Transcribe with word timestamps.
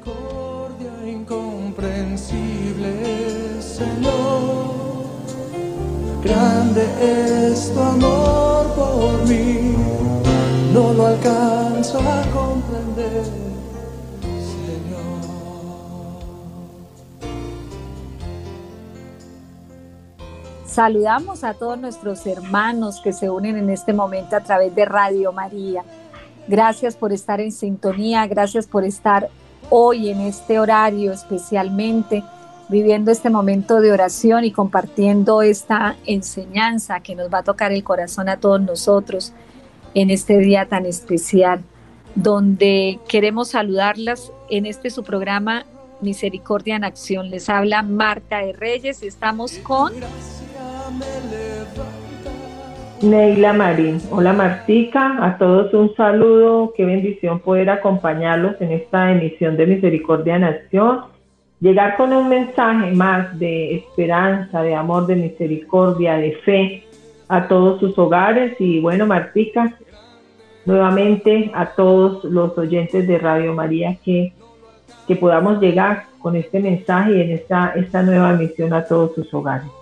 Misericordia 0.00 1.06
incomprensible, 1.06 3.60
Señor. 3.60 4.70
Grande 6.22 6.86
es 7.00 7.72
tu 7.72 7.80
amor 7.80 8.66
por 8.74 9.26
mí, 9.28 9.74
no 10.72 10.94
lo 10.94 11.06
alcanzo 11.06 11.98
a 11.98 12.22
comprender, 12.32 13.24
Señor. 14.22 15.20
Saludamos 20.66 21.44
a 21.44 21.54
todos 21.54 21.78
nuestros 21.78 22.26
hermanos 22.26 23.00
que 23.02 23.12
se 23.12 23.30
unen 23.30 23.56
en 23.56 23.70
este 23.70 23.92
momento 23.92 24.36
a 24.36 24.40
través 24.40 24.74
de 24.74 24.84
Radio 24.84 25.32
María. 25.32 25.84
Gracias 26.48 26.96
por 26.96 27.12
estar 27.12 27.40
en 27.40 27.52
sintonía, 27.52 28.26
gracias 28.26 28.66
por 28.66 28.84
estar 28.84 29.30
hoy 29.70 30.10
en 30.10 30.20
este 30.20 30.58
horario 30.58 31.12
especialmente 31.12 32.22
viviendo 32.68 33.10
este 33.10 33.30
momento 33.30 33.80
de 33.80 33.90
oración 33.90 34.44
y 34.44 34.52
compartiendo 34.52 35.42
esta 35.42 35.96
enseñanza 36.06 37.00
que 37.00 37.16
nos 37.16 37.32
va 37.32 37.38
a 37.38 37.42
tocar 37.42 37.72
el 37.72 37.82
corazón 37.82 38.28
a 38.28 38.38
todos 38.38 38.60
nosotros 38.60 39.32
en 39.94 40.10
este 40.10 40.38
día 40.38 40.66
tan 40.66 40.86
especial, 40.86 41.62
donde 42.14 43.00
queremos 43.08 43.48
saludarlas 43.48 44.30
en 44.50 44.66
este 44.66 44.90
su 44.90 45.02
programa 45.02 45.66
Misericordia 46.00 46.76
en 46.76 46.84
Acción. 46.84 47.30
Les 47.30 47.48
habla 47.48 47.82
Marta 47.82 48.38
de 48.38 48.52
Reyes 48.52 49.02
estamos 49.02 49.58
con... 49.58 49.92
Neila 53.02 53.54
Marín. 53.54 53.98
Hola 54.10 54.34
Martica, 54.34 55.24
a 55.24 55.38
todos 55.38 55.72
un 55.72 55.94
saludo, 55.94 56.74
qué 56.76 56.84
bendición 56.84 57.40
poder 57.40 57.70
acompañarlos 57.70 58.60
en 58.60 58.72
esta 58.72 59.10
emisión 59.10 59.56
de 59.56 59.66
Misericordia 59.66 60.36
en 60.36 60.44
Acción. 60.44 61.04
Llegar 61.60 61.96
con 61.96 62.12
un 62.12 62.28
mensaje 62.28 62.92
más 62.92 63.38
de 63.38 63.76
esperanza, 63.76 64.62
de 64.62 64.74
amor, 64.74 65.06
de 65.06 65.16
misericordia, 65.16 66.16
de 66.16 66.32
fe 66.44 66.84
a 67.28 67.48
todos 67.48 67.80
sus 67.80 67.98
hogares. 67.98 68.54
Y 68.58 68.80
bueno, 68.80 69.06
Martica, 69.06 69.78
nuevamente 70.66 71.50
a 71.54 71.70
todos 71.70 72.24
los 72.24 72.56
oyentes 72.58 73.08
de 73.08 73.18
Radio 73.18 73.54
María 73.54 73.96
que, 74.04 74.34
que 75.08 75.16
podamos 75.16 75.58
llegar 75.58 76.04
con 76.18 76.36
este 76.36 76.60
mensaje 76.60 77.16
y 77.16 77.20
en 77.22 77.30
esta, 77.30 77.72
esta 77.76 78.02
nueva 78.02 78.32
emisión 78.32 78.74
a 78.74 78.84
todos 78.84 79.14
sus 79.14 79.32
hogares. 79.32 79.79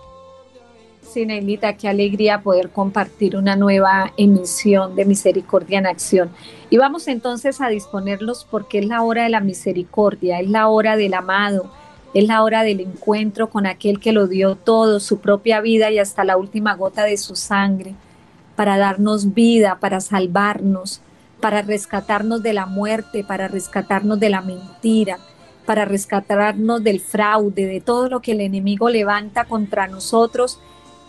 Sí, 1.08 1.24
Neilita, 1.24 1.72
qué 1.72 1.88
alegría 1.88 2.42
poder 2.42 2.68
compartir 2.68 3.34
una 3.34 3.56
nueva 3.56 4.12
emisión 4.18 4.94
de 4.94 5.06
Misericordia 5.06 5.78
en 5.78 5.86
Acción. 5.86 6.28
Y 6.68 6.76
vamos 6.76 7.08
entonces 7.08 7.62
a 7.62 7.68
disponerlos 7.68 8.46
porque 8.50 8.80
es 8.80 8.86
la 8.86 9.00
hora 9.00 9.22
de 9.22 9.30
la 9.30 9.40
misericordia, 9.40 10.38
es 10.38 10.50
la 10.50 10.68
hora 10.68 10.98
del 10.98 11.14
amado, 11.14 11.70
es 12.12 12.26
la 12.26 12.42
hora 12.42 12.62
del 12.62 12.80
encuentro 12.80 13.48
con 13.48 13.64
aquel 13.64 14.00
que 14.00 14.12
lo 14.12 14.26
dio 14.26 14.56
todo, 14.56 15.00
su 15.00 15.20
propia 15.20 15.62
vida 15.62 15.90
y 15.90 15.98
hasta 15.98 16.24
la 16.24 16.36
última 16.36 16.74
gota 16.74 17.04
de 17.04 17.16
su 17.16 17.36
sangre, 17.36 17.94
para 18.54 18.76
darnos 18.76 19.32
vida, 19.32 19.78
para 19.80 20.00
salvarnos, 20.02 21.00
para 21.40 21.62
rescatarnos 21.62 22.42
de 22.42 22.52
la 22.52 22.66
muerte, 22.66 23.24
para 23.24 23.48
rescatarnos 23.48 24.20
de 24.20 24.28
la 24.28 24.42
mentira, 24.42 25.18
para 25.64 25.86
rescatarnos 25.86 26.84
del 26.84 27.00
fraude, 27.00 27.64
de 27.64 27.80
todo 27.80 28.10
lo 28.10 28.20
que 28.20 28.32
el 28.32 28.42
enemigo 28.42 28.90
levanta 28.90 29.46
contra 29.46 29.88
nosotros 29.88 30.60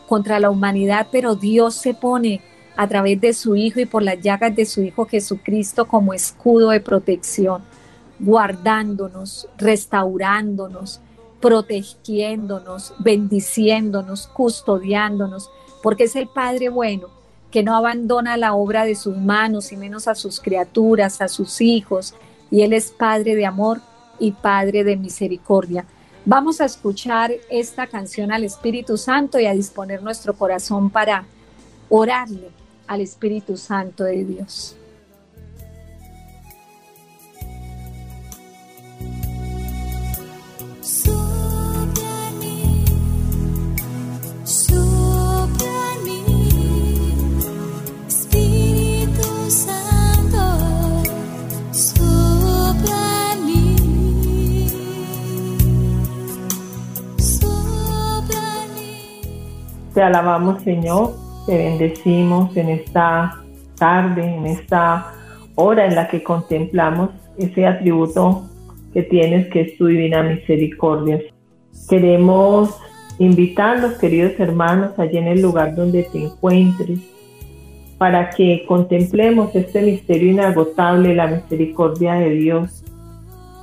contra 0.09 0.39
la 0.39 0.49
humanidad, 0.49 1.07
pero 1.11 1.35
Dios 1.35 1.75
se 1.75 1.93
pone 1.93 2.41
a 2.75 2.87
través 2.87 3.21
de 3.21 3.31
su 3.33 3.55
Hijo 3.55 3.79
y 3.79 3.85
por 3.85 4.01
las 4.01 4.19
llagas 4.19 4.55
de 4.55 4.65
su 4.65 4.81
Hijo 4.81 5.05
Jesucristo 5.05 5.87
como 5.87 6.15
escudo 6.15 6.71
de 6.71 6.79
protección, 6.79 7.61
guardándonos, 8.19 9.47
restaurándonos, 9.59 10.99
protegiéndonos, 11.39 12.95
bendiciéndonos, 12.97 14.25
custodiándonos, 14.27 15.51
porque 15.83 16.05
es 16.05 16.15
el 16.15 16.27
Padre 16.27 16.69
bueno 16.69 17.09
que 17.51 17.61
no 17.61 17.75
abandona 17.75 18.35
la 18.35 18.55
obra 18.55 18.85
de 18.85 18.95
sus 18.95 19.15
manos 19.15 19.71
y 19.71 19.77
menos 19.77 20.07
a 20.07 20.15
sus 20.15 20.39
criaturas, 20.39 21.21
a 21.21 21.27
sus 21.27 21.61
hijos, 21.61 22.15
y 22.49 22.63
Él 22.63 22.73
es 22.73 22.89
Padre 22.89 23.35
de 23.35 23.45
amor 23.45 23.79
y 24.17 24.31
Padre 24.31 24.83
de 24.83 24.97
misericordia. 24.97 25.85
Vamos 26.25 26.59
a 26.61 26.65
escuchar 26.65 27.31
esta 27.49 27.87
canción 27.87 28.31
al 28.31 28.43
Espíritu 28.43 28.97
Santo 28.97 29.39
y 29.39 29.45
a 29.45 29.53
disponer 29.53 30.03
nuestro 30.03 30.33
corazón 30.33 30.89
para 30.89 31.25
orarle 31.89 32.49
al 32.87 33.01
Espíritu 33.01 33.57
Santo 33.57 34.03
de 34.03 34.25
Dios. 34.25 34.78
Te 59.99 60.03
alabamos, 60.03 60.63
Señor, 60.63 61.11
te 61.45 61.57
bendecimos 61.57 62.55
en 62.55 62.69
esta 62.69 63.35
tarde, 63.75 64.33
en 64.33 64.45
esta 64.45 65.11
hora 65.55 65.87
en 65.87 65.95
la 65.95 66.07
que 66.07 66.23
contemplamos 66.23 67.09
ese 67.37 67.67
atributo 67.67 68.47
que 68.93 69.03
tienes, 69.03 69.47
que 69.49 69.59
es 69.59 69.77
tu 69.77 69.87
divina 69.87 70.23
misericordia. 70.23 71.19
Queremos 71.89 72.79
invitarlos, 73.17 73.95
queridos 73.95 74.39
hermanos, 74.39 74.97
allí 74.97 75.17
en 75.17 75.27
el 75.27 75.41
lugar 75.41 75.75
donde 75.75 76.03
te 76.03 76.23
encuentres, 76.23 76.99
para 77.97 78.29
que 78.29 78.63
contemplemos 78.65 79.53
este 79.53 79.81
misterio 79.81 80.31
inagotable, 80.31 81.13
la 81.13 81.27
misericordia 81.27 82.13
de 82.13 82.29
Dios, 82.29 82.78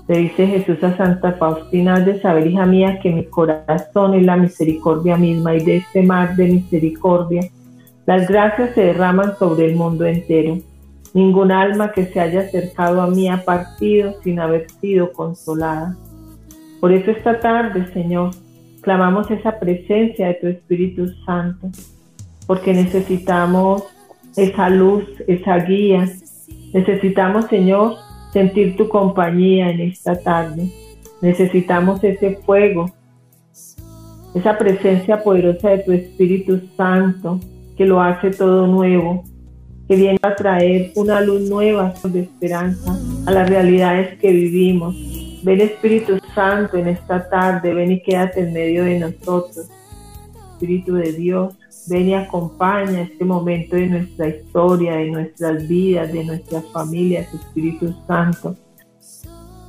le 0.08 0.18
dice 0.18 0.46
Jesús 0.46 0.82
a 0.84 0.96
Santa 0.96 1.32
Faustina, 1.32 2.00
de 2.00 2.20
saber, 2.20 2.46
hija 2.46 2.64
mía, 2.66 3.00
que 3.02 3.10
mi 3.10 3.24
corazón 3.24 4.14
es 4.14 4.24
la 4.24 4.36
misericordia 4.36 5.16
misma 5.16 5.54
y 5.54 5.64
de 5.64 5.76
este 5.78 6.02
mar 6.02 6.36
de 6.36 6.46
misericordia 6.46 7.42
las 8.06 8.28
gracias 8.28 8.72
se 8.76 8.82
derraman 8.82 9.36
sobre 9.36 9.66
el 9.66 9.74
mundo 9.74 10.04
entero. 10.04 10.58
Ningún 11.12 11.50
alma 11.50 11.90
que 11.90 12.06
se 12.06 12.20
haya 12.20 12.42
acercado 12.42 13.02
a 13.02 13.08
mí 13.08 13.28
ha 13.28 13.44
partido 13.44 14.14
sin 14.22 14.38
haber 14.38 14.70
sido 14.80 15.12
consolada. 15.12 15.96
Por 16.80 16.92
eso 16.92 17.10
esta 17.10 17.40
tarde, 17.40 17.92
Señor, 17.92 18.30
clamamos 18.80 19.28
esa 19.32 19.58
presencia 19.58 20.28
de 20.28 20.34
tu 20.34 20.46
Espíritu 20.46 21.08
Santo, 21.24 21.68
porque 22.46 22.72
necesitamos 22.72 23.82
esa 24.36 24.70
luz, 24.70 25.04
esa 25.26 25.56
guía. 25.56 26.08
Necesitamos, 26.72 27.46
Señor, 27.46 27.96
sentir 28.36 28.76
tu 28.76 28.86
compañía 28.86 29.70
en 29.70 29.80
esta 29.80 30.14
tarde. 30.14 30.68
Necesitamos 31.22 32.04
ese 32.04 32.36
fuego, 32.44 32.90
esa 34.34 34.58
presencia 34.58 35.22
poderosa 35.22 35.70
de 35.70 35.78
tu 35.78 35.92
Espíritu 35.92 36.60
Santo 36.76 37.40
que 37.78 37.86
lo 37.86 37.98
hace 37.98 38.30
todo 38.30 38.66
nuevo, 38.66 39.24
que 39.88 39.96
viene 39.96 40.18
a 40.20 40.34
traer 40.34 40.92
una 40.96 41.22
luz 41.22 41.48
nueva 41.48 41.94
de 42.04 42.20
esperanza 42.20 42.94
a 43.24 43.30
las 43.30 43.48
realidades 43.48 44.18
que 44.18 44.30
vivimos. 44.30 44.94
Ven 45.42 45.62
Espíritu 45.62 46.18
Santo 46.34 46.76
en 46.76 46.88
esta 46.88 47.30
tarde, 47.30 47.72
ven 47.72 47.92
y 47.92 48.02
quédate 48.02 48.40
en 48.40 48.52
medio 48.52 48.84
de 48.84 48.98
nosotros. 48.98 49.66
Espíritu 50.52 50.92
de 50.96 51.12
Dios, 51.14 51.54
ven 51.88 52.08
y 52.08 52.14
acompaña 52.14 53.02
este 53.02 53.24
momento 53.24 53.76
de 53.76 53.86
nuestra 53.86 54.28
historia, 54.28 54.96
de 54.96 55.10
nuestras 55.10 55.68
vidas, 55.68 56.12
de 56.12 56.24
nuestras 56.24 56.64
familias, 56.72 57.32
Espíritu 57.32 57.94
Santo. 58.06 58.56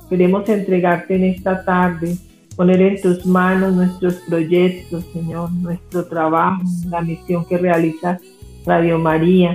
Queremos 0.08 0.48
entregarte 0.48 1.16
en 1.16 1.24
esta 1.24 1.64
tarde, 1.64 2.16
poner 2.56 2.80
en 2.80 3.00
tus 3.00 3.24
manos 3.26 3.74
nuestros 3.74 4.14
proyectos, 4.28 5.04
Señor, 5.12 5.52
nuestro 5.52 6.06
trabajo, 6.06 6.62
la 6.88 7.00
misión 7.02 7.44
que 7.44 7.58
realiza 7.58 8.18
Radio 8.64 8.98
María. 8.98 9.54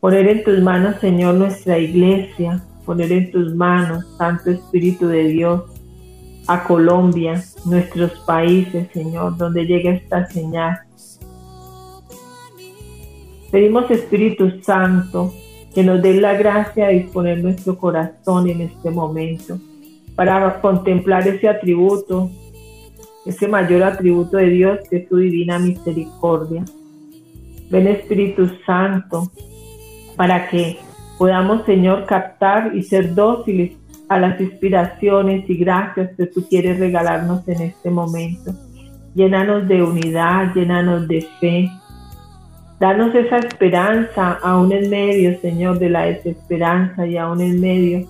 Poner 0.00 0.26
en 0.26 0.42
tus 0.42 0.60
manos, 0.60 0.96
Señor, 1.00 1.34
nuestra 1.34 1.78
iglesia, 1.78 2.64
poner 2.84 3.12
en 3.12 3.30
tus 3.30 3.54
manos, 3.54 4.04
Santo 4.18 4.50
Espíritu 4.50 5.06
de 5.06 5.28
Dios, 5.28 5.62
a 6.48 6.64
Colombia, 6.64 7.40
nuestros 7.64 8.12
países, 8.26 8.88
Señor, 8.92 9.36
donde 9.36 9.64
llega 9.64 9.92
esta 9.92 10.26
señal 10.26 10.80
Pedimos 13.52 13.90
Espíritu 13.90 14.50
Santo 14.62 15.30
que 15.74 15.84
nos 15.84 16.00
dé 16.00 16.14
la 16.14 16.32
gracia 16.32 16.86
de 16.86 16.94
disponer 16.94 17.44
nuestro 17.44 17.76
corazón 17.76 18.48
en 18.48 18.62
este 18.62 18.90
momento 18.90 19.58
para 20.16 20.58
contemplar 20.62 21.28
ese 21.28 21.50
atributo, 21.50 22.30
ese 23.26 23.48
mayor 23.48 23.82
atributo 23.82 24.38
de 24.38 24.48
Dios 24.48 24.78
que 24.88 24.96
es 24.96 25.08
su 25.08 25.18
divina 25.18 25.58
misericordia. 25.58 26.64
Ven 27.70 27.88
Espíritu 27.88 28.50
Santo 28.64 29.30
para 30.16 30.48
que 30.48 30.78
podamos, 31.18 31.66
Señor, 31.66 32.06
captar 32.06 32.74
y 32.74 32.82
ser 32.82 33.14
dóciles 33.14 33.72
a 34.08 34.18
las 34.18 34.40
inspiraciones 34.40 35.48
y 35.48 35.56
gracias 35.56 36.16
que 36.16 36.26
tú 36.26 36.48
quieres 36.48 36.78
regalarnos 36.78 37.46
en 37.48 37.60
este 37.60 37.90
momento. 37.90 38.54
Llénanos 39.14 39.68
de 39.68 39.82
unidad, 39.82 40.54
llénanos 40.54 41.06
de 41.06 41.28
fe. 41.38 41.70
Danos 42.82 43.14
esa 43.14 43.38
esperanza 43.38 44.40
aún 44.42 44.72
en 44.72 44.90
medio, 44.90 45.40
Señor, 45.40 45.78
de 45.78 45.88
la 45.88 46.02
desesperanza 46.06 47.06
y 47.06 47.16
aún 47.16 47.40
en 47.40 47.60
medio 47.60 48.08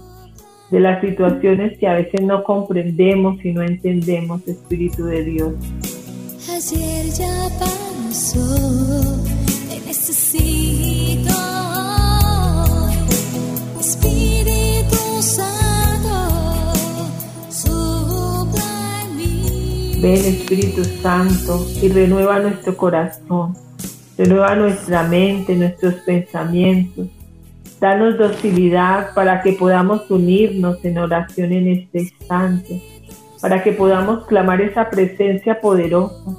de 0.71 0.81
las 0.81 1.03
situaciones 1.03 1.77
que 1.77 1.87
a 1.87 1.93
veces 1.93 2.23
no 2.23 2.43
comprendemos 2.43 3.45
y 3.45 3.53
no 3.53 3.63
entendemos, 3.63 4.41
Espíritu 4.49 5.05
de 5.05 5.25
Dios. 5.25 5.53
Ayer 6.49 7.05
ya 7.11 7.51
pasó, 7.61 8.41
te 9.69 9.79
necesito. 9.87 11.35
Espíritu 13.79 14.97
Santo, 15.21 16.73
sopla 17.51 19.03
en 19.03 19.17
mí. 19.19 19.99
Ven 20.01 20.25
Espíritu 20.25 20.83
Santo 21.03 21.67
y 21.83 21.91
renueva 21.91 22.39
nuestro 22.39 22.75
corazón, 22.75 23.55
renueva 24.23 24.55
nuestra 24.55 25.03
mente, 25.03 25.57
nuestros 25.57 25.95
pensamientos. 25.95 27.09
Danos 27.81 28.17
docilidad 28.17 29.13
para 29.15 29.43
que 29.43 29.55
podamos 29.55 30.09
unirnos 30.09 30.85
en 30.85 30.99
oración 30.99 31.53
en 31.53 31.67
este 31.67 32.03
instante, 32.03 32.81
para 33.41 33.65
que 33.65 33.73
podamos 33.73 34.25
clamar 34.27 34.61
esa 34.61 34.89
presencia 34.89 35.61
poderosa, 35.61 36.37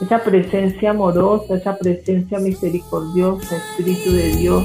esa 0.00 0.22
presencia 0.22 0.90
amorosa, 0.90 1.56
esa 1.56 1.76
presencia 1.76 2.38
misericordiosa, 2.38 3.56
Espíritu 3.56 4.12
de 4.12 4.36
Dios. 4.36 4.64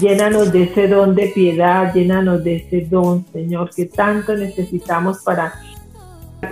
Llénanos 0.00 0.52
de 0.52 0.64
ese 0.64 0.86
don 0.86 1.16
de 1.16 1.26
piedad, 1.28 1.92
llénanos 1.92 2.44
de 2.44 2.56
ese 2.56 2.86
don, 2.88 3.26
Señor, 3.32 3.70
que 3.74 3.86
tanto 3.86 4.36
necesitamos 4.36 5.22
para 5.24 5.54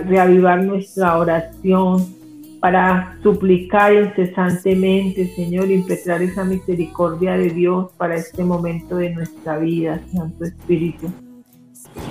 reavivar 0.05 0.61
nuestra 0.63 1.17
oración, 1.17 2.20
para 2.61 3.17
suplicar 3.23 3.91
incesantemente, 3.91 5.25
Señor, 5.35 5.71
impetrar 5.71 6.21
esa 6.21 6.43
misericordia 6.45 7.35
de 7.35 7.49
Dios 7.49 7.91
para 7.97 8.15
este 8.15 8.43
momento 8.43 8.97
de 8.97 9.09
nuestra 9.09 9.57
vida, 9.57 9.99
Santo 10.13 10.45
Espíritu. 10.45 11.07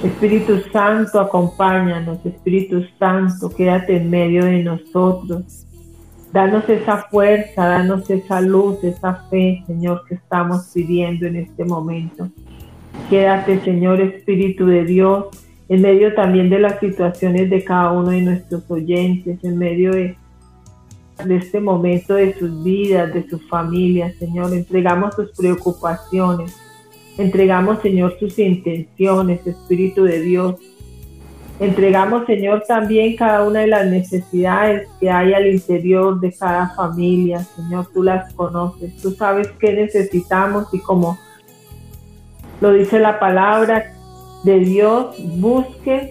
Espíritu 0.03 0.61
Santo, 0.73 1.21
acompáñanos, 1.21 2.19
Espíritu 2.27 2.83
Santo, 2.99 3.49
quédate 3.49 3.97
en 3.97 4.11
medio 4.11 4.45
de 4.45 4.65
nosotros. 4.65 5.69
Danos 6.33 6.69
esa 6.69 7.05
fuerza, 7.05 7.67
danos 7.67 8.11
esa 8.11 8.41
luz, 8.41 8.83
esa 8.83 9.27
fe, 9.31 9.63
Señor, 9.69 10.03
que 10.09 10.17
estamos 10.17 10.73
pidiendo 10.75 11.27
en 11.27 11.37
este 11.37 11.65
momento. 11.65 12.29
Quédate, 13.09 13.61
Señor 13.61 14.01
Espíritu 14.01 14.67
de 14.67 14.85
Dios, 14.85 15.27
en 15.69 15.83
medio 15.83 16.13
también 16.15 16.51
de 16.51 16.59
las 16.59 16.81
situaciones 16.81 17.49
de 17.51 17.63
cada 17.63 17.93
uno 17.93 18.11
de 18.11 18.23
nuestros 18.23 18.69
oyentes, 18.69 19.39
en 19.45 19.57
medio 19.57 19.93
de, 19.93 20.17
de 21.25 21.37
este 21.37 21.61
momento 21.61 22.15
de 22.15 22.35
sus 22.39 22.63
vidas, 22.63 23.13
de 23.13 23.29
sus 23.29 23.47
familias, 23.49 24.15
Señor. 24.19 24.53
Entregamos 24.53 25.15
sus 25.15 25.31
preocupaciones, 25.33 26.57
entregamos, 27.19 27.81
Señor, 27.81 28.17
sus 28.19 28.39
intenciones, 28.39 29.47
Espíritu 29.47 30.05
de 30.05 30.21
Dios. 30.21 30.57
Entregamos, 31.59 32.25
Señor, 32.25 32.65
también 32.67 33.17
cada 33.17 33.47
una 33.47 33.61
de 33.61 33.67
las 33.67 33.87
necesidades 33.87 34.89
que 34.99 35.11
hay 35.11 35.35
al 35.35 35.47
interior 35.47 36.19
de 36.19 36.33
cada 36.33 36.71
familia. 36.75 37.41
Señor, 37.41 37.89
tú 37.93 38.03
las 38.03 38.33
conoces, 38.33 38.97
tú 39.03 39.11
sabes 39.11 39.49
qué 39.59 39.75
necesitamos 39.75 40.73
y 40.73 40.81
como 40.81 41.19
lo 42.61 42.73
dice 42.73 42.99
la 42.99 43.19
palabra 43.19 43.93
de 44.45 44.59
Dios, 44.61 45.17
busquen 45.37 46.11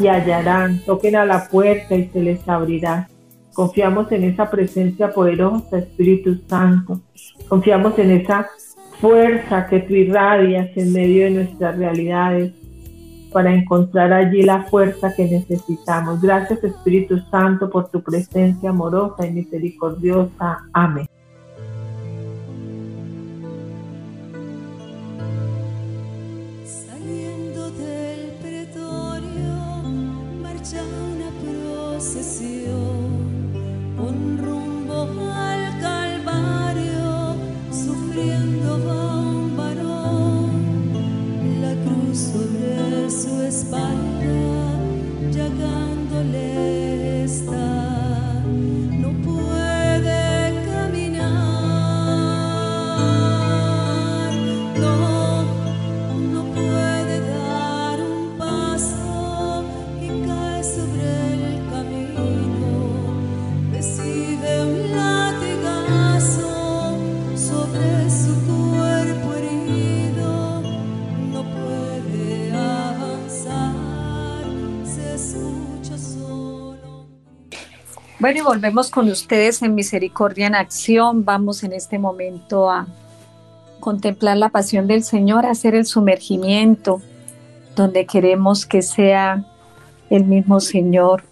y 0.00 0.08
hallarán, 0.08 0.80
toquen 0.84 1.16
a 1.16 1.24
la 1.24 1.48
puerta 1.48 1.94
y 1.94 2.08
se 2.08 2.20
les 2.20 2.48
abrirá. 2.48 3.08
Confiamos 3.54 4.10
en 4.12 4.24
esa 4.24 4.50
presencia 4.50 5.12
poderosa, 5.12 5.78
Espíritu 5.78 6.40
Santo. 6.48 7.00
Confiamos 7.48 7.98
en 7.98 8.10
esa 8.10 8.48
fuerza 9.00 9.66
que 9.66 9.80
tú 9.80 9.94
irradias 9.94 10.76
en 10.76 10.92
medio 10.92 11.24
de 11.24 11.30
nuestras 11.30 11.78
realidades 11.78 12.52
para 13.32 13.52
encontrar 13.52 14.12
allí 14.12 14.42
la 14.42 14.64
fuerza 14.64 15.14
que 15.14 15.24
necesitamos. 15.24 16.20
Gracias 16.20 16.62
Espíritu 16.62 17.18
Santo 17.30 17.68
por 17.68 17.88
tu 17.90 18.02
presencia 18.02 18.70
amorosa 18.70 19.26
y 19.26 19.32
misericordiosa. 19.32 20.58
Amén. 20.72 21.08
Bueno, 78.24 78.38
y 78.38 78.42
volvemos 78.42 78.88
con 78.88 79.10
ustedes 79.10 79.60
en 79.60 79.74
Misericordia 79.74 80.46
en 80.46 80.54
Acción. 80.54 81.26
Vamos 81.26 81.62
en 81.62 81.74
este 81.74 81.98
momento 81.98 82.70
a 82.70 82.86
contemplar 83.80 84.38
la 84.38 84.48
pasión 84.48 84.86
del 84.86 85.04
Señor, 85.04 85.44
a 85.44 85.50
hacer 85.50 85.74
el 85.74 85.84
sumergimiento, 85.84 87.02
donde 87.76 88.06
queremos 88.06 88.64
que 88.64 88.80
sea 88.80 89.44
el 90.08 90.24
mismo 90.24 90.60
Señor 90.60 91.24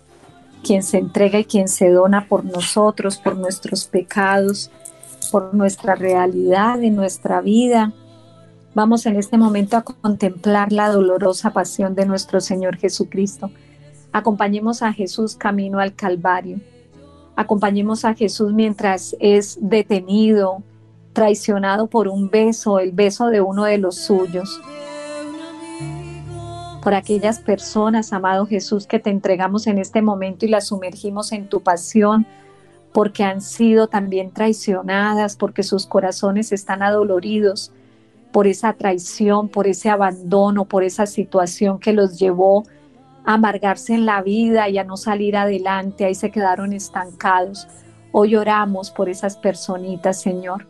quien 0.62 0.83
se 0.83 0.99
entrega 0.99 1.38
y 1.38 1.47
quien 1.47 1.69
se 1.69 1.88
dona 1.88 2.28
por 2.28 2.45
nosotros, 2.45 3.16
por 3.16 3.38
nuestros 3.38 3.87
pecados, 3.87 4.71
por 5.31 5.55
nuestra 5.55 5.95
realidad 5.95 6.83
en 6.83 6.95
nuestra 6.95 7.40
vida. 7.40 7.95
Vamos 8.75 9.07
en 9.07 9.16
este 9.16 9.38
momento 9.38 9.78
a 9.78 9.83
contemplar 9.83 10.71
la 10.73 10.90
dolorosa 10.90 11.55
pasión 11.55 11.95
de 11.95 12.05
nuestro 12.05 12.43
Señor 12.43 12.76
Jesucristo. 12.76 13.50
Acompañemos 14.12 14.83
a 14.83 14.93
Jesús 14.93 15.37
camino 15.37 15.78
al 15.78 15.95
Calvario. 15.95 16.61
Acompañemos 17.37 18.05
a 18.05 18.15
Jesús 18.15 18.53
mientras 18.53 19.17
es 19.19 19.59
detenido, 19.61 20.62
traicionado 21.12 21.87
por 21.87 22.09
un 22.09 22.31
beso, 22.31 22.79
el 22.79 22.93
beso 22.93 23.27
de 23.29 23.41
uno 23.41 23.65
de 23.65 23.79
los 23.79 23.97
suyos. 23.97 24.61
Por 26.83 26.95
aquellas 26.95 27.41
personas, 27.41 28.12
amado 28.12 28.47
Jesús, 28.47 28.87
que 28.87 28.99
te 28.99 29.11
entregamos 29.11 29.67
en 29.67 29.79
este 29.79 30.03
momento 30.03 30.45
y 30.45 30.49
las 30.49 30.67
sumergimos 30.67 31.33
en 31.33 31.49
tu 31.49 31.61
pasión, 31.61 32.27
porque 32.93 33.25
han 33.25 33.41
sido 33.41 33.87
también 33.87 34.33
traicionadas, 34.33 35.37
porque 35.37 35.62
sus 35.62 35.87
corazones 35.87 36.53
están 36.53 36.83
adoloridos 36.83 37.73
por 38.33 38.47
esa 38.47 38.73
traición, 38.73 39.49
por 39.49 39.67
ese 39.67 39.91
abandono, 39.91 40.65
por 40.65 40.83
esa 40.83 41.07
situación 41.07 41.79
que 41.79 41.93
los 41.93 42.19
llevó 42.19 42.61
a 42.61 42.82
amargarse 43.25 43.95
en 43.95 44.07
la 44.07 44.23
vida 44.23 44.69
y 44.69 44.79
a 44.79 44.85
no 44.85 44.97
salir 44.97 45.37
adelante, 45.37 46.05
ahí 46.05 46.14
se 46.14 46.31
quedaron 46.31 46.73
estancados. 46.73 47.69
Hoy 48.11 48.37
oramos 48.37 48.91
por 48.91 49.09
esas 49.09 49.37
personitas, 49.37 50.21
Señor. 50.21 50.67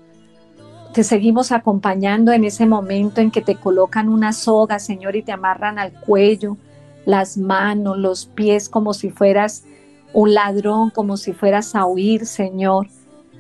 Te 0.93 1.05
seguimos 1.05 1.53
acompañando 1.53 2.33
en 2.33 2.45
ese 2.45 2.67
momento 2.67 3.21
en 3.21 3.31
que 3.31 3.41
te 3.41 3.57
colocan 3.57 4.09
una 4.09 4.33
soga, 4.33 4.79
Señor, 4.79 5.17
y 5.17 5.23
te 5.23 5.33
amarran 5.33 5.79
al 5.79 5.93
cuello, 5.93 6.59
las 7.07 7.39
manos, 7.39 7.97
los 7.99 8.27
pies, 8.27 8.69
como 8.69 8.93
si 8.93 9.11
fueras 9.11 9.65
un 10.13 10.35
ladrón, 10.35 10.91
como 10.91 11.17
si 11.17 11.33
fueras 11.33 11.75
a 11.75 11.87
huir, 11.87 12.27
Señor. 12.27 12.89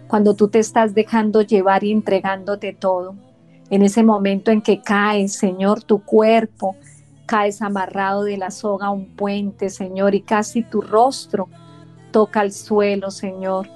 Cuando 0.09 0.35
tú 0.35 0.49
te 0.49 0.59
estás 0.59 0.95
dejando 0.95 1.43
llevar 1.43 1.85
y 1.85 1.93
entregándote 1.93 2.73
todo. 2.73 3.15
En 3.69 3.83
ese 3.83 4.03
momento 4.03 4.51
en 4.51 4.63
que 4.63 4.81
caes, 4.81 5.35
Señor, 5.35 5.83
tu 5.83 6.03
cuerpo, 6.03 6.77
caes 7.33 7.63
amarrado 7.63 8.25
de 8.25 8.37
la 8.37 8.51
soga 8.51 8.89
a 8.89 8.91
un 8.91 9.07
puente, 9.07 9.71
Señor, 9.71 10.15
y 10.15 10.21
casi 10.21 10.63
tu 10.63 10.83
rostro 10.83 11.49
toca 12.11 12.43
el 12.43 12.53
suelo, 12.53 13.11
Señor. 13.11 13.71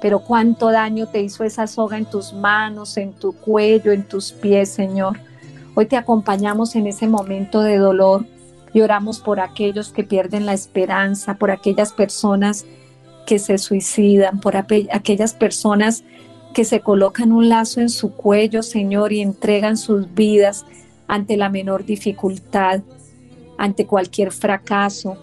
Pero 0.00 0.20
cuánto 0.20 0.70
daño 0.70 1.06
te 1.06 1.20
hizo 1.20 1.44
esa 1.44 1.66
soga 1.66 1.98
en 1.98 2.06
tus 2.06 2.32
manos, 2.32 2.96
en 2.96 3.12
tu 3.12 3.34
cuello, 3.34 3.92
en 3.92 4.04
tus 4.08 4.32
pies, 4.32 4.70
Señor. 4.70 5.20
Hoy 5.74 5.84
te 5.84 5.98
acompañamos 5.98 6.74
en 6.74 6.86
ese 6.86 7.06
momento 7.06 7.60
de 7.60 7.76
dolor 7.76 8.24
y 8.72 8.80
oramos 8.80 9.20
por 9.20 9.40
aquellos 9.40 9.92
que 9.92 10.04
pierden 10.04 10.46
la 10.46 10.54
esperanza, 10.54 11.34
por 11.34 11.50
aquellas 11.50 11.92
personas 11.92 12.64
que 13.26 13.38
se 13.38 13.58
suicidan, 13.58 14.40
por 14.40 14.56
aquellas 14.56 15.34
personas 15.34 16.02
que 16.54 16.64
se 16.64 16.80
colocan 16.80 17.30
un 17.30 17.50
lazo 17.50 17.82
en 17.82 17.90
su 17.90 18.14
cuello, 18.14 18.62
Señor, 18.62 19.12
y 19.12 19.20
entregan 19.20 19.76
sus 19.76 20.14
vidas 20.14 20.64
ante 21.08 21.36
la 21.36 21.50
menor 21.50 21.84
dificultad, 21.84 22.80
ante 23.62 23.86
cualquier 23.86 24.32
fracaso, 24.32 25.16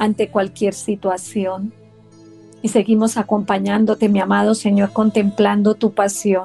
ante 0.00 0.28
cualquier 0.28 0.74
situación. 0.74 1.72
Y 2.60 2.70
seguimos 2.70 3.16
acompañándote, 3.16 4.08
mi 4.08 4.18
amado 4.18 4.56
Señor, 4.56 4.92
contemplando 4.92 5.76
tu 5.76 5.92
pasión, 5.92 6.42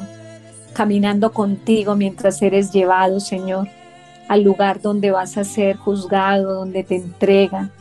caminando 0.74 1.32
contigo 1.32 1.96
mientras 1.96 2.40
eres 2.44 2.72
llevado, 2.72 3.20
Señor, 3.20 3.68
al 4.28 4.44
lugar 4.44 4.80
donde 4.80 5.10
vas 5.10 5.40
a 5.40 5.44
ser 5.44 5.76
juzgado, 5.76 6.54
donde 6.54 6.84
te 6.84 6.98
entregan, 6.98 7.72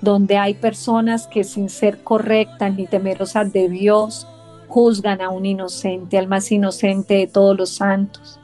donde 0.00 0.36
hay 0.36 0.54
personas 0.54 1.26
que 1.26 1.42
sin 1.42 1.70
ser 1.70 2.04
correctas 2.04 2.72
ni 2.72 2.86
temerosas 2.86 3.52
de 3.52 3.68
Dios, 3.68 4.28
juzgan 4.68 5.22
a 5.22 5.30
un 5.30 5.44
inocente, 5.44 6.18
al 6.18 6.28
más 6.28 6.52
inocente 6.52 7.14
de 7.14 7.26
todos 7.26 7.56
los 7.58 7.70
santos. 7.70 8.38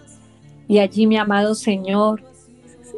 Y 0.66 0.80
allí, 0.80 1.06
mi 1.06 1.16
amado 1.16 1.54
Señor, 1.54 2.24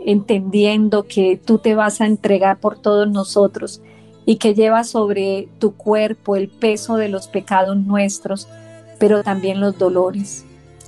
entendiendo 0.05 1.05
que 1.05 1.41
tú 1.43 1.59
te 1.59 1.75
vas 1.75 2.01
a 2.01 2.07
entregar 2.07 2.59
por 2.59 2.79
todos 2.79 3.11
nosotros 3.11 3.81
y 4.27 4.37
que 4.37 4.55
llevas 4.55 4.89
sobre 4.89 5.49
tu 5.59 5.75
cuerpo 5.75 6.37
el 6.37 6.49
peso 6.49 6.97
de 6.97 7.09
los 7.09 7.29
pecados 7.29 7.77
nuestros, 7.77 8.49
pero 8.99 9.23
también 9.23 9.61
los 9.61 9.79
dolores. 9.79 10.45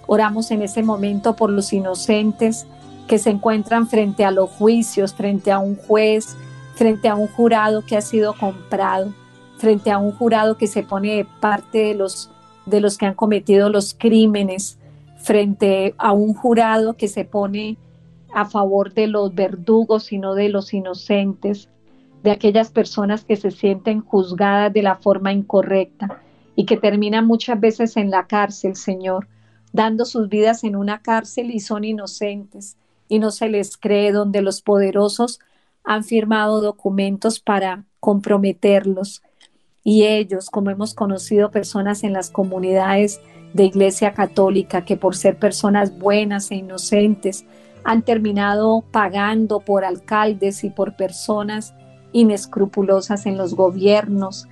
Oramos 0.06 0.50
en 0.50 0.62
ese 0.62 0.82
momento 0.82 1.36
por 1.36 1.50
los 1.50 1.72
inocentes 1.72 2.66
que 3.08 3.18
se 3.18 3.30
encuentran 3.30 3.88
frente 3.88 4.24
a 4.24 4.30
los 4.30 4.50
juicios, 4.50 5.14
frente 5.14 5.50
a 5.50 5.58
un 5.58 5.76
juez, 5.76 6.36
frente 6.74 7.08
a 7.08 7.14
un 7.14 7.28
jurado 7.28 7.84
que 7.84 7.96
ha 7.96 8.00
sido 8.00 8.34
comprado, 8.34 9.12
frente 9.58 9.90
a 9.90 9.98
un 9.98 10.12
jurado 10.12 10.56
que 10.56 10.66
se 10.66 10.82
pone 10.82 11.16
de 11.16 11.24
parte 11.24 11.78
de 11.78 11.94
los, 11.94 12.30
de 12.66 12.80
los 12.80 12.98
que 12.98 13.06
han 13.06 13.14
cometido 13.14 13.68
los 13.68 13.94
crímenes, 13.94 14.78
frente 15.18 15.94
a 15.98 16.12
un 16.12 16.34
jurado 16.34 16.94
que 16.94 17.08
se 17.08 17.24
pone 17.24 17.76
a 18.32 18.44
favor 18.44 18.92
de 18.92 19.06
los 19.06 19.34
verdugos 19.34 20.12
y 20.12 20.18
no 20.18 20.34
de 20.34 20.48
los 20.48 20.72
inocentes, 20.72 21.68
de 22.22 22.30
aquellas 22.30 22.70
personas 22.70 23.24
que 23.24 23.36
se 23.36 23.50
sienten 23.50 24.00
juzgadas 24.00 24.72
de 24.72 24.82
la 24.82 24.96
forma 24.96 25.32
incorrecta 25.32 26.22
y 26.54 26.66
que 26.66 26.76
terminan 26.76 27.26
muchas 27.26 27.58
veces 27.58 27.96
en 27.96 28.10
la 28.10 28.26
cárcel, 28.26 28.76
Señor, 28.76 29.28
dando 29.72 30.04
sus 30.04 30.28
vidas 30.28 30.64
en 30.64 30.76
una 30.76 31.02
cárcel 31.02 31.50
y 31.50 31.60
son 31.60 31.84
inocentes 31.84 32.76
y 33.08 33.18
no 33.18 33.30
se 33.30 33.48
les 33.48 33.76
cree 33.76 34.12
donde 34.12 34.42
los 34.42 34.62
poderosos 34.62 35.40
han 35.84 36.04
firmado 36.04 36.60
documentos 36.60 37.40
para 37.40 37.84
comprometerlos. 38.00 39.22
Y 39.84 40.04
ellos, 40.04 40.48
como 40.48 40.70
hemos 40.70 40.94
conocido 40.94 41.50
personas 41.50 42.04
en 42.04 42.12
las 42.12 42.30
comunidades 42.30 43.20
de 43.52 43.64
Iglesia 43.64 44.14
Católica, 44.14 44.84
que 44.84 44.96
por 44.96 45.16
ser 45.16 45.36
personas 45.36 45.98
buenas 45.98 46.50
e 46.50 46.56
inocentes, 46.56 47.44
han 47.84 48.02
terminado 48.02 48.84
pagando 48.90 49.60
por 49.60 49.84
alcaldes 49.84 50.64
y 50.64 50.70
por 50.70 50.96
personas 50.96 51.74
inescrupulosas 52.12 53.26
en 53.26 53.36
los 53.36 53.54
gobiernos, 53.54 54.46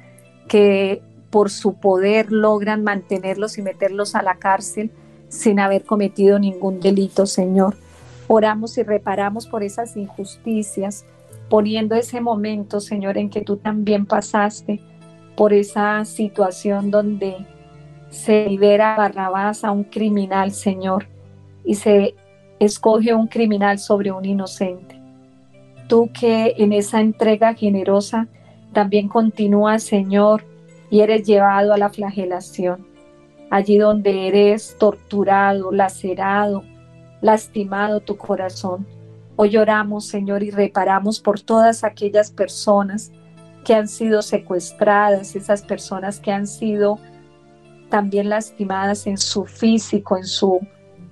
que 0.49 1.03
por 1.31 1.51
su 1.51 1.75
poder 1.75 2.33
logran 2.33 2.83
mantenerlos 2.83 3.59
y 3.59 3.63
meterlos 3.63 4.15
a 4.15 4.23
la 4.23 4.37
cárcel 4.37 4.91
sin 5.29 5.61
haber 5.61 5.85
cometido 5.85 6.39
ningún 6.39 6.81
delito, 6.81 7.27
Señor. 7.27 7.77
Oramos 8.27 8.77
y 8.79 8.83
reparamos 8.83 9.47
por 9.47 9.63
esas 9.63 9.97
injusticias, 9.97 11.05
poniendo 11.49 11.95
ese 11.95 12.21
momento, 12.21 12.81
Señor, 12.81 13.17
en 13.17 13.31
que 13.31 13.43
tú 13.43 13.57
también 13.57 14.07
pasaste 14.07 14.81
por 15.37 15.53
esa 15.53 16.05
situación 16.05 16.91
donde 16.91 17.47
se 18.11 18.47
libera 18.47 18.97
Barrabás 18.97 19.65
a 19.65 19.71
un 19.71 19.85
criminal, 19.85 20.53
Señor, 20.53 21.07
y 21.65 21.77
se 21.77 22.15
escoge 22.61 23.15
un 23.15 23.27
criminal 23.27 23.79
sobre 23.79 24.13
un 24.13 24.25
inocente. 24.25 25.01
Tú 25.89 26.11
que 26.13 26.55
en 26.59 26.73
esa 26.73 27.01
entrega 27.01 27.55
generosa 27.55 28.29
también 28.73 29.09
continúas, 29.09 29.83
Señor, 29.83 30.45
y 30.91 31.01
eres 31.01 31.27
llevado 31.27 31.73
a 31.73 31.79
la 31.79 31.89
flagelación, 31.89 32.87
allí 33.51 33.79
donde 33.79 34.29
eres 34.29 34.77
torturado, 34.79 35.73
lacerado, 35.73 36.63
lastimado 37.21 38.01
tu 38.01 38.17
corazón. 38.17 38.87
Hoy 39.37 39.57
oramos, 39.57 40.07
Señor, 40.07 40.43
y 40.43 40.51
reparamos 40.51 41.19
por 41.19 41.41
todas 41.41 41.83
aquellas 41.83 42.31
personas 42.31 43.11
que 43.65 43.75
han 43.75 43.89
sido 43.89 44.23
secuestradas, 44.23 45.35
esas 45.35 45.63
personas 45.63 46.21
que 46.21 46.31
han 46.31 46.47
sido 46.47 46.99
también 47.89 48.29
lastimadas 48.29 49.07
en 49.07 49.19
su 49.19 49.45
físico, 49.45 50.17
en 50.17 50.25
su, 50.25 50.61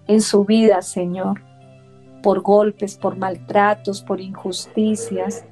en 0.09 0.21
su 0.21 0.45
vida, 0.45 0.83
Señor, 0.83 1.43
por 2.23 2.41
golpes, 2.41 2.97
por 2.97 3.17
maltratos, 3.17 4.03
por 4.03 4.21
injusticias, 4.21 5.45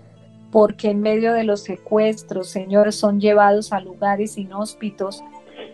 porque 0.51 0.91
en 0.91 1.01
medio 1.01 1.33
de 1.33 1.45
los 1.45 1.63
secuestros, 1.63 2.49
Señor, 2.49 2.93
son 2.93 3.21
llevados 3.21 3.73
a 3.73 3.81
lugares 3.81 4.39
inhóspitos 4.39 5.23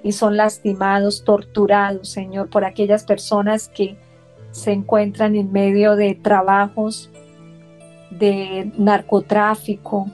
y 0.03 0.13
son 0.13 0.37
lastimados, 0.37 1.25
torturados, 1.25 2.09
Señor, 2.09 2.51
por 2.51 2.65
aquellas 2.65 3.05
personas 3.05 3.69
que 3.69 3.97
se 4.51 4.73
encuentran 4.73 5.37
en 5.37 5.53
medio 5.53 5.97
de 5.97 6.15
trabajos 6.15 7.11
de 8.11 8.71
narcotráfico 8.77 10.09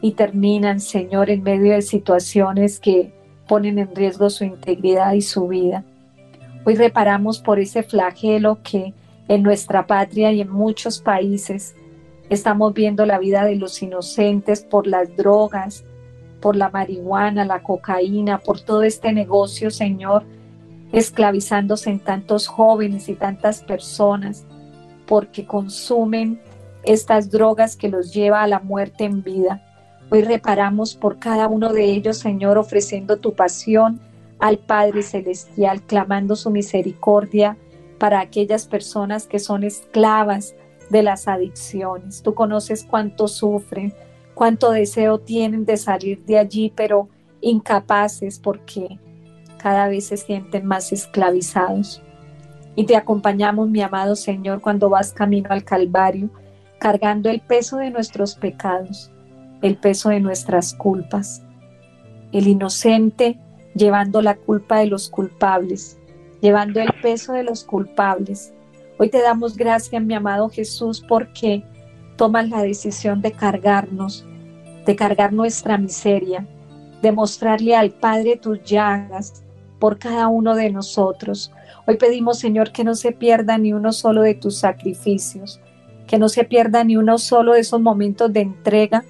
y 0.00 0.12
terminan, 0.12 0.80
Señor, 0.80 1.30
en 1.30 1.42
medio 1.42 1.74
de 1.74 1.82
situaciones 1.82 2.80
que 2.80 3.12
ponen 3.46 3.78
en 3.78 3.94
riesgo 3.94 4.30
su 4.30 4.44
integridad 4.44 5.12
y 5.12 5.20
su 5.20 5.46
vida. 5.48 5.84
Hoy 6.70 6.76
reparamos 6.76 7.40
por 7.40 7.58
ese 7.58 7.82
flagelo 7.82 8.60
que 8.62 8.94
en 9.26 9.42
nuestra 9.42 9.88
patria 9.88 10.30
y 10.30 10.40
en 10.40 10.50
muchos 10.52 11.00
países 11.00 11.74
estamos 12.28 12.72
viendo 12.74 13.06
la 13.06 13.18
vida 13.18 13.44
de 13.44 13.56
los 13.56 13.82
inocentes 13.82 14.60
por 14.60 14.86
las 14.86 15.16
drogas, 15.16 15.84
por 16.40 16.54
la 16.54 16.70
marihuana, 16.70 17.44
la 17.44 17.64
cocaína, 17.64 18.38
por 18.38 18.60
todo 18.60 18.84
este 18.84 19.12
negocio, 19.12 19.72
Señor, 19.72 20.22
esclavizándose 20.92 21.90
en 21.90 21.98
tantos 21.98 22.46
jóvenes 22.46 23.08
y 23.08 23.16
tantas 23.16 23.64
personas, 23.64 24.46
porque 25.08 25.46
consumen 25.46 26.40
estas 26.84 27.32
drogas 27.32 27.74
que 27.74 27.88
los 27.88 28.14
lleva 28.14 28.44
a 28.44 28.46
la 28.46 28.60
muerte 28.60 29.02
en 29.02 29.24
vida. 29.24 29.60
Hoy 30.08 30.22
reparamos 30.22 30.94
por 30.94 31.18
cada 31.18 31.48
uno 31.48 31.72
de 31.72 31.86
ellos, 31.86 32.18
Señor, 32.18 32.58
ofreciendo 32.58 33.16
tu 33.16 33.34
pasión 33.34 34.00
al 34.40 34.58
Padre 34.58 35.02
Celestial, 35.02 35.82
clamando 35.82 36.34
su 36.34 36.50
misericordia 36.50 37.56
para 37.98 38.20
aquellas 38.20 38.66
personas 38.66 39.26
que 39.26 39.38
son 39.38 39.62
esclavas 39.62 40.54
de 40.88 41.02
las 41.02 41.28
adicciones. 41.28 42.22
Tú 42.22 42.34
conoces 42.34 42.84
cuánto 42.84 43.28
sufren, 43.28 43.94
cuánto 44.34 44.70
deseo 44.72 45.18
tienen 45.18 45.64
de 45.64 45.76
salir 45.76 46.24
de 46.24 46.38
allí, 46.38 46.72
pero 46.74 47.08
incapaces 47.42 48.38
porque 48.38 48.98
cada 49.58 49.88
vez 49.88 50.06
se 50.06 50.16
sienten 50.16 50.66
más 50.66 50.92
esclavizados. 50.92 52.02
Y 52.74 52.84
te 52.84 52.96
acompañamos, 52.96 53.68
mi 53.68 53.82
amado 53.82 54.16
Señor, 54.16 54.60
cuando 54.60 54.88
vas 54.88 55.12
camino 55.12 55.50
al 55.50 55.64
Calvario, 55.64 56.30
cargando 56.78 57.28
el 57.28 57.40
peso 57.40 57.76
de 57.76 57.90
nuestros 57.90 58.34
pecados, 58.36 59.10
el 59.60 59.76
peso 59.76 60.08
de 60.08 60.20
nuestras 60.20 60.72
culpas. 60.72 61.42
El 62.32 62.46
inocente 62.46 63.38
llevando 63.74 64.22
la 64.22 64.36
culpa 64.36 64.78
de 64.78 64.86
los 64.86 65.08
culpables, 65.08 65.98
llevando 66.40 66.80
el 66.80 66.92
peso 67.02 67.32
de 67.32 67.44
los 67.44 67.64
culpables. 67.64 68.52
Hoy 68.98 69.08
te 69.08 69.22
damos 69.22 69.56
gracias, 69.56 70.02
mi 70.02 70.14
amado 70.14 70.48
Jesús, 70.48 71.04
porque 71.06 71.64
tomas 72.16 72.48
la 72.48 72.62
decisión 72.62 73.22
de 73.22 73.32
cargarnos, 73.32 74.26
de 74.84 74.96
cargar 74.96 75.32
nuestra 75.32 75.78
miseria, 75.78 76.46
de 77.00 77.12
mostrarle 77.12 77.74
al 77.74 77.92
Padre 77.92 78.36
tus 78.36 78.62
llagas 78.62 79.42
por 79.78 79.98
cada 79.98 80.28
uno 80.28 80.54
de 80.54 80.70
nosotros. 80.70 81.50
Hoy 81.86 81.96
pedimos, 81.96 82.38
Señor, 82.38 82.72
que 82.72 82.84
no 82.84 82.94
se 82.94 83.12
pierda 83.12 83.56
ni 83.56 83.72
uno 83.72 83.92
solo 83.92 84.22
de 84.22 84.34
tus 84.34 84.58
sacrificios, 84.58 85.60
que 86.06 86.18
no 86.18 86.28
se 86.28 86.44
pierda 86.44 86.84
ni 86.84 86.96
uno 86.96 87.18
solo 87.18 87.54
de 87.54 87.60
esos 87.60 87.80
momentos 87.80 88.32
de 88.32 88.40
entrega 88.40 89.04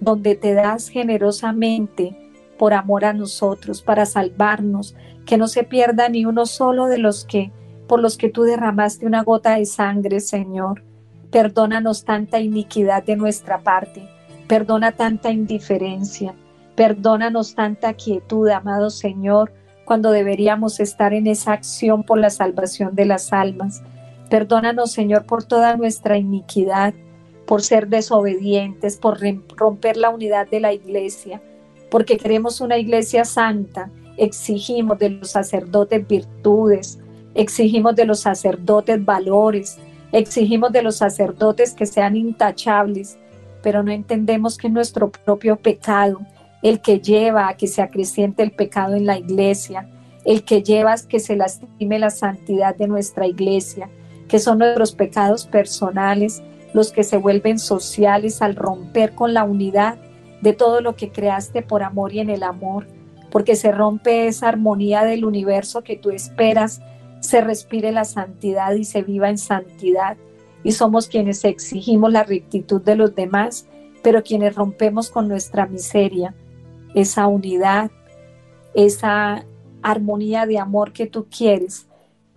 donde 0.00 0.34
te 0.36 0.54
das 0.54 0.88
generosamente 0.88 2.21
por 2.62 2.74
amor 2.74 3.04
a 3.04 3.12
nosotros, 3.12 3.82
para 3.82 4.06
salvarnos, 4.06 4.94
que 5.26 5.36
no 5.36 5.48
se 5.48 5.64
pierda 5.64 6.08
ni 6.08 6.26
uno 6.26 6.46
solo 6.46 6.86
de 6.86 6.98
los 6.98 7.24
que 7.24 7.50
por 7.88 7.98
los 7.98 8.16
que 8.16 8.28
tú 8.28 8.44
derramaste 8.44 9.04
una 9.04 9.24
gota 9.24 9.56
de 9.56 9.66
sangre, 9.66 10.20
Señor. 10.20 10.84
Perdónanos 11.32 12.04
tanta 12.04 12.38
iniquidad 12.38 13.02
de 13.02 13.16
nuestra 13.16 13.64
parte, 13.64 14.08
perdona 14.46 14.92
tanta 14.92 15.32
indiferencia, 15.32 16.36
perdónanos 16.76 17.56
tanta 17.56 17.94
quietud, 17.94 18.48
amado 18.50 18.90
Señor, 18.90 19.52
cuando 19.84 20.12
deberíamos 20.12 20.78
estar 20.78 21.14
en 21.14 21.26
esa 21.26 21.54
acción 21.54 22.04
por 22.04 22.20
la 22.20 22.30
salvación 22.30 22.94
de 22.94 23.06
las 23.06 23.32
almas. 23.32 23.82
Perdónanos, 24.30 24.92
Señor, 24.92 25.26
por 25.26 25.42
toda 25.42 25.76
nuestra 25.76 26.16
iniquidad, 26.16 26.94
por 27.44 27.60
ser 27.60 27.88
desobedientes, 27.88 28.98
por 28.98 29.18
romper 29.56 29.96
la 29.96 30.10
unidad 30.10 30.46
de 30.46 30.60
la 30.60 30.72
iglesia, 30.72 31.42
porque 31.92 32.16
queremos 32.16 32.62
una 32.62 32.78
iglesia 32.78 33.26
santa. 33.26 33.90
Exigimos 34.16 34.98
de 34.98 35.10
los 35.10 35.28
sacerdotes 35.28 36.08
virtudes, 36.08 36.98
exigimos 37.34 37.94
de 37.94 38.06
los 38.06 38.20
sacerdotes 38.20 39.04
valores, 39.04 39.76
exigimos 40.10 40.72
de 40.72 40.82
los 40.82 40.96
sacerdotes 40.96 41.74
que 41.74 41.84
sean 41.84 42.16
intachables, 42.16 43.18
pero 43.62 43.82
no 43.82 43.92
entendemos 43.92 44.56
que 44.56 44.70
nuestro 44.70 45.12
propio 45.12 45.56
pecado, 45.56 46.18
el 46.62 46.80
que 46.80 46.98
lleva 46.98 47.48
a 47.48 47.58
que 47.58 47.66
se 47.66 47.82
acreciente 47.82 48.42
el 48.42 48.52
pecado 48.52 48.94
en 48.94 49.04
la 49.04 49.18
iglesia, 49.18 49.86
el 50.24 50.44
que 50.44 50.62
lleva 50.62 50.94
a 50.94 51.06
que 51.06 51.20
se 51.20 51.36
lastime 51.36 51.98
la 51.98 52.08
santidad 52.08 52.74
de 52.74 52.88
nuestra 52.88 53.26
iglesia, 53.26 53.90
que 54.28 54.38
son 54.38 54.60
nuestros 54.60 54.92
pecados 54.92 55.44
personales, 55.44 56.42
los 56.72 56.90
que 56.90 57.04
se 57.04 57.18
vuelven 57.18 57.58
sociales 57.58 58.40
al 58.40 58.56
romper 58.56 59.14
con 59.14 59.34
la 59.34 59.44
unidad 59.44 59.98
de 60.42 60.52
todo 60.52 60.80
lo 60.80 60.96
que 60.96 61.10
creaste 61.10 61.62
por 61.62 61.82
amor 61.82 62.12
y 62.12 62.20
en 62.20 62.28
el 62.28 62.42
amor, 62.42 62.86
porque 63.30 63.56
se 63.56 63.72
rompe 63.72 64.26
esa 64.26 64.48
armonía 64.48 65.04
del 65.04 65.24
universo 65.24 65.82
que 65.82 65.96
tú 65.96 66.10
esperas, 66.10 66.82
se 67.20 67.40
respire 67.40 67.92
la 67.92 68.04
santidad 68.04 68.74
y 68.74 68.84
se 68.84 69.02
viva 69.02 69.30
en 69.30 69.38
santidad. 69.38 70.16
Y 70.64 70.72
somos 70.72 71.08
quienes 71.08 71.44
exigimos 71.44 72.12
la 72.12 72.24
rectitud 72.24 72.82
de 72.82 72.96
los 72.96 73.14
demás, 73.14 73.66
pero 74.02 74.22
quienes 74.22 74.54
rompemos 74.54 75.10
con 75.10 75.28
nuestra 75.28 75.66
miseria, 75.66 76.34
esa 76.94 77.26
unidad, 77.28 77.90
esa 78.74 79.46
armonía 79.82 80.46
de 80.46 80.58
amor 80.58 80.92
que 80.92 81.06
tú 81.06 81.26
quieres 81.26 81.86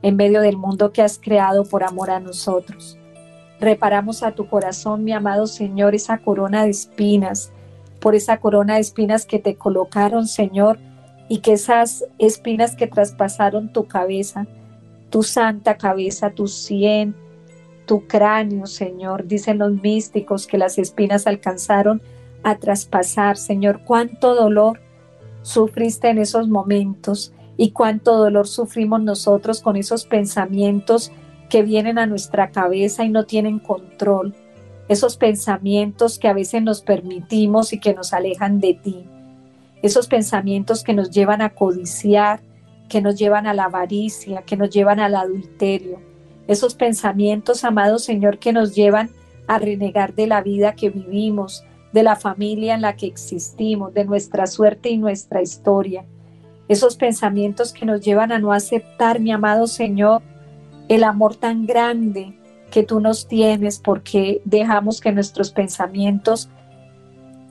en 0.02 0.16
medio 0.16 0.42
del 0.42 0.58
mundo 0.58 0.92
que 0.92 1.02
has 1.02 1.18
creado 1.18 1.66
por 1.66 1.84
amor 1.84 2.12
a 2.12 2.20
nosotros. 2.20 2.98
Reparamos 3.60 4.22
a 4.22 4.34
tu 4.34 4.48
corazón, 4.48 5.04
mi 5.04 5.14
amado 5.14 5.48
Señor, 5.48 5.96
esa 5.96 6.20
corona 6.20 6.64
de 6.64 6.70
espinas, 6.70 7.52
por 8.06 8.14
esa 8.14 8.38
corona 8.38 8.76
de 8.76 8.82
espinas 8.82 9.26
que 9.26 9.40
te 9.40 9.56
colocaron, 9.56 10.28
Señor, 10.28 10.78
y 11.28 11.40
que 11.40 11.54
esas 11.54 12.06
espinas 12.20 12.76
que 12.76 12.86
traspasaron 12.86 13.74
tu 13.74 13.88
cabeza, 13.88 14.46
tu 15.10 15.24
santa 15.24 15.76
cabeza, 15.80 16.30
tu 16.30 16.48
sien, 16.48 17.16
tu 17.88 18.06
cráneo, 18.06 18.68
Señor. 18.68 19.26
Dicen 19.26 19.58
los 19.58 19.82
místicos 19.82 20.46
que 20.46 20.60
las 20.60 20.78
espinas 20.78 21.26
alcanzaron 21.26 22.00
a 22.44 22.60
traspasar, 22.60 23.38
Señor. 23.38 23.82
Cuánto 23.84 24.36
dolor 24.36 24.82
sufriste 25.42 26.10
en 26.10 26.20
esos 26.20 26.48
momentos 26.48 27.34
y 27.58 27.72
cuánto 27.72 28.20
dolor 28.20 28.48
sufrimos 28.48 29.02
nosotros 29.02 29.62
con 29.64 29.78
esos 29.78 30.06
pensamientos 30.06 31.12
que 31.50 31.64
vienen 31.64 31.98
a 31.98 32.06
nuestra 32.06 32.52
cabeza 32.52 33.04
y 33.04 33.10
no 33.10 33.26
tienen 33.26 33.58
control. 33.58 34.36
Esos 34.88 35.18
pensamientos 35.18 36.20
que 36.20 36.28
a 36.28 36.34
veces 36.34 36.62
nos 36.62 36.82
permitimos 36.82 37.74
y 37.74 37.80
que 37.80 37.94
nos 37.94 38.14
alejan 38.14 38.60
de 38.60 38.74
ti. 38.76 39.06
Esos 39.82 40.08
pensamientos 40.08 40.84
que 40.84 40.94
nos 40.94 41.12
llevan 41.12 41.42
a 41.42 41.50
codiciar, 41.50 42.42
que 42.90 43.02
nos 43.02 43.18
llevan 43.18 43.48
a 43.48 43.54
la 43.54 43.66
avaricia, 43.66 44.44
que 44.44 44.58
nos 44.58 44.70
llevan 44.70 45.00
al 45.00 45.16
adulterio. 45.16 46.00
Esos 46.48 46.76
pensamientos, 46.76 47.64
amado 47.64 47.98
Señor, 48.00 48.38
que 48.38 48.54
nos 48.54 48.76
llevan 48.76 49.10
a 49.48 49.60
renegar 49.60 50.14
de 50.14 50.28
la 50.28 50.42
vida 50.42 50.76
que 50.76 50.90
vivimos, 50.90 51.64
de 51.94 52.04
la 52.04 52.16
familia 52.16 52.76
en 52.76 52.82
la 52.82 52.96
que 52.96 53.08
existimos, 53.08 53.94
de 53.94 54.06
nuestra 54.06 54.48
suerte 54.48 54.90
y 54.90 54.98
nuestra 54.98 55.42
historia 55.42 56.06
esos 56.68 56.96
pensamientos 56.96 57.74
que 57.74 57.86
nos 57.86 58.02
llevan 58.02 58.32
a 58.32 58.40
no 58.40 58.52
aceptar, 58.52 59.20
mi 59.20 59.32
amado 59.32 59.68
Señor, 59.68 60.24
el 60.88 61.04
amor 61.04 61.36
tan 61.36 61.66
grande 61.68 62.34
que 62.76 62.84
tú 62.84 63.00
nos 63.00 63.26
tienes 63.26 63.80
porque 63.80 64.42
dejamos 64.44 65.00
que 65.00 65.14
nuestros 65.14 65.50
pensamientos 65.50 66.50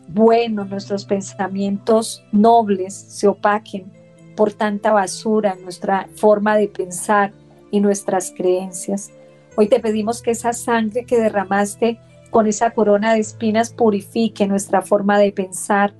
buenos, 0.07 0.69
nuestros 0.69 1.07
pensamientos 1.07 2.23
nobles 2.31 2.93
se 2.93 3.27
opaquen 3.27 3.91
por 4.37 4.53
tanta 4.53 4.93
basura 4.93 5.57
nuestra 5.63 6.09
forma 6.15 6.59
de 6.59 6.69
pensar 6.69 7.33
y 7.71 7.81
nuestras 7.81 8.35
creencias. 8.37 9.13
Hoy 9.57 9.67
te 9.67 9.81
pedimos 9.81 10.21
que 10.21 10.33
esa 10.33 10.53
sangre 10.53 11.07
que 11.07 11.19
derramaste 11.19 11.99
con 12.29 12.47
esa 12.47 12.73
corona 12.73 13.15
de 13.15 13.21
espinas 13.21 13.73
purifique 13.73 14.47
nuestra 14.47 14.83
forma 14.83 15.19
de 15.19 15.33
pensar, 15.33 15.95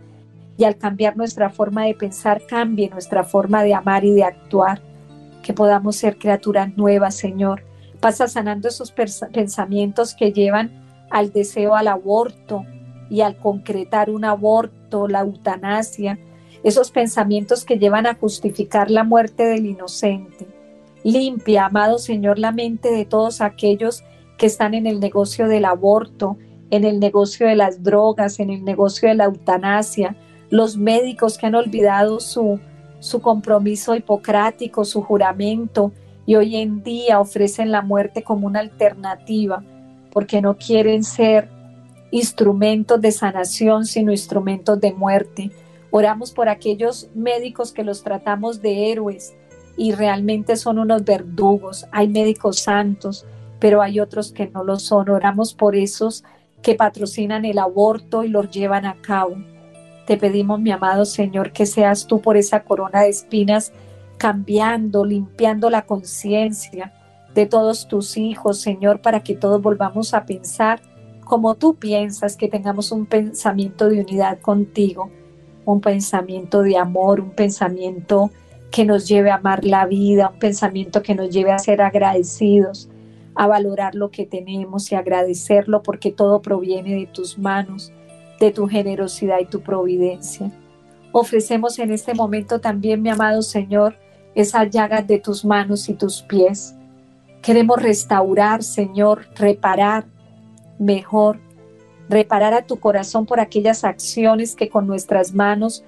y 0.59 0.65
al 0.65 0.77
cambiar 0.77 1.17
nuestra 1.17 1.49
forma 1.49 1.87
de 1.87 1.95
pensar, 1.95 2.43
cambie 2.47 2.91
nuestra 2.91 3.25
forma 3.25 3.63
de 3.63 3.73
amar 3.73 4.05
y 4.05 4.13
de 4.13 4.25
actuar, 4.25 4.83
que 5.43 5.55
podamos 5.55 5.97
ser 5.97 6.19
criaturas 6.19 6.77
nuevas, 6.77 7.15
Señor. 7.15 7.63
Pasa 8.05 8.29
sanando 8.29 8.69
esos 8.69 8.93
pensamientos 8.93 10.15
que 10.15 10.31
llevan 10.31 11.07
al 11.09 11.33
deseo 11.33 11.75
al 11.75 11.89
aborto 11.89 12.67
y 13.09 13.23
al 13.23 13.39
concretar 13.39 14.11
un 14.11 14.27
aborto, 14.27 15.09
la 15.09 15.21
eutanasia, 15.21 16.19
esos 16.63 16.91
pensamientos 16.91 17.65
que 17.65 17.79
llevan 17.79 18.05
a 18.07 18.15
justificar 18.17 18.91
la 18.91 19.05
muerte 19.05 19.45
del 19.45 19.65
inocente. 19.65 20.47
Limpia, 21.03 21.65
amado 21.65 21.97
Señor, 21.97 22.39
la 22.39 22.53
mente 22.53 22.91
de 22.91 23.07
todos 23.07 23.41
aquellos 23.41 24.05
que 24.37 24.45
están 24.45 24.75
en 24.75 24.87
el 24.87 25.01
negocio 25.01 25.49
del 25.49 25.65
aborto, 25.65 26.37
en 26.69 26.85
el 26.85 27.01
negocio 27.01 27.47
de 27.47 27.57
las 27.57 27.83
drogas, 27.83 28.39
en 28.39 28.51
el 28.51 28.67
negocio 28.67 29.09
de 29.09 29.15
la 29.15 29.25
eutanasia, 29.25 30.15
los 30.51 30.77
médicos 30.77 31.39
que 31.39 31.47
han 31.47 31.55
olvidado 31.55 32.21
su, 32.21 32.61
su 33.01 33.23
compromiso 33.23 33.95
hipocrático, 33.95 34.85
su 34.85 35.01
juramento, 35.01 35.91
y 36.27 36.37
hoy 36.37 36.57
en 36.57 36.83
día 36.83 37.21
ofrecen 37.21 37.71
la 37.71 37.83
muerte 37.83 38.23
como 38.23 38.47
una 38.47 38.61
alternativa, 38.61 39.63
porque 40.11 40.41
no 40.41 40.57
quieren 40.57 41.05
ser 41.05 41.49
instrumentos 42.11 43.01
de 43.01 43.13
sanación, 43.13 43.85
sino 43.85 44.13
instrumentos 44.13 44.81
de 44.81 44.93
muerte. 44.93 45.51
Oramos 45.91 46.33
por 46.33 46.49
aquellos 46.49 47.09
médicos 47.15 47.73
que 47.73 47.85
los 47.85 48.03
tratamos 48.03 48.63
de 48.63 48.91
héroes 48.91 49.35
y 49.77 49.93
realmente 49.93 50.57
son 50.57 50.79
unos 50.79 51.05
verdugos. 51.05 51.87
Hay 51.91 52.09
médicos 52.09 52.61
santos, 52.61 53.27
pero 53.59 53.83
hay 53.83 54.01
otros 54.01 54.33
que 54.33 54.49
no 54.49 54.65
lo 54.65 54.79
son. 54.79 55.09
Oramos 55.09 55.55
por 55.55 55.75
esos 55.75 56.25
que 56.63 56.75
patrocinan 56.75 57.45
el 57.45 57.59
aborto 57.59 58.25
y 58.25 58.29
los 58.29 58.51
llevan 58.51 58.87
a 58.87 58.95
cabo. 58.95 59.37
Te 60.07 60.17
pedimos, 60.17 60.61
mi 60.61 60.71
amado 60.71 61.05
Señor, 61.05 61.53
que 61.53 61.67
seas 61.67 62.07
tú 62.07 62.21
por 62.21 62.37
esa 62.37 62.63
corona 62.63 63.03
de 63.03 63.09
espinas 63.09 63.73
cambiando, 64.19 65.05
limpiando 65.05 65.71
la 65.71 65.83
conciencia 65.83 66.93
de 67.35 67.47
todos 67.47 67.89
tus 67.89 68.17
hijos, 68.17 68.61
Señor, 68.61 69.01
para 69.01 69.23
que 69.23 69.35
todos 69.35 69.61
volvamos 69.61 70.15
a 70.15 70.25
pensar 70.25 70.81
como 71.25 71.55
tú 71.55 71.75
piensas, 71.75 72.37
que 72.37 72.49
tengamos 72.49 72.93
un 72.93 73.07
pensamiento 73.07 73.89
de 73.89 74.01
unidad 74.01 74.41
contigo, 74.41 75.11
un 75.65 75.81
pensamiento 75.81 76.63
de 76.63 76.77
amor, 76.77 77.21
un 77.21 77.31
pensamiento 77.31 78.31
que 78.71 78.85
nos 78.85 79.09
lleve 79.09 79.31
a 79.31 79.37
amar 79.37 79.65
la 79.65 79.87
vida, 79.87 80.31
un 80.33 80.39
pensamiento 80.39 81.03
que 81.03 81.15
nos 81.15 81.31
lleve 81.31 81.53
a 81.53 81.59
ser 81.59 81.81
agradecidos, 81.81 82.91
a 83.35 83.47
valorar 83.47 83.95
lo 83.95 84.11
que 84.11 84.27
tenemos 84.27 84.93
y 84.93 84.95
agradecerlo 84.95 85.83
porque 85.83 86.13
todo 86.13 86.43
proviene 86.43 86.95
de 86.95 87.07
tus 87.07 87.39
manos 87.39 87.93
de 88.41 88.51
tu 88.51 88.67
generosidad 88.67 89.39
y 89.41 89.47
tu 89.47 89.61
providencia. 89.61 90.51
Ofrecemos 91.13 91.79
en 91.79 91.93
este 91.93 92.15
momento 92.15 92.61
también, 92.61 93.03
mi 93.03 93.11
amado 93.11 93.43
Señor, 93.43 93.97
esas 94.35 94.71
llagas 94.71 95.07
de 95.07 95.19
tus 95.19 95.45
manos 95.45 95.89
y 95.89 95.95
tus 95.95 96.23
pies. 96.23 96.75
Queremos 97.43 97.83
restaurar, 97.83 98.63
Señor, 98.63 99.27
reparar 99.37 100.07
mejor, 100.79 101.39
reparar 102.09 102.55
a 102.55 102.67
tu 102.67 102.79
corazón 102.79 103.27
por 103.27 103.41
aquellas 103.41 103.85
acciones 103.85 104.55
que 104.55 104.69
con 104.69 104.87
nuestras 104.87 105.35
manos 105.35 105.85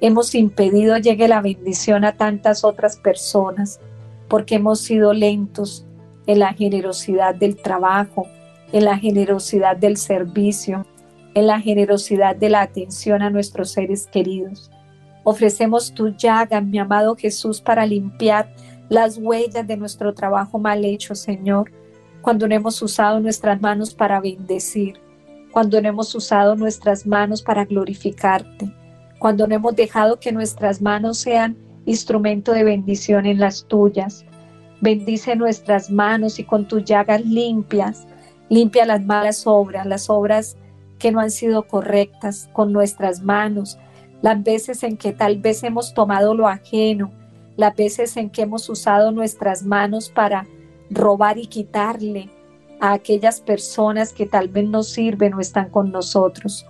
hemos 0.00 0.34
impedido 0.34 0.96
llegue 0.96 1.28
la 1.28 1.42
bendición 1.42 2.04
a 2.04 2.16
tantas 2.16 2.64
otras 2.64 2.96
personas, 2.96 3.80
porque 4.28 4.56
hemos 4.56 4.80
sido 4.80 5.12
lentos 5.12 5.84
en 6.26 6.38
la 6.38 6.54
generosidad 6.54 7.34
del 7.34 7.56
trabajo, 7.56 8.26
en 8.72 8.84
la 8.84 8.96
generosidad 8.96 9.76
del 9.76 9.96
servicio, 9.96 10.86
en 11.34 11.46
la 11.46 11.60
generosidad 11.60 12.36
de 12.36 12.50
la 12.50 12.62
atención 12.62 13.22
a 13.22 13.30
nuestros 13.30 13.72
seres 13.72 14.06
queridos. 14.06 14.70
Ofrecemos 15.30 15.94
tu 15.94 16.08
llaga, 16.08 16.60
mi 16.60 16.80
amado 16.80 17.14
Jesús, 17.14 17.60
para 17.60 17.86
limpiar 17.86 18.52
las 18.88 19.16
huellas 19.16 19.64
de 19.64 19.76
nuestro 19.76 20.12
trabajo 20.12 20.58
mal 20.58 20.84
hecho, 20.84 21.14
Señor, 21.14 21.70
cuando 22.20 22.48
no 22.48 22.54
hemos 22.56 22.82
usado 22.82 23.20
nuestras 23.20 23.60
manos 23.60 23.94
para 23.94 24.18
bendecir, 24.18 25.00
cuando 25.52 25.80
no 25.80 25.88
hemos 25.88 26.12
usado 26.16 26.56
nuestras 26.56 27.06
manos 27.06 27.42
para 27.42 27.64
glorificarte, 27.64 28.74
cuando 29.20 29.46
no 29.46 29.54
hemos 29.54 29.76
dejado 29.76 30.18
que 30.18 30.32
nuestras 30.32 30.82
manos 30.82 31.18
sean 31.18 31.56
instrumento 31.86 32.50
de 32.50 32.64
bendición 32.64 33.24
en 33.24 33.38
las 33.38 33.64
tuyas. 33.68 34.24
Bendice 34.80 35.36
nuestras 35.36 35.92
manos 35.92 36.40
y 36.40 36.44
con 36.44 36.66
tus 36.66 36.84
llagas 36.84 37.24
limpias, 37.24 38.04
limpia 38.48 38.84
las 38.84 39.04
malas 39.04 39.46
obras, 39.46 39.86
las 39.86 40.10
obras 40.10 40.56
que 40.98 41.12
no 41.12 41.20
han 41.20 41.30
sido 41.30 41.68
correctas 41.68 42.50
con 42.52 42.72
nuestras 42.72 43.22
manos, 43.22 43.78
las 44.22 44.42
veces 44.42 44.82
en 44.82 44.96
que 44.96 45.12
tal 45.12 45.38
vez 45.38 45.62
hemos 45.62 45.94
tomado 45.94 46.34
lo 46.34 46.48
ajeno, 46.48 47.10
las 47.56 47.74
veces 47.74 48.16
en 48.16 48.30
que 48.30 48.42
hemos 48.42 48.68
usado 48.68 49.12
nuestras 49.12 49.62
manos 49.62 50.10
para 50.10 50.46
robar 50.90 51.38
y 51.38 51.46
quitarle 51.46 52.30
a 52.80 52.92
aquellas 52.92 53.40
personas 53.40 54.12
que 54.12 54.26
tal 54.26 54.48
vez 54.48 54.68
nos 54.68 54.88
sirven 54.88 55.34
o 55.34 55.40
están 55.40 55.68
con 55.70 55.92
nosotros. 55.92 56.66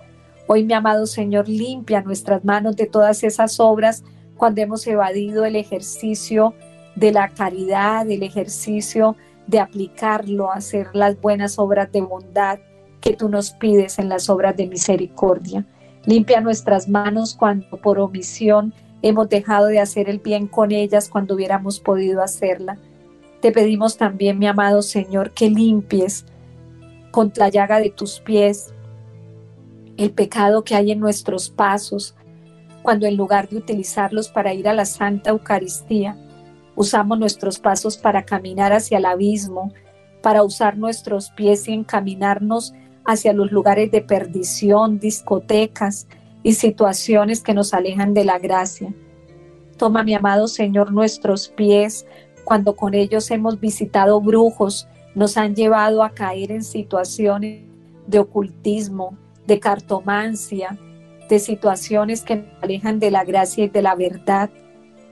Hoy, 0.47 0.65
mi 0.65 0.73
amado 0.73 1.07
Señor, 1.07 1.47
limpia 1.47 2.01
nuestras 2.01 2.43
manos 2.43 2.75
de 2.75 2.85
todas 2.85 3.23
esas 3.23 3.59
obras 3.59 4.03
cuando 4.35 4.61
hemos 4.61 4.85
evadido 4.87 5.45
el 5.45 5.55
ejercicio 5.55 6.53
de 6.95 7.11
la 7.11 7.29
caridad, 7.29 8.09
el 8.09 8.23
ejercicio 8.23 9.15
de 9.47 9.59
aplicarlo 9.59 10.51
hacer 10.51 10.87
las 10.93 11.19
buenas 11.19 11.57
obras 11.57 11.91
de 11.91 12.01
bondad 12.01 12.59
que 12.99 13.15
tú 13.15 13.29
nos 13.29 13.51
pides 13.51 13.97
en 13.99 14.09
las 14.09 14.29
obras 14.29 14.55
de 14.55 14.67
misericordia. 14.67 15.65
Limpia 16.05 16.41
nuestras 16.41 16.89
manos 16.89 17.35
cuando 17.35 17.77
por 17.77 17.99
omisión 17.99 18.73
hemos 19.01 19.29
dejado 19.29 19.67
de 19.67 19.79
hacer 19.79 20.09
el 20.09 20.19
bien 20.19 20.47
con 20.47 20.71
ellas 20.71 21.09
cuando 21.09 21.35
hubiéramos 21.35 21.79
podido 21.79 22.21
hacerla. 22.21 22.77
Te 23.41 23.51
pedimos 23.51 23.97
también, 23.97 24.39
mi 24.39 24.47
amado 24.47 24.81
Señor, 24.81 25.31
que 25.31 25.49
limpies 25.49 26.25
con 27.11 27.31
la 27.35 27.49
llaga 27.49 27.79
de 27.79 27.89
tus 27.89 28.19
pies 28.19 28.73
el 29.97 30.11
pecado 30.11 30.63
que 30.63 30.75
hay 30.75 30.91
en 30.91 30.99
nuestros 30.99 31.49
pasos, 31.49 32.15
cuando 32.81 33.05
en 33.05 33.17
lugar 33.17 33.49
de 33.49 33.57
utilizarlos 33.57 34.29
para 34.29 34.53
ir 34.53 34.67
a 34.67 34.73
la 34.73 34.85
Santa 34.85 35.29
Eucaristía, 35.29 36.17
usamos 36.75 37.19
nuestros 37.19 37.59
pasos 37.59 37.97
para 37.97 38.23
caminar 38.23 38.73
hacia 38.73 38.97
el 38.97 39.05
abismo, 39.05 39.71
para 40.23 40.43
usar 40.43 40.77
nuestros 40.77 41.29
pies 41.31 41.67
y 41.67 41.73
encaminarnos 41.73 42.73
hacia 43.05 43.33
los 43.33 43.51
lugares 43.51 43.91
de 43.91 44.01
perdición, 44.01 44.99
discotecas 44.99 46.07
y 46.43 46.53
situaciones 46.53 47.41
que 47.41 47.53
nos 47.53 47.73
alejan 47.73 48.13
de 48.13 48.25
la 48.25 48.39
gracia. 48.39 48.93
Toma, 49.77 50.03
mi 50.03 50.13
amado 50.13 50.47
Señor, 50.47 50.91
nuestros 50.91 51.49
pies 51.49 52.05
cuando 52.43 52.75
con 52.75 52.93
ellos 52.93 53.29
hemos 53.31 53.59
visitado 53.59 54.19
brujos, 54.19 54.87
nos 55.15 55.37
han 55.37 55.55
llevado 55.55 56.03
a 56.03 56.11
caer 56.11 56.51
en 56.51 56.63
situaciones 56.63 57.61
de 58.07 58.19
ocultismo, 58.19 59.17
de 59.47 59.59
cartomancia, 59.59 60.77
de 61.29 61.39
situaciones 61.39 62.23
que 62.23 62.37
nos 62.37 62.63
alejan 62.63 62.99
de 62.99 63.11
la 63.11 63.23
gracia 63.23 63.65
y 63.65 63.69
de 63.69 63.81
la 63.81 63.95
verdad. 63.95 64.49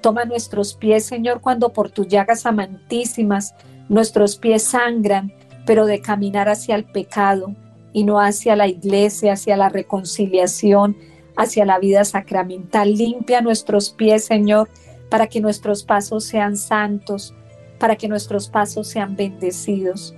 Toma 0.01 0.25
nuestros 0.25 0.73
pies, 0.73 1.05
Señor, 1.05 1.41
cuando 1.41 1.71
por 1.71 1.91
tus 1.91 2.07
llagas 2.07 2.45
amantísimas 2.45 3.55
nuestros 3.89 4.37
pies 4.37 4.63
sangran, 4.63 5.33
pero 5.65 5.85
de 5.85 6.01
caminar 6.01 6.49
hacia 6.49 6.75
el 6.75 6.85
pecado 6.85 7.55
y 7.93 8.03
no 8.03 8.19
hacia 8.19 8.55
la 8.55 8.67
iglesia, 8.67 9.33
hacia 9.33 9.57
la 9.57 9.69
reconciliación, 9.69 10.97
hacia 11.35 11.65
la 11.65 11.79
vida 11.79 12.03
sacramental. 12.05 12.93
Limpia 12.93 13.41
nuestros 13.41 13.91
pies, 13.91 14.25
Señor, 14.25 14.69
para 15.09 15.27
que 15.27 15.41
nuestros 15.41 15.83
pasos 15.83 16.23
sean 16.23 16.57
santos, 16.57 17.33
para 17.79 17.95
que 17.95 18.07
nuestros 18.07 18.49
pasos 18.49 18.87
sean 18.87 19.15
bendecidos. 19.15 20.13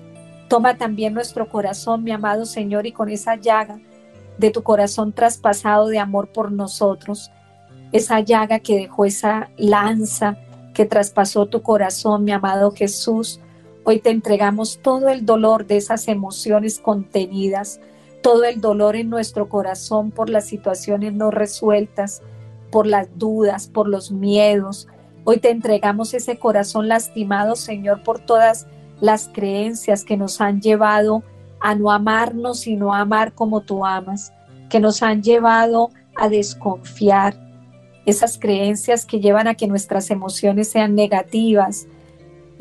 Toma 0.50 0.78
también 0.78 1.14
nuestro 1.14 1.48
corazón, 1.48 2.04
mi 2.04 2.12
amado 2.12 2.46
Señor, 2.46 2.86
y 2.86 2.92
con 2.92 3.10
esa 3.10 3.36
llaga 3.36 3.80
de 4.38 4.52
tu 4.52 4.64
corazón 4.64 5.14
traspasado 5.14 5.88
de 5.88 6.00
amor 6.00 6.30
por 6.30 6.52
nosotros, 6.52 7.32
esa 7.92 8.20
llaga 8.20 8.60
que 8.60 8.76
dejó 8.76 9.06
esa 9.06 9.50
lanza 9.58 10.38
que 10.74 10.86
traspasó 10.86 11.46
tu 11.46 11.62
corazón, 11.62 12.24
mi 12.24 12.32
amado 12.32 12.72
Jesús. 12.72 13.40
Hoy 13.84 14.00
te 14.00 14.12
entregamos 14.12 14.80
todo 14.84 15.10
el 15.10 15.26
dolor 15.26 15.66
de 15.66 15.78
esas 15.78 16.08
emociones 16.08 16.80
contenidas, 16.80 17.80
todo 18.22 18.44
el 18.44 18.62
dolor 18.62 18.96
en 18.96 19.10
nuestro 19.10 19.50
corazón 19.50 20.12
por 20.12 20.30
las 20.30 20.46
situaciones 20.46 21.14
no 21.14 21.32
resueltas, 21.32 22.22
por 22.72 22.86
las 22.86 23.08
dudas, 23.18 23.68
por 23.68 23.88
los 23.88 24.12
miedos. 24.12 24.88
Hoy 25.24 25.38
te 25.38 25.50
entregamos 25.50 26.14
ese 26.14 26.38
corazón 26.38 26.88
lastimado, 26.88 27.56
Señor, 27.56 28.04
por 28.04 28.20
todas 28.20 28.68
las 29.00 29.30
creencias 29.34 30.06
que 30.06 30.16
nos 30.16 30.42
han 30.42 30.62
llevado 30.62 31.24
a 31.60 31.74
no 31.74 31.92
amarnos 31.92 32.60
sino 32.60 32.94
a 32.94 33.00
amar 33.00 33.34
como 33.34 33.62
tú 33.62 33.84
amas, 33.84 34.32
que 34.70 34.80
nos 34.80 35.02
han 35.02 35.24
llevado 35.24 35.90
a 36.16 36.30
desconfiar, 36.30 37.36
esas 38.06 38.38
creencias 38.38 39.06
que 39.06 39.20
llevan 39.20 39.48
a 39.48 39.56
que 39.56 39.68
nuestras 39.68 40.10
emociones 40.10 40.70
sean 40.70 40.96
negativas, 40.96 41.88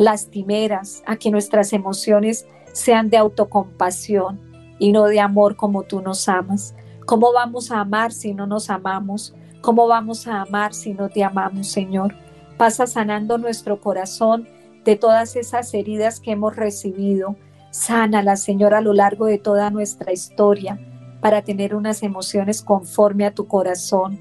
lastimeras, 0.00 1.02
a 1.06 1.16
que 1.16 1.30
nuestras 1.30 1.74
emociones 1.74 2.46
sean 2.72 3.10
de 3.10 3.18
autocompasión 3.18 4.40
y 4.78 4.92
no 4.92 5.04
de 5.04 5.20
amor 5.20 5.56
como 5.56 5.82
tú 5.82 6.00
nos 6.00 6.26
amas. 6.26 6.74
¿Cómo 7.04 7.34
vamos 7.34 7.70
a 7.70 7.80
amar 7.80 8.10
si 8.10 8.32
no 8.32 8.46
nos 8.46 8.70
amamos? 8.70 9.34
¿Cómo 9.60 9.86
vamos 9.86 10.26
a 10.26 10.40
amar 10.40 10.72
si 10.72 10.94
no 10.94 11.10
te 11.10 11.22
amamos, 11.22 11.68
Señor? 11.68 12.14
Pasa 12.56 12.86
sanando 12.86 13.36
nuestro 13.36 13.78
corazón 13.78 14.48
de 14.86 14.96
todas 14.96 15.36
esas 15.36 15.74
heridas 15.74 16.18
que 16.18 16.32
hemos 16.32 16.56
recibido. 16.56 17.36
Sánala, 17.70 18.36
Señor, 18.36 18.72
a 18.72 18.80
lo 18.80 18.94
largo 18.94 19.26
de 19.26 19.36
toda 19.36 19.68
nuestra 19.70 20.12
historia 20.12 20.80
para 21.20 21.42
tener 21.42 21.74
unas 21.74 22.02
emociones 22.02 22.62
conforme 22.62 23.26
a 23.26 23.34
tu 23.34 23.46
corazón 23.46 24.18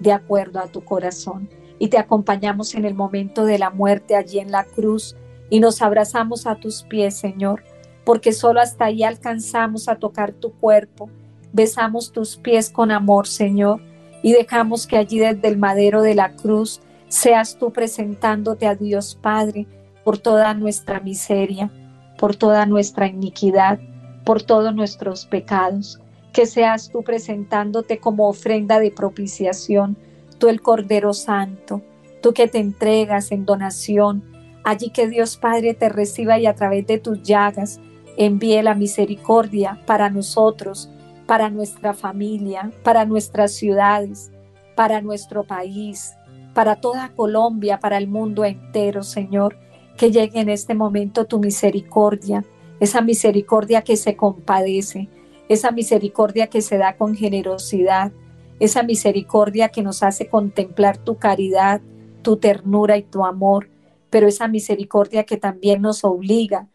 de 0.00 0.12
acuerdo 0.12 0.58
a 0.58 0.66
tu 0.66 0.84
corazón. 0.84 1.48
Y 1.84 1.88
te 1.88 1.98
acompañamos 1.98 2.74
en 2.74 2.86
el 2.86 2.94
momento 2.94 3.44
de 3.44 3.58
la 3.58 3.68
muerte 3.68 4.16
allí 4.16 4.38
en 4.38 4.50
la 4.50 4.64
cruz 4.64 5.16
y 5.50 5.60
nos 5.60 5.82
abrazamos 5.82 6.46
a 6.46 6.54
tus 6.54 6.82
pies, 6.82 7.14
Señor, 7.14 7.62
porque 8.06 8.32
solo 8.32 8.62
hasta 8.62 8.86
ahí 8.86 9.02
alcanzamos 9.02 9.86
a 9.90 9.96
tocar 9.96 10.32
tu 10.32 10.54
cuerpo. 10.54 11.10
Besamos 11.52 12.10
tus 12.10 12.38
pies 12.38 12.70
con 12.70 12.90
amor, 12.90 13.26
Señor, 13.26 13.82
y 14.22 14.32
dejamos 14.32 14.86
que 14.86 14.96
allí 14.96 15.18
desde 15.18 15.46
el 15.46 15.58
madero 15.58 16.00
de 16.00 16.14
la 16.14 16.32
cruz 16.32 16.80
seas 17.08 17.58
tú 17.58 17.70
presentándote 17.70 18.66
a 18.66 18.76
Dios 18.76 19.18
Padre 19.20 19.66
por 20.04 20.16
toda 20.16 20.54
nuestra 20.54 21.00
miseria, 21.00 21.70
por 22.16 22.34
toda 22.34 22.64
nuestra 22.64 23.08
iniquidad, 23.08 23.78
por 24.24 24.42
todos 24.42 24.74
nuestros 24.74 25.26
pecados 25.26 26.00
que 26.32 26.46
seas 26.46 26.88
tú 26.88 27.02
presentándote 27.02 27.98
como 27.98 28.26
ofrenda 28.26 28.80
de 28.80 28.90
propiciación, 28.90 29.98
tú 30.44 30.50
el 30.50 30.60
Cordero 30.60 31.14
Santo, 31.14 31.80
tú 32.20 32.34
que 32.34 32.48
te 32.48 32.58
entregas 32.58 33.32
en 33.32 33.46
donación, 33.46 34.22
allí 34.62 34.90
que 34.90 35.08
Dios 35.08 35.38
Padre 35.38 35.72
te 35.72 35.88
reciba 35.88 36.38
y 36.38 36.44
a 36.44 36.54
través 36.54 36.86
de 36.86 36.98
tus 36.98 37.22
llagas 37.22 37.80
envíe 38.18 38.60
la 38.62 38.74
misericordia 38.74 39.80
para 39.86 40.10
nosotros, 40.10 40.90
para 41.26 41.48
nuestra 41.48 41.94
familia, 41.94 42.70
para 42.82 43.06
nuestras 43.06 43.52
ciudades, 43.54 44.32
para 44.76 45.00
nuestro 45.00 45.44
país, 45.44 46.12
para 46.52 46.76
toda 46.76 47.14
Colombia, 47.16 47.80
para 47.80 47.96
el 47.96 48.06
mundo 48.06 48.44
entero, 48.44 49.02
Señor, 49.02 49.56
que 49.96 50.10
llegue 50.10 50.40
en 50.40 50.50
este 50.50 50.74
momento 50.74 51.24
tu 51.24 51.38
misericordia, 51.38 52.44
esa 52.80 53.00
misericordia 53.00 53.80
que 53.80 53.96
se 53.96 54.14
compadece, 54.14 55.08
esa 55.48 55.70
misericordia 55.70 56.48
que 56.48 56.60
se 56.60 56.76
da 56.76 56.98
con 56.98 57.14
generosidad, 57.14 58.12
esa 58.64 58.82
misericordia 58.82 59.68
que 59.68 59.82
nos 59.82 60.02
hace 60.02 60.28
contemplar 60.28 60.98
tu 60.98 61.16
caridad, 61.16 61.80
tu 62.22 62.36
ternura 62.36 62.96
y 62.96 63.02
tu 63.02 63.24
amor, 63.24 63.68
pero 64.10 64.26
esa 64.26 64.48
misericordia 64.48 65.24
que 65.24 65.36
también 65.36 65.82
nos 65.82 66.04
obliga 66.04 66.68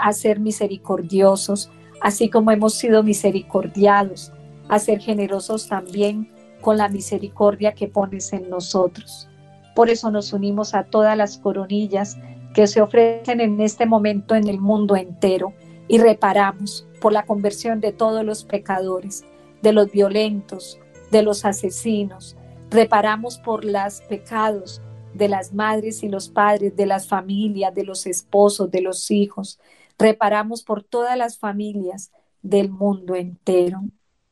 a 0.00 0.12
ser 0.12 0.40
misericordiosos, 0.40 1.70
así 2.00 2.28
como 2.28 2.50
hemos 2.50 2.74
sido 2.74 3.02
misericordiados, 3.02 4.32
a 4.68 4.78
ser 4.78 5.00
generosos 5.00 5.68
también 5.68 6.30
con 6.60 6.76
la 6.76 6.88
misericordia 6.88 7.72
que 7.72 7.88
pones 7.88 8.32
en 8.32 8.50
nosotros. 8.50 9.28
Por 9.74 9.88
eso 9.88 10.10
nos 10.10 10.32
unimos 10.32 10.74
a 10.74 10.84
todas 10.84 11.16
las 11.16 11.38
coronillas 11.38 12.18
que 12.54 12.66
se 12.66 12.82
ofrecen 12.82 13.40
en 13.40 13.60
este 13.60 13.86
momento 13.86 14.34
en 14.34 14.48
el 14.48 14.60
mundo 14.60 14.96
entero 14.96 15.54
y 15.88 15.98
reparamos 15.98 16.86
por 17.00 17.12
la 17.12 17.24
conversión 17.24 17.80
de 17.80 17.92
todos 17.92 18.24
los 18.24 18.44
pecadores, 18.44 19.24
de 19.62 19.72
los 19.72 19.90
violentos, 19.90 20.78
de 21.12 21.22
los 21.22 21.44
asesinos. 21.44 22.36
Reparamos 22.70 23.38
por 23.38 23.64
los 23.66 24.00
pecados 24.08 24.80
de 25.12 25.28
las 25.28 25.52
madres 25.52 26.02
y 26.02 26.08
los 26.08 26.30
padres, 26.30 26.74
de 26.74 26.86
las 26.86 27.06
familias, 27.06 27.74
de 27.74 27.84
los 27.84 28.06
esposos, 28.06 28.70
de 28.70 28.80
los 28.80 29.10
hijos. 29.10 29.60
Reparamos 29.98 30.62
por 30.62 30.82
todas 30.82 31.16
las 31.18 31.38
familias 31.38 32.10
del 32.40 32.70
mundo 32.70 33.14
entero. 33.14 33.82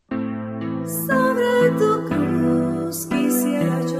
Sobre 0.09 1.71
tu 1.79 2.07
cruz 2.09 3.07
quisiera 3.07 3.83
yo 3.83 4.00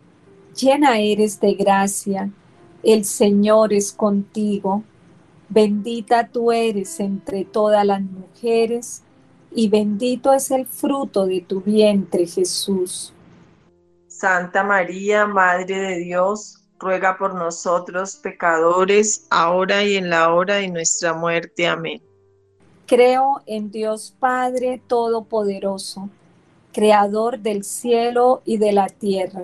llena 0.55 0.99
eres 0.99 1.39
de 1.39 1.53
gracia, 1.53 2.29
el 2.83 3.05
Señor 3.05 3.73
es 3.73 3.91
contigo, 3.91 4.83
bendita 5.49 6.27
tú 6.27 6.51
eres 6.51 6.99
entre 6.99 7.45
todas 7.45 7.85
las 7.85 8.01
mujeres, 8.01 9.03
y 9.53 9.69
bendito 9.69 10.33
es 10.33 10.49
el 10.51 10.65
fruto 10.65 11.25
de 11.25 11.41
tu 11.41 11.61
vientre 11.61 12.25
Jesús. 12.25 13.13
Santa 14.07 14.63
María, 14.63 15.25
Madre 15.25 15.77
de 15.77 15.97
Dios, 15.97 16.61
ruega 16.79 17.17
por 17.17 17.35
nosotros 17.35 18.15
pecadores, 18.15 19.27
ahora 19.29 19.83
y 19.83 19.95
en 19.95 20.09
la 20.09 20.33
hora 20.33 20.55
de 20.55 20.69
nuestra 20.69 21.13
muerte. 21.13 21.67
Amén. 21.67 22.01
Creo 22.85 23.41
en 23.45 23.71
Dios 23.71 24.13
Padre 24.19 24.81
Todopoderoso, 24.87 26.09
Creador 26.73 27.39
del 27.39 27.63
cielo 27.63 28.41
y 28.45 28.57
de 28.57 28.71
la 28.71 28.87
tierra. 28.87 29.43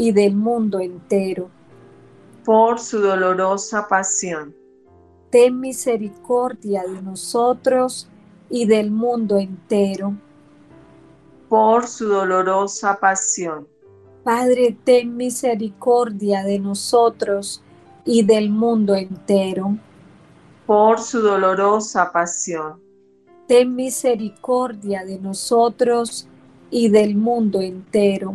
y 0.00 0.12
del 0.12 0.34
mundo 0.34 0.80
entero. 0.80 1.50
Por 2.44 2.78
su 2.78 3.00
dolorosa 3.00 3.86
pasión 3.88 4.54
ten 5.30 5.60
misericordia 5.60 6.82
de 6.82 7.02
nosotros 7.02 8.08
y 8.50 8.66
del 8.66 8.90
mundo 8.90 9.38
entero. 9.38 10.14
Por 11.48 11.86
su 11.86 12.08
dolorosa 12.08 12.98
pasión. 13.00 13.66
Padre, 14.24 14.76
ten 14.84 15.16
misericordia 15.16 16.42
de 16.42 16.58
nosotros 16.58 17.62
y 18.04 18.24
del 18.24 18.50
mundo 18.50 18.94
entero. 18.94 19.76
Por 20.66 21.00
su 21.00 21.20
dolorosa 21.20 22.10
pasión. 22.12 22.80
ten 23.46 23.74
misericordia 23.74 25.04
de 25.04 25.18
nosotros 25.18 26.28
y 26.70 26.88
del 26.88 27.16
mundo 27.16 27.60
entero. 27.60 28.34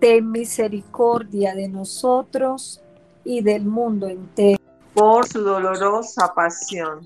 Ten 0.00 0.30
misericordia 0.30 1.56
de 1.56 1.68
nosotros 1.68 2.80
y 3.24 3.42
del 3.42 3.64
mundo 3.64 4.06
entero. 4.06 4.62
Por 4.94 5.26
su 5.26 5.42
dolorosa 5.42 6.32
pasión. 6.34 7.00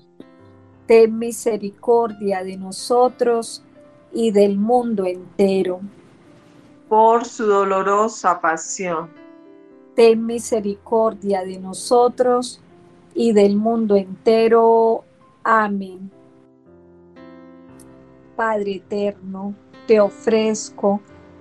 Ten 0.85 1.17
misericordia 1.17 2.43
de 2.43 2.55
nosotros 2.55 3.63
y 4.11 4.29
del 4.29 4.59
mundo 4.59 5.05
entero. 5.05 5.79
Por 6.87 7.25
su 7.25 7.47
dolorosa 7.47 8.39
pasión. 8.39 9.09
Ten 9.95 10.23
misericordia 10.23 11.43
de 11.43 11.57
nosotros 11.57 12.61
y 13.15 13.31
del 13.33 13.55
mundo 13.55 13.95
entero. 13.95 15.03
Amén. 15.43 16.11
Padre 18.35 18.75
eterno, 18.75 19.55
te 19.87 19.99
ofrezco 19.99 21.01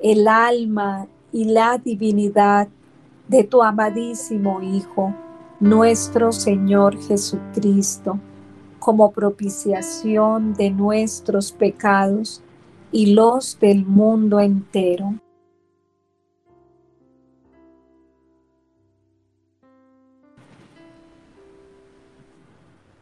el 0.00 0.28
alma 0.28 1.06
y 1.30 1.44
la 1.44 1.76
divinidad 1.78 2.68
de 3.28 3.44
tu 3.44 3.62
amadísimo 3.62 4.60
Hijo, 4.62 5.14
nuestro 5.60 6.32
Señor 6.32 6.98
Jesucristo, 6.98 8.18
como 8.78 9.12
propiciación 9.12 10.54
de 10.54 10.70
nuestros 10.70 11.52
pecados 11.52 12.42
y 12.90 13.14
los 13.14 13.58
del 13.60 13.84
mundo 13.84 14.40
entero. 14.40 15.14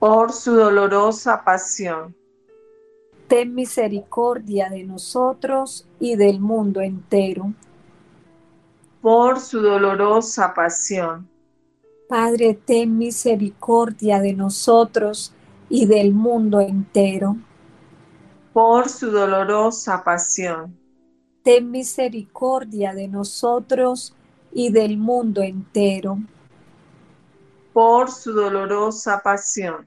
Por 0.01 0.33
su 0.33 0.53
dolorosa 0.55 1.43
pasión. 1.45 2.18
Ten 3.29 3.55
misericordia 3.55 4.71
de 4.71 4.85
nosotros 4.85 5.87
y 6.01 6.17
del 6.17 6.41
mundo 6.41 6.81
entero. 6.81 7.53
Por 9.03 9.39
su 9.39 9.61
dolorosa 9.61 10.55
pasión. 10.55 11.29
Padre, 12.09 12.55
ten 12.55 12.97
misericordia 12.97 14.19
de 14.19 14.33
nosotros 14.33 15.35
y 15.69 15.85
del 15.85 16.15
mundo 16.15 16.59
entero. 16.63 17.37
Por 18.55 18.89
su 18.89 19.11
dolorosa 19.11 20.03
pasión. 20.03 20.79
Ten 21.43 21.71
misericordia 21.71 22.95
de 22.95 23.09
nosotros 23.09 24.15
y 24.53 24.73
del 24.73 24.97
mundo 24.97 25.43
entero. 25.43 26.19
Por 27.75 28.11
su 28.11 28.33
dolorosa 28.33 29.21
pasión. 29.23 29.87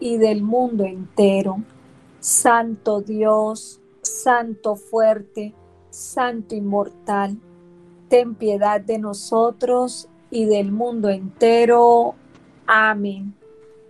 y 0.00 0.18
del 0.18 0.42
mundo 0.42 0.84
entero. 0.84 1.62
Santo 2.20 3.00
Dios, 3.00 3.80
Santo 4.02 4.76
fuerte, 4.76 5.54
Santo 5.90 6.54
inmortal, 6.54 7.38
ten 8.08 8.34
piedad 8.34 8.80
de 8.80 8.98
nosotros 8.98 10.08
y 10.30 10.46
del 10.46 10.72
mundo 10.72 11.08
entero. 11.08 12.14
Amén. 12.66 13.34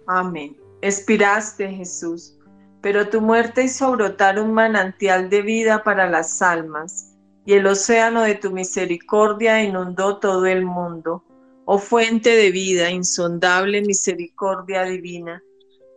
Amén. 0.06 0.56
Expiraste, 0.82 1.70
Jesús, 1.70 2.36
pero 2.80 3.08
tu 3.08 3.20
muerte 3.20 3.64
hizo 3.64 3.92
brotar 3.92 4.38
un 4.38 4.52
manantial 4.52 5.30
de 5.30 5.42
vida 5.42 5.82
para 5.82 6.08
las 6.10 6.42
almas, 6.42 7.16
y 7.46 7.54
el 7.54 7.66
océano 7.66 8.22
de 8.22 8.34
tu 8.34 8.50
misericordia 8.50 9.62
inundó 9.62 10.18
todo 10.18 10.44
el 10.46 10.64
mundo. 10.64 11.24
Oh 11.66 11.78
fuente 11.78 12.36
de 12.36 12.50
vida, 12.50 12.90
insondable 12.90 13.80
misericordia 13.80 14.82
divina, 14.82 15.42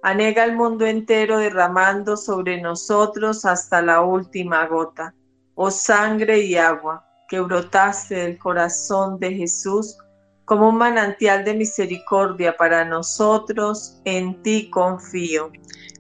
anega 0.09 0.45
el 0.45 0.55
mundo 0.55 0.85
entero 0.85 1.39
derramando 1.39 2.15
sobre 2.15 2.61
nosotros 2.61 3.43
hasta 3.43 3.81
la 3.81 4.01
última 4.01 4.65
gota. 4.67 5.13
Oh 5.55 5.69
sangre 5.69 6.39
y 6.39 6.55
agua 6.55 7.05
que 7.27 7.41
brotaste 7.41 8.15
del 8.15 8.37
corazón 8.37 9.19
de 9.19 9.33
Jesús, 9.33 9.97
como 10.45 10.69
un 10.69 10.77
manantial 10.77 11.43
de 11.43 11.55
misericordia 11.55 12.55
para 12.55 12.85
nosotros, 12.85 13.99
en 14.05 14.41
ti 14.43 14.69
confío, 14.69 15.51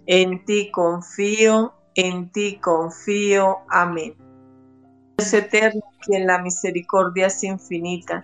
en 0.05 0.45
ti 0.45 0.71
confío, 0.71 1.73
en 1.95 2.31
ti 2.31 2.59
confío. 2.61 3.57
Amén. 3.67 4.15
Dios 5.17 5.33
eterno, 5.33 5.81
quien 6.05 6.27
la 6.27 6.41
misericordia 6.41 7.27
es 7.27 7.43
infinita 7.43 8.23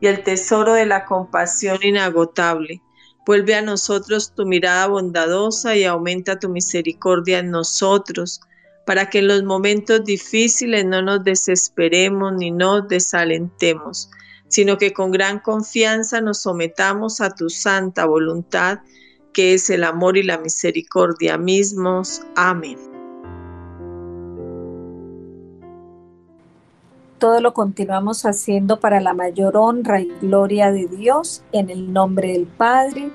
y 0.00 0.06
el 0.06 0.22
tesoro 0.22 0.74
de 0.74 0.86
la 0.86 1.04
compasión 1.04 1.78
inagotable, 1.82 2.80
vuelve 3.26 3.54
a 3.54 3.62
nosotros 3.62 4.32
tu 4.34 4.46
mirada 4.46 4.86
bondadosa 4.86 5.76
y 5.76 5.84
aumenta 5.84 6.38
tu 6.38 6.48
misericordia 6.48 7.38
en 7.38 7.50
nosotros, 7.50 8.40
para 8.86 9.08
que 9.08 9.20
en 9.20 9.28
los 9.28 9.42
momentos 9.42 10.04
difíciles 10.04 10.84
no 10.84 11.02
nos 11.02 11.24
desesperemos 11.24 12.32
ni 12.34 12.50
nos 12.50 12.86
desalentemos 12.88 14.10
sino 14.54 14.78
que 14.78 14.92
con 14.92 15.10
gran 15.10 15.40
confianza 15.40 16.20
nos 16.20 16.42
sometamos 16.42 17.20
a 17.20 17.34
tu 17.34 17.50
santa 17.50 18.06
voluntad, 18.06 18.78
que 19.32 19.54
es 19.54 19.68
el 19.68 19.82
amor 19.82 20.16
y 20.16 20.22
la 20.22 20.38
misericordia 20.38 21.36
mismos. 21.36 22.22
Amén. 22.36 22.93
Todo 27.24 27.40
lo 27.40 27.54
continuamos 27.54 28.26
haciendo 28.26 28.80
para 28.80 29.00
la 29.00 29.14
mayor 29.14 29.56
honra 29.56 29.98
y 29.98 30.12
gloria 30.20 30.70
de 30.70 30.86
Dios, 30.88 31.42
en 31.52 31.70
el 31.70 31.90
nombre 31.90 32.34
del 32.34 32.46
Padre, 32.46 33.10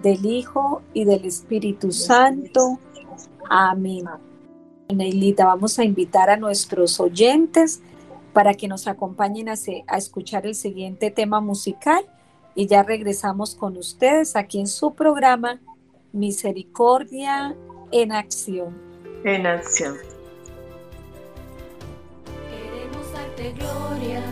del 0.00 0.24
Hijo 0.24 0.80
y 0.94 1.04
del 1.04 1.26
Espíritu 1.26 1.92
Santo. 1.92 2.78
Amén. 3.50 4.06
Neilita, 4.88 5.44
vamos 5.44 5.78
a 5.78 5.84
invitar 5.84 6.30
a 6.30 6.38
nuestros 6.38 6.98
oyentes 6.98 7.82
para 8.32 8.54
que 8.54 8.68
nos 8.68 8.88
acompañen 8.88 9.50
a, 9.50 9.54
a 9.86 9.98
escuchar 9.98 10.46
el 10.46 10.54
siguiente 10.54 11.10
tema 11.10 11.42
musical 11.42 12.06
y 12.54 12.68
ya 12.68 12.82
regresamos 12.82 13.54
con 13.54 13.76
ustedes 13.76 14.34
aquí 14.34 14.60
en 14.60 14.66
su 14.66 14.94
programa 14.94 15.60
Misericordia 16.14 17.54
en 17.90 18.12
Acción. 18.12 18.80
En 19.24 19.46
acción. 19.46 20.11
Darte 23.36 23.54
gloria 23.58 24.22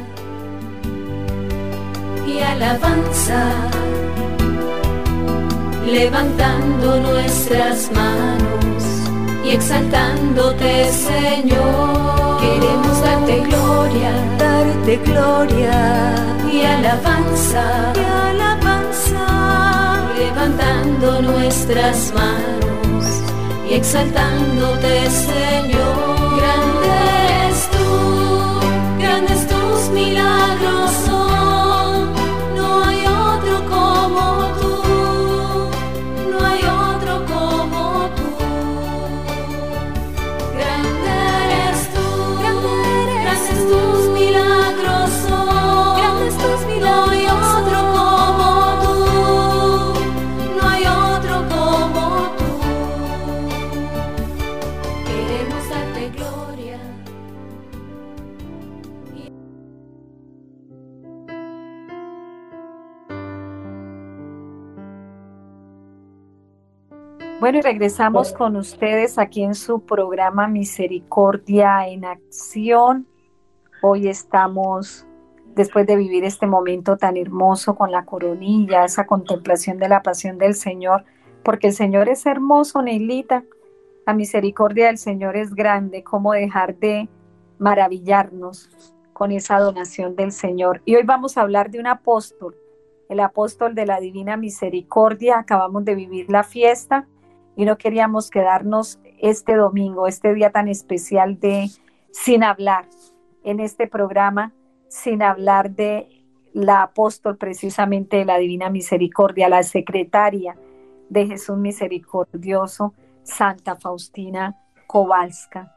y 2.27 2.41
alabanza, 2.41 3.45
levantando 5.87 7.01
nuestras 7.01 7.91
manos 7.93 8.85
y 9.45 9.51
exaltándote, 9.51 10.91
Señor. 10.91 12.41
Queremos 12.41 13.03
darte 13.03 13.41
gloria, 13.41 14.13
darte 14.39 14.97
gloria 14.99 16.15
y 16.53 16.63
alabanza, 16.63 17.93
y 17.95 18.29
alabanza, 18.29 20.09
levantando 20.19 21.23
nuestras 21.23 22.13
manos 22.15 23.05
y 23.69 23.75
exaltándote, 23.75 25.11
Señor. 25.11 26.10
Bueno, 67.51 67.67
y 67.67 67.73
regresamos 67.73 68.33
con 68.33 68.55
ustedes 68.55 69.19
aquí 69.19 69.43
en 69.43 69.57
su 69.57 69.81
programa 69.81 70.47
Misericordia 70.47 71.89
en 71.89 72.05
Acción. 72.05 73.09
Hoy 73.83 74.07
estamos, 74.07 75.05
después 75.57 75.85
de 75.85 75.97
vivir 75.97 76.23
este 76.23 76.47
momento 76.47 76.97
tan 76.97 77.17
hermoso 77.17 77.75
con 77.75 77.91
la 77.91 78.05
coronilla, 78.05 78.85
esa 78.85 79.05
contemplación 79.05 79.79
de 79.79 79.89
la 79.89 80.01
pasión 80.01 80.39
del 80.39 80.55
Señor, 80.55 81.05
porque 81.43 81.67
el 81.67 81.73
Señor 81.73 82.09
es 82.09 82.25
hermoso, 82.25 82.83
Neilita. 82.83 83.43
La 84.07 84.15
misericordia 84.15 84.87
del 84.87 84.99
Señor 84.99 85.37
es 85.37 85.53
grande, 85.53 86.05
cómo 86.05 86.35
dejar 86.35 86.77
de 86.77 87.09
maravillarnos 87.59 88.71
con 89.13 89.33
esa 89.33 89.59
donación 89.59 90.15
del 90.15 90.31
Señor. 90.31 90.83
Y 90.85 90.95
hoy 90.95 91.03
vamos 91.03 91.37
a 91.37 91.41
hablar 91.41 91.73
de 91.73 91.81
un 91.81 91.89
apóstol, 91.89 92.55
el 93.09 93.19
apóstol 93.19 93.75
de 93.75 93.87
la 93.87 93.99
Divina 93.99 94.37
Misericordia. 94.37 95.41
Acabamos 95.41 95.85
de 95.85 95.97
vivir 95.97 96.31
la 96.31 96.45
fiesta 96.45 97.09
y 97.57 97.65
no 97.65 97.77
queríamos 97.77 98.31
quedarnos 98.31 99.01
este 99.19 99.55
domingo, 99.55 100.07
este 100.07 100.35
día 100.35 100.51
tan 100.51 100.69
especial 100.69 101.39
de 101.39 101.69
sin 102.11 102.43
hablar 102.43 102.87
en 103.45 103.61
este 103.61 103.87
programa, 103.87 104.53
sin 104.89 105.23
hablar 105.23 105.71
de 105.71 106.09
la 106.53 106.83
apóstol 106.83 107.37
precisamente 107.37 108.19
de 108.19 108.25
la 108.25 108.39
Divina 108.39 108.71
Misericordia, 108.71 109.49
la 109.49 109.63
secretaria 109.63 110.57
de 111.09 111.27
Jesús 111.27 111.57
Misericordioso, 111.57 112.95
Santa 113.23 113.77
Faustina 113.77 114.57
Kowalska. 114.87 115.73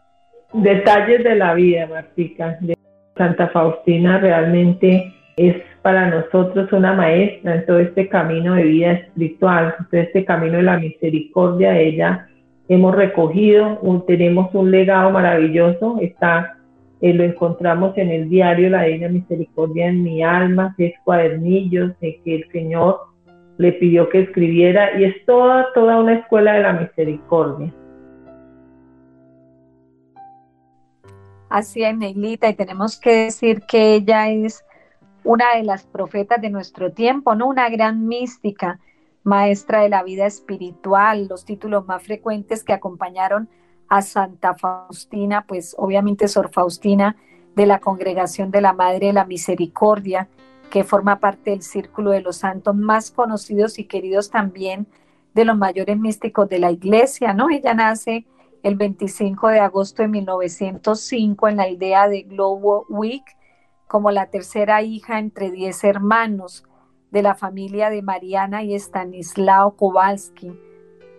Detalles 0.54 1.24
de 1.24 1.36
la 1.36 1.54
vida, 1.54 1.88
Martica. 1.88 2.58
De 2.62 2.78
Santa 3.18 3.50
Faustina 3.50 4.20
realmente 4.20 5.14
es 5.38 5.56
para 5.84 6.10
nosotros 6.10 6.72
una 6.72 6.94
maestra 6.94 7.56
en 7.56 7.66
todo 7.66 7.80
este 7.80 8.08
camino 8.08 8.56
de 8.56 8.64
vida 8.64 8.92
espiritual, 8.94 9.76
en 9.78 9.86
todo 9.86 10.02
este 10.02 10.26
camino 10.26 10.58
de 10.58 10.64
la 10.64 10.80
misericordia. 10.80 11.78
Ella 11.78 12.30
hemos 12.70 12.96
recogido, 12.96 13.80
tenemos 14.08 14.56
un 14.56 14.72
legado 14.72 15.12
maravilloso, 15.12 15.98
está, 16.02 16.58
eh, 17.02 17.14
lo 17.14 17.26
encontramos 17.26 17.98
en 17.98 18.10
el 18.10 18.30
diario 18.30 18.70
La 18.70 18.84
Divina 18.84 19.10
Misericordia 19.10 19.88
en 19.88 20.04
mi 20.04 20.24
alma, 20.24 20.74
es 20.78 20.94
cuadernillos 21.04 22.00
de 22.00 22.22
que 22.24 22.36
el 22.36 22.52
Señor 22.54 23.02
le 23.58 23.74
pidió 23.74 24.08
que 24.08 24.22
escribiera 24.22 24.98
y 24.98 25.04
es 25.04 25.26
toda, 25.26 25.68
toda 25.74 26.00
una 26.00 26.14
escuela 26.14 26.54
de 26.54 26.62
la 26.62 26.74
misericordia. 26.74 27.74
Así 31.50 31.84
es, 31.84 31.96
Neilita, 31.96 32.50
y 32.50 32.56
tenemos 32.56 32.98
que 33.00 33.26
decir 33.26 33.62
que 33.68 33.96
ella 33.96 34.30
es 34.30 34.66
una 35.24 35.56
de 35.56 35.64
las 35.64 35.84
profetas 35.84 36.42
de 36.42 36.50
nuestro 36.50 36.92
tiempo, 36.92 37.36
¿no? 37.36 37.48
Una 37.48 37.70
gran 37.70 38.08
mística, 38.08 38.80
maestra 39.24 39.82
de 39.82 39.90
la 39.90 40.04
vida 40.04 40.26
espiritual, 40.26 41.28
los 41.30 41.46
títulos 41.46 41.86
más 41.86 42.04
frecuentes 42.04 42.64
que 42.64 42.74
acompañaron 42.74 43.50
a 43.88 44.02
Santa 44.02 44.56
Faustina, 44.56 45.46
pues 45.48 45.76
obviamente 45.78 46.28
Sor 46.28 46.50
Faustina 46.52 47.16
de 47.56 47.66
la 47.66 47.80
Congregación 47.80 48.52
de 48.52 48.62
la 48.62 48.74
Madre 48.74 49.08
de 49.08 49.14
la 49.14 49.26
Misericordia, 49.26 50.28
que 50.70 50.84
forma 50.84 51.20
parte 51.20 51.52
del 51.52 51.62
círculo 51.62 52.12
de 52.12 52.22
los 52.22 52.38
santos 52.38 52.76
más 52.76 53.12
conocidos 53.12 53.78
y 53.78 53.86
queridos 53.86 54.32
también 54.32 54.88
de 55.34 55.46
los 55.46 55.58
mayores 55.58 55.98
místicos 55.98 56.50
de 56.50 56.60
la 56.60 56.72
iglesia, 56.72 57.34
¿no? 57.34 57.50
Ella 57.50 57.74
nace 57.74 58.26
el 58.64 58.76
25 58.76 59.50
de 59.50 59.60
agosto 59.60 60.02
de 60.02 60.08
1905 60.08 61.48
en 61.48 61.58
la 61.58 61.64
aldea 61.64 62.08
de 62.08 62.24
Globowick, 62.24 63.24
como 63.94 64.10
la 64.10 64.26
tercera 64.26 64.82
hija 64.82 65.20
entre 65.20 65.52
diez 65.52 65.84
hermanos 65.84 66.64
de 67.12 67.22
la 67.22 67.36
familia 67.36 67.92
de 67.92 68.02
Mariana 68.02 68.64
y 68.64 68.74
Stanislao 68.74 69.76
Kowalski. 69.76 70.52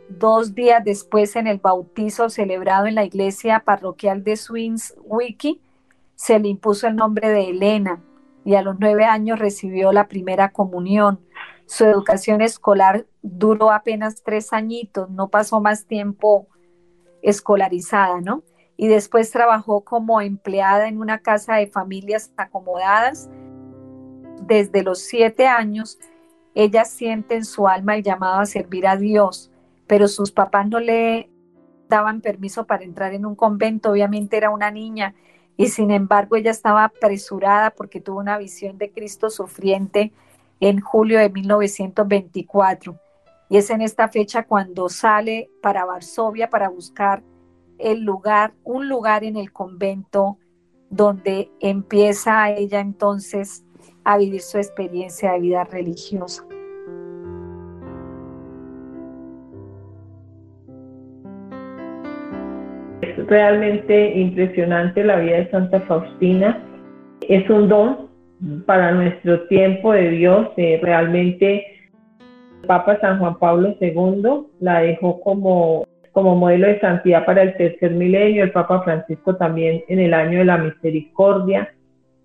Dos 0.09 0.57
días 0.57 0.83
después, 0.85 1.37
en 1.37 1.47
el 1.47 1.59
bautizo 1.59 2.29
celebrado 2.31 2.87
en 2.87 2.97
la 2.97 3.05
iglesia 3.05 3.61
parroquial 3.61 4.25
de 4.25 4.35
Swinswiki, 4.35 5.61
se 6.17 6.41
le 6.41 6.49
impuso 6.49 6.89
el 6.89 6.97
nombre 6.97 7.29
de 7.29 7.51
Elena 7.51 8.03
y 8.45 8.57
a 8.57 8.63
los 8.63 8.75
nueve 8.81 9.05
años 9.05 9.39
recibió 9.39 9.93
la 9.93 10.09
primera 10.09 10.49
comunión. 10.49 11.21
Su 11.67 11.85
educación 11.85 12.41
escolar 12.41 13.07
duró 13.23 13.71
apenas 13.71 14.25
tres 14.25 14.53
añitos, 14.53 15.11
no 15.11 15.29
pasó 15.29 15.61
más 15.61 15.87
tiempo 15.87 16.49
escolarizada, 17.23 18.21
¿no? 18.21 18.43
Y 18.77 18.89
después 18.89 19.31
trabajó 19.31 19.83
como 19.83 20.21
empleada 20.21 20.89
en 20.89 20.99
una 20.99 21.19
casa 21.19 21.57
de 21.57 21.67
familias 21.67 22.33
acomodadas. 22.37 23.31
Desde 24.43 24.83
los 24.83 25.01
siete 25.01 25.47
años, 25.47 25.99
ella 26.55 26.85
siente 26.85 27.37
en 27.37 27.45
su 27.45 27.69
alma 27.69 27.97
el 27.97 28.03
llamado 28.03 28.41
a 28.41 28.47
servir 28.47 28.87
a 28.87 28.97
Dios, 28.97 29.51
pero 29.87 30.09
sus 30.09 30.33
papás 30.33 30.69
no 30.69 30.81
le 30.81 31.31
daban 31.89 32.21
permiso 32.21 32.67
para 32.67 32.85
entrar 32.85 33.15
en 33.15 33.27
un 33.27 33.35
convento, 33.35 33.91
obviamente 33.91 34.37
era 34.37 34.51
una 34.51 34.71
niña 34.71 35.15
y 35.57 35.69
sin 35.69 35.91
embargo 35.91 36.37
ella 36.37 36.51
estaba 36.51 36.85
apresurada 36.85 37.71
porque 37.71 38.01
tuvo 38.01 38.19
una 38.19 38.39
visión 38.39 38.79
de 38.79 38.91
Cristo 38.91 39.31
sufriente 39.31 40.13
en 40.61 40.81
julio 40.81 41.19
de 41.19 41.29
1924. 41.29 42.99
Y 43.51 43.59
es 43.59 43.71
en 43.71 43.83
esta 43.83 44.09
fecha 44.09 44.45
cuando 44.45 44.89
sale 44.89 45.51
para 45.63 45.85
Varsovia 45.85 46.51
para 46.51 46.69
buscar 46.69 47.23
el 47.79 48.03
lugar, 48.03 48.55
un 48.65 48.89
lugar 48.89 49.25
en 49.25 49.37
el 49.37 49.53
convento 49.53 50.39
donde 50.91 51.51
empieza 51.61 52.51
ella 52.51 52.81
entonces 52.81 53.65
a 54.05 54.19
vivir 54.19 54.41
su 54.41 54.59
experiencia 54.59 55.33
de 55.33 55.41
vida 55.41 55.65
religiosa. 55.65 56.45
Es 63.03 63.27
realmente 63.27 64.19
impresionante 64.19 65.05
la 65.05 65.17
vida 65.17 65.37
de 65.39 65.51
Santa 65.51 65.81
Faustina. 65.83 66.63
Es 67.29 67.49
un 67.51 67.69
don 67.69 68.09
para 68.67 68.93
nuestro 68.93 69.47
tiempo 69.49 69.93
de 69.93 70.11
Dios. 70.11 70.49
Eh, 70.57 70.79
realmente 70.83 71.65
Papa 72.67 72.99
San 73.01 73.19
Juan 73.19 73.39
Pablo 73.39 73.77
II 73.81 74.47
la 74.61 74.81
dejó 74.81 75.21
como 75.21 75.85
como 76.15 76.37
modelo 76.37 76.69
de 76.69 76.79
santidad 76.79 77.27
para 77.27 77.43
el 77.43 77.57
tercer 77.57 77.91
milenio, 77.91 78.45
el 78.45 78.53
Papa 78.53 78.83
Francisco 78.83 79.35
también 79.35 79.83
en 79.89 79.99
el 79.99 80.15
año 80.15 80.39
de 80.39 80.45
la 80.45 80.59
misericordia, 80.59 81.75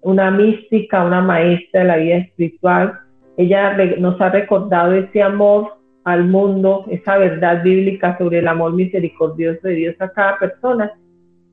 una 0.02 0.30
mística, 0.30 1.04
una 1.04 1.22
maestra 1.22 1.82
de 1.82 1.88
la 1.88 1.98
vida 1.98 2.16
espiritual. 2.18 3.00
Ella 3.36 3.76
nos 3.98 4.22
ha 4.22 4.30
recordado 4.30 4.94
ese 4.94 5.24
amor 5.24 5.74
al 6.04 6.26
mundo, 6.26 6.86
esa 6.92 7.18
verdad 7.18 7.64
bíblica 7.64 8.16
sobre 8.20 8.40
el 8.40 8.48
amor 8.48 8.74
misericordioso 8.74 9.68
de 9.68 9.74
Dios 9.74 9.96
a 9.98 10.10
cada 10.10 10.38
persona 10.38 10.92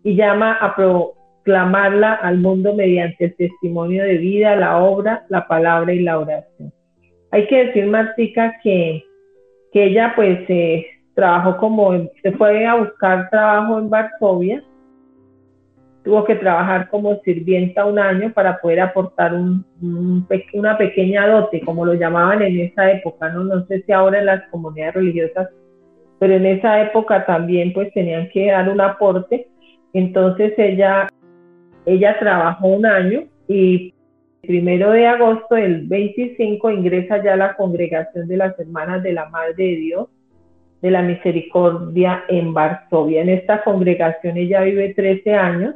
y 0.05 0.15
llama 0.15 0.59
a 0.61 0.77
proclamarla 0.77 2.13
al 2.17 2.37
mundo 2.37 2.75
mediante 2.75 3.25
el 3.25 3.37
testimonio 3.37 4.05
de 4.05 4.19
vida, 4.19 4.57
la 4.57 4.77
obra, 4.77 5.25
la 5.31 5.49
palabra 5.49 5.95
y 5.95 6.01
la 6.01 6.19
oración. 6.19 6.71
Hay 7.31 7.47
que 7.47 7.65
decir, 7.65 7.87
Martica, 7.87 8.57
que, 8.63 9.03
que 9.73 9.85
ella 9.85 10.13
pues 10.15 10.39
eh, 10.49 10.87
trabajó 11.17 11.57
como, 11.57 11.93
se 12.23 12.33
fue 12.33 12.67
a 12.67 12.75
buscar 12.75 13.31
trabajo 13.31 13.79
en 13.79 13.89
Varsovia, 13.89 14.63
tuvo 16.05 16.25
que 16.25 16.37
trabajar 16.37 16.89
como 16.91 17.17
sirvienta 17.25 17.87
un 17.87 17.99
año 17.99 18.33
para 18.35 18.59
poder 18.59 18.81
aportar 18.81 19.33
un, 19.33 19.65
una 20.53 20.77
pequeña 20.77 21.27
dote, 21.27 21.63
como 21.63 21.87
lo 21.87 21.95
llamaban 21.95 22.43
en 22.43 22.61
esa 22.61 22.93
época, 22.93 23.31
¿no? 23.31 23.45
no 23.45 23.65
sé 23.65 23.83
si 23.83 23.93
ahora 23.93 24.19
en 24.19 24.27
las 24.27 24.47
comunidades 24.51 24.95
religiosas, 24.95 25.49
pero 26.19 26.35
en 26.35 26.45
esa 26.45 26.83
época 26.83 27.25
también 27.25 27.73
pues 27.73 27.93
tenían 27.95 28.29
que 28.29 28.51
dar 28.51 28.69
un 28.69 28.83
aporte, 28.83 29.49
entonces 29.95 30.53
ella, 30.59 31.09
ella 31.87 32.19
trabajó 32.19 32.69
un 32.69 32.85
año 32.85 33.25
y 33.49 33.95
primero 34.43 34.91
de 34.91 35.07
agosto 35.07 35.55
del 35.55 35.87
25 35.87 36.71
ingresa 36.71 37.25
ya 37.25 37.33
a 37.33 37.37
la 37.37 37.57
congregación 37.57 38.29
de 38.29 38.37
las 38.37 38.59
hermanas 38.61 39.03
de 39.03 39.15
la 39.15 39.31
Madre 39.31 39.55
de 39.57 39.77
Dios 39.77 40.09
de 40.83 40.91
la 40.91 41.03
Misericordia 41.03 42.25
en 42.29 42.53
Varsovia. 42.53 43.23
En 43.23 43.29
esta 43.29 43.63
congregación 43.63 44.37
ella 44.37 44.63
vive 44.63 44.95
13 44.95 45.35
años 45.35 45.75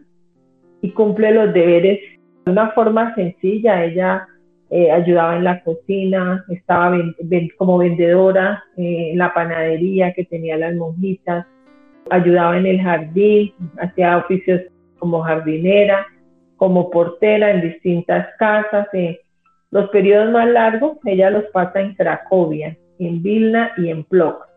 y 0.82 0.90
cumple 0.92 1.32
los 1.32 1.52
deberes 1.52 2.00
de 2.44 2.52
una 2.52 2.70
forma 2.70 3.14
sencilla. 3.14 3.84
Ella 3.84 4.26
eh, 4.70 4.90
ayudaba 4.90 5.36
en 5.36 5.44
la 5.44 5.62
cocina, 5.62 6.44
estaba 6.48 6.96
como 7.56 7.78
vendedora 7.78 8.62
eh, 8.76 9.10
en 9.12 9.18
la 9.18 9.34
panadería 9.34 10.12
que 10.12 10.24
tenía 10.24 10.56
las 10.56 10.74
monjitas, 10.74 11.46
ayudaba 12.10 12.56
en 12.56 12.66
el 12.66 12.80
jardín, 12.80 13.52
hacía 13.78 14.18
oficios 14.18 14.60
como 14.98 15.22
jardinera, 15.22 16.06
como 16.56 16.90
portera 16.90 17.50
en 17.50 17.62
distintas 17.62 18.28
casas. 18.38 18.86
Eh. 18.92 19.20
Los 19.70 19.88
periodos 19.90 20.30
más 20.30 20.48
largos 20.48 20.98
ella 21.04 21.30
los 21.30 21.44
pasa 21.46 21.80
en 21.80 21.94
Cracovia, 21.94 22.76
en 22.98 23.22
Vilna 23.22 23.72
y 23.76 23.88
en 23.88 24.04
Plock. 24.04 24.49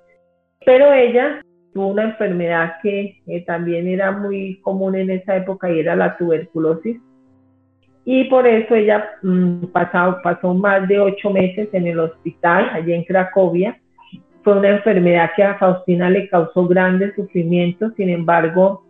Pero 0.66 0.94
ella 0.94 1.42
tuvo 1.74 1.88
una 1.88 2.04
enfermedad 2.04 2.76
que 2.82 3.18
eh, 3.28 3.44
también 3.46 3.88
era 3.88 4.12
muy 4.12 4.60
común 4.62 4.96
en 4.96 5.10
esa 5.10 5.36
época 5.36 5.72
y 5.72 5.80
era 5.80 5.96
la 5.96 6.18
tuberculosis. 6.18 7.00
Y 8.06 8.26
por 8.26 8.46
eso 8.46 8.76
ella 8.76 9.12
mm, 9.22 9.66
pasó, 9.68 10.54
más 10.54 10.88
de 10.88 11.00
ocho 11.00 11.30
meses 11.30 11.70
en 11.74 11.88
el 11.88 12.00
hospital, 12.00 12.70
allí 12.74 12.94
en 12.94 13.04
Cracovia. 13.04 13.80
fue 14.44 14.58
una 14.58 14.70
enfermedad 14.70 15.32
que 15.36 15.44
a 15.44 15.58
Faustina 15.58 16.10
le 16.10 16.28
causó 16.28 16.68
grandes 16.68 17.16
sufrimientos, 17.16 17.94
sin 17.96 18.10
embargo, 18.10 18.84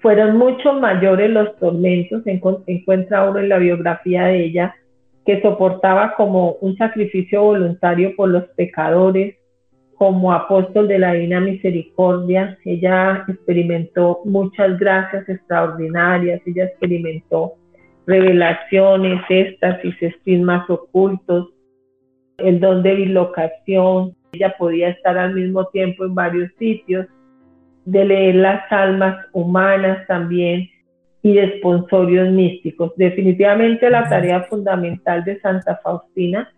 fueron 0.00 0.38
mucho 0.38 0.74
mayores 0.74 1.30
los 1.30 1.56
tormentos, 1.56 2.22
encuentra 2.26 3.28
uno 3.28 3.38
en 3.38 3.48
la 3.48 3.58
biografía 3.58 4.26
de 4.26 4.44
ella, 4.44 4.74
que 5.26 5.42
soportaba 5.42 6.14
como 6.16 6.52
un 6.60 6.76
sacrificio 6.76 7.42
voluntario 7.42 8.14
por 8.16 8.30
los 8.30 8.44
pecadores, 8.56 9.34
como 10.00 10.32
apóstol 10.32 10.88
de 10.88 10.98
la 10.98 11.12
Divina 11.12 11.40
Misericordia. 11.40 12.56
Ella 12.64 13.22
experimentó 13.28 14.20
muchas 14.24 14.78
gracias 14.78 15.28
extraordinarias, 15.28 16.40
ella 16.46 16.64
experimentó 16.64 17.56
revelaciones, 18.06 19.20
éxtasis, 19.28 19.94
estigmas 20.00 20.68
ocultos, 20.70 21.50
el 22.38 22.60
don 22.60 22.82
de 22.82 22.94
bilocación. 22.94 24.16
Ella 24.32 24.54
podía 24.58 24.88
estar 24.88 25.18
al 25.18 25.34
mismo 25.34 25.66
tiempo 25.66 26.06
en 26.06 26.14
varios 26.14 26.50
sitios, 26.58 27.06
de 27.84 28.02
leer 28.06 28.36
las 28.36 28.72
almas 28.72 29.26
humanas 29.32 30.06
también 30.06 30.66
y 31.22 31.34
de 31.34 31.44
esponsorios 31.44 32.30
místicos. 32.30 32.92
Definitivamente 32.96 33.90
la 33.90 34.08
tarea 34.08 34.44
fundamental 34.44 35.24
de 35.24 35.38
Santa 35.40 35.78
Faustina, 35.84 36.50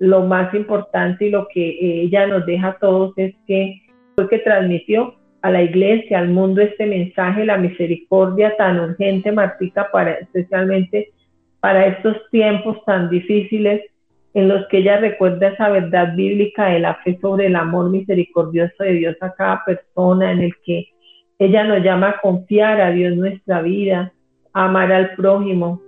lo 0.00 0.22
más 0.22 0.52
importante 0.54 1.26
y 1.26 1.30
lo 1.30 1.46
que 1.52 2.02
ella 2.02 2.26
nos 2.26 2.44
deja 2.46 2.68
a 2.68 2.78
todos 2.78 3.12
es 3.16 3.34
que 3.46 3.82
fue 4.16 4.28
que 4.28 4.38
transmitió 4.38 5.14
a 5.42 5.50
la 5.50 5.62
iglesia, 5.62 6.18
al 6.18 6.28
mundo 6.28 6.62
este 6.62 6.86
mensaje, 6.86 7.44
la 7.44 7.58
misericordia 7.58 8.56
tan 8.56 8.80
urgente, 8.80 9.30
Martica, 9.30 9.90
para, 9.92 10.12
especialmente 10.12 11.10
para 11.60 11.86
estos 11.86 12.16
tiempos 12.30 12.82
tan 12.86 13.10
difíciles 13.10 13.82
en 14.32 14.48
los 14.48 14.66
que 14.68 14.78
ella 14.78 14.98
recuerda 14.98 15.48
esa 15.48 15.68
verdad 15.68 16.14
bíblica 16.14 16.66
de 16.66 16.80
la 16.80 16.94
fe 16.96 17.18
sobre 17.20 17.46
el 17.46 17.56
amor 17.56 17.90
misericordioso 17.90 18.82
de 18.82 18.92
Dios 18.92 19.16
a 19.20 19.34
cada 19.34 19.62
persona, 19.64 20.32
en 20.32 20.40
el 20.40 20.52
que 20.64 20.88
ella 21.38 21.64
nos 21.64 21.82
llama 21.82 22.10
a 22.10 22.20
confiar 22.20 22.80
a 22.80 22.90
Dios 22.90 23.16
nuestra 23.16 23.60
vida, 23.60 24.12
a 24.54 24.64
amar 24.64 24.92
al 24.92 25.14
prójimo. 25.14 25.82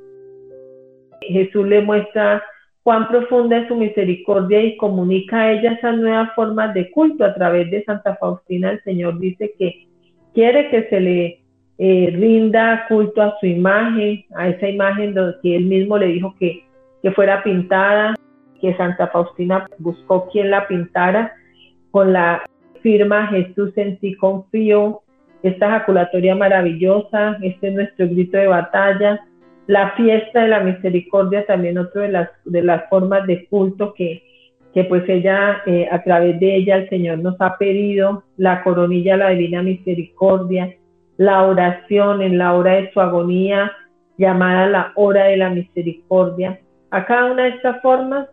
Jesús 1.22 1.66
le 1.66 1.80
muestra 1.80 2.42
cuán 2.83 3.09
profunda 3.09 3.59
es 3.59 3.68
su 3.68 3.76
misericordia 3.76 4.62
y 4.62 4.76
comunica 4.76 5.41
a 5.41 5.53
ella 5.53 5.72
esas 5.72 5.97
nuevas 5.97 6.35
formas 6.35 6.74
de 6.74 6.91
culto 6.91 7.24
a 7.24 7.35
través 7.35 7.70
de 7.70 7.85
Santa 7.85 8.16
Faustina. 8.16 8.70
El 8.70 8.83
Señor 8.83 9.18
dice 9.18 9.53
que 9.59 9.87
quiere 10.35 10.68
que 10.68 10.89
se 10.89 11.01
le 11.01 11.41
eh, 11.78 12.11
rinda 12.12 12.87
culto 12.89 13.22
a 13.22 13.37
su 13.39 13.47
imagen, 13.47 14.24
a 14.35 14.49
esa 14.49 14.68
imagen 14.68 15.14
que 15.43 15.57
él 15.57 15.66
mismo 15.66 15.97
le 15.97 16.07
dijo 16.07 16.35
que, 16.39 16.64
que 17.03 17.12
fuera 17.12 17.43
pintada, 17.43 18.14
que 18.61 18.76
Santa 18.76 19.09
Faustina 19.09 19.66
buscó 19.78 20.28
quien 20.30 20.51
la 20.51 20.66
pintara. 20.66 21.35
Con 21.91 22.12
la 22.12 22.43
firma 22.83 23.28
Jesús 23.28 23.72
en 23.76 23.99
ti 23.99 24.16
confío, 24.16 25.03
esta 25.43 25.66
ejaculatoria 25.66 26.35
maravillosa, 26.35 27.37
este 27.43 27.68
es 27.68 27.74
nuestro 27.74 28.07
grito 28.07 28.37
de 28.39 28.47
batalla, 28.47 29.20
la 29.66 29.92
fiesta 29.92 30.42
de 30.42 30.48
la 30.48 30.60
misericordia 30.60 31.46
también 31.46 31.78
otra 31.78 32.02
de 32.02 32.08
las, 32.08 32.30
de 32.44 32.62
las 32.62 32.88
formas 32.88 33.26
de 33.26 33.46
culto 33.46 33.94
que, 33.94 34.22
que 34.74 34.84
pues 34.84 35.08
ella, 35.08 35.62
eh, 35.66 35.88
a 35.90 36.02
través 36.02 36.38
de 36.40 36.56
ella 36.56 36.76
el 36.76 36.88
Señor 36.88 37.18
nos 37.18 37.40
ha 37.40 37.56
pedido, 37.58 38.24
la 38.36 38.62
coronilla, 38.62 39.16
la 39.16 39.30
divina 39.30 39.62
misericordia, 39.62 40.74
la 41.16 41.44
oración 41.44 42.22
en 42.22 42.38
la 42.38 42.54
hora 42.54 42.74
de 42.74 42.90
su 42.92 43.00
agonía, 43.00 43.72
llamada 44.18 44.66
la 44.66 44.92
hora 44.96 45.24
de 45.24 45.36
la 45.36 45.50
misericordia. 45.50 46.60
A 46.90 47.04
cada 47.06 47.32
una 47.32 47.44
de 47.44 47.50
estas 47.50 47.80
formas 47.82 48.28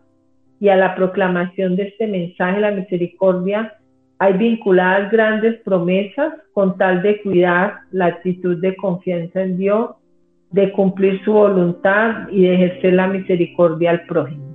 y 0.59 0.69
a 0.69 0.75
la 0.75 0.95
proclamación 0.95 1.75
de 1.75 1.83
este 1.83 2.07
mensaje 2.07 2.55
de 2.55 2.61
la 2.61 2.71
misericordia 2.71 3.73
hay 4.17 4.33
vinculadas 4.33 5.09
grandes 5.11 5.61
promesas 5.61 6.33
con 6.53 6.77
tal 6.77 7.01
de 7.01 7.21
cuidar 7.21 7.79
la 7.91 8.07
actitud 8.07 8.57
de 8.57 8.75
confianza 8.75 9.41
en 9.41 9.57
Dios 9.57 9.91
de 10.51 10.71
cumplir 10.71 11.23
su 11.23 11.33
voluntad 11.33 12.27
y 12.29 12.43
de 12.43 12.55
ejercer 12.55 12.93
la 12.93 13.07
misericordia 13.07 13.91
al 13.91 14.05
prójimo. 14.05 14.49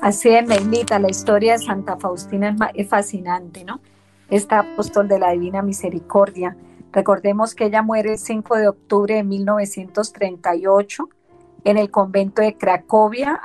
Así 0.00 0.28
es, 0.28 0.46
Melita, 0.46 0.98
la 0.98 1.10
historia 1.10 1.52
de 1.52 1.58
Santa 1.58 1.96
Faustina 1.96 2.54
es 2.74 2.88
fascinante, 2.88 3.64
¿no? 3.64 3.80
Esta 4.30 4.60
apóstol 4.60 5.08
de 5.08 5.18
la 5.18 5.32
Divina 5.32 5.62
Misericordia. 5.62 6.56
Recordemos 6.92 7.54
que 7.54 7.66
ella 7.66 7.82
muere 7.82 8.12
el 8.12 8.18
5 8.18 8.56
de 8.56 8.68
octubre 8.68 9.14
de 9.14 9.24
1938 9.24 11.08
en 11.64 11.78
el 11.78 11.90
convento 11.90 12.42
de 12.42 12.54
Cracovia, 12.56 13.40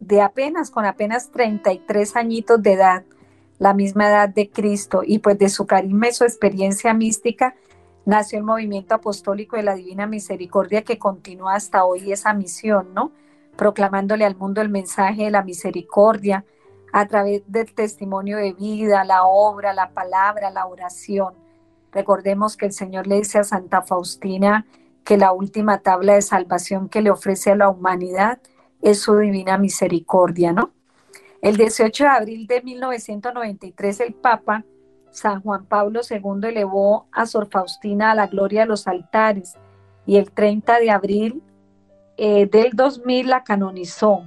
de 0.00 0.20
apenas, 0.20 0.70
con 0.70 0.84
apenas 0.84 1.30
33 1.30 2.16
añitos 2.16 2.62
de 2.62 2.72
edad, 2.74 3.04
la 3.58 3.74
misma 3.74 4.08
edad 4.08 4.28
de 4.28 4.50
Cristo, 4.50 5.02
y 5.04 5.18
pues 5.18 5.38
de 5.38 5.48
su 5.48 5.66
carisma 5.66 6.08
y 6.08 6.12
su 6.12 6.24
experiencia 6.24 6.94
mística, 6.94 7.54
nació 8.08 8.38
el 8.38 8.44
movimiento 8.44 8.94
apostólico 8.94 9.56
de 9.56 9.62
la 9.62 9.74
Divina 9.74 10.06
Misericordia 10.06 10.80
que 10.80 10.98
continúa 10.98 11.56
hasta 11.56 11.84
hoy 11.84 12.10
esa 12.10 12.32
misión, 12.32 12.94
¿no? 12.94 13.12
Proclamándole 13.54 14.24
al 14.24 14.34
mundo 14.34 14.62
el 14.62 14.70
mensaje 14.70 15.24
de 15.24 15.30
la 15.30 15.42
misericordia 15.42 16.46
a 16.90 17.06
través 17.06 17.42
del 17.48 17.74
testimonio 17.74 18.38
de 18.38 18.54
vida, 18.54 19.04
la 19.04 19.24
obra, 19.24 19.74
la 19.74 19.90
palabra, 19.90 20.50
la 20.50 20.64
oración. 20.64 21.34
Recordemos 21.92 22.56
que 22.56 22.64
el 22.64 22.72
Señor 22.72 23.06
le 23.06 23.16
dice 23.16 23.40
a 23.40 23.44
Santa 23.44 23.82
Faustina 23.82 24.64
que 25.04 25.18
la 25.18 25.32
última 25.32 25.80
tabla 25.80 26.14
de 26.14 26.22
salvación 26.22 26.88
que 26.88 27.02
le 27.02 27.10
ofrece 27.10 27.50
a 27.50 27.56
la 27.56 27.68
humanidad 27.68 28.38
es 28.80 29.00
su 29.00 29.18
divina 29.18 29.58
misericordia, 29.58 30.54
¿no? 30.54 30.70
El 31.42 31.58
18 31.58 32.04
de 32.04 32.08
abril 32.08 32.46
de 32.46 32.62
1993 32.62 34.00
el 34.00 34.14
Papa 34.14 34.64
San 35.10 35.42
Juan 35.42 35.64
Pablo 35.66 36.00
II 36.08 36.48
elevó 36.48 37.06
a 37.12 37.26
Sor 37.26 37.48
Faustina 37.50 38.12
a 38.12 38.14
la 38.14 38.26
gloria 38.26 38.62
de 38.62 38.66
los 38.66 38.86
altares 38.86 39.56
y 40.06 40.16
el 40.16 40.30
30 40.30 40.78
de 40.80 40.90
abril 40.90 41.42
eh, 42.16 42.46
del 42.46 42.72
2000 42.72 43.28
la 43.28 43.44
canonizó. 43.44 44.26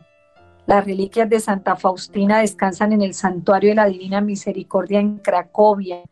Las 0.65 0.85
reliquias 0.85 1.29
de 1.29 1.39
Santa 1.39 1.75
Faustina 1.75 2.39
descansan 2.39 2.93
en 2.93 3.01
el 3.01 3.13
Santuario 3.13 3.71
de 3.71 3.75
la 3.75 3.87
Divina 3.87 4.21
Misericordia 4.21 4.99
en 4.99 5.17
Cracovia. 5.17 6.03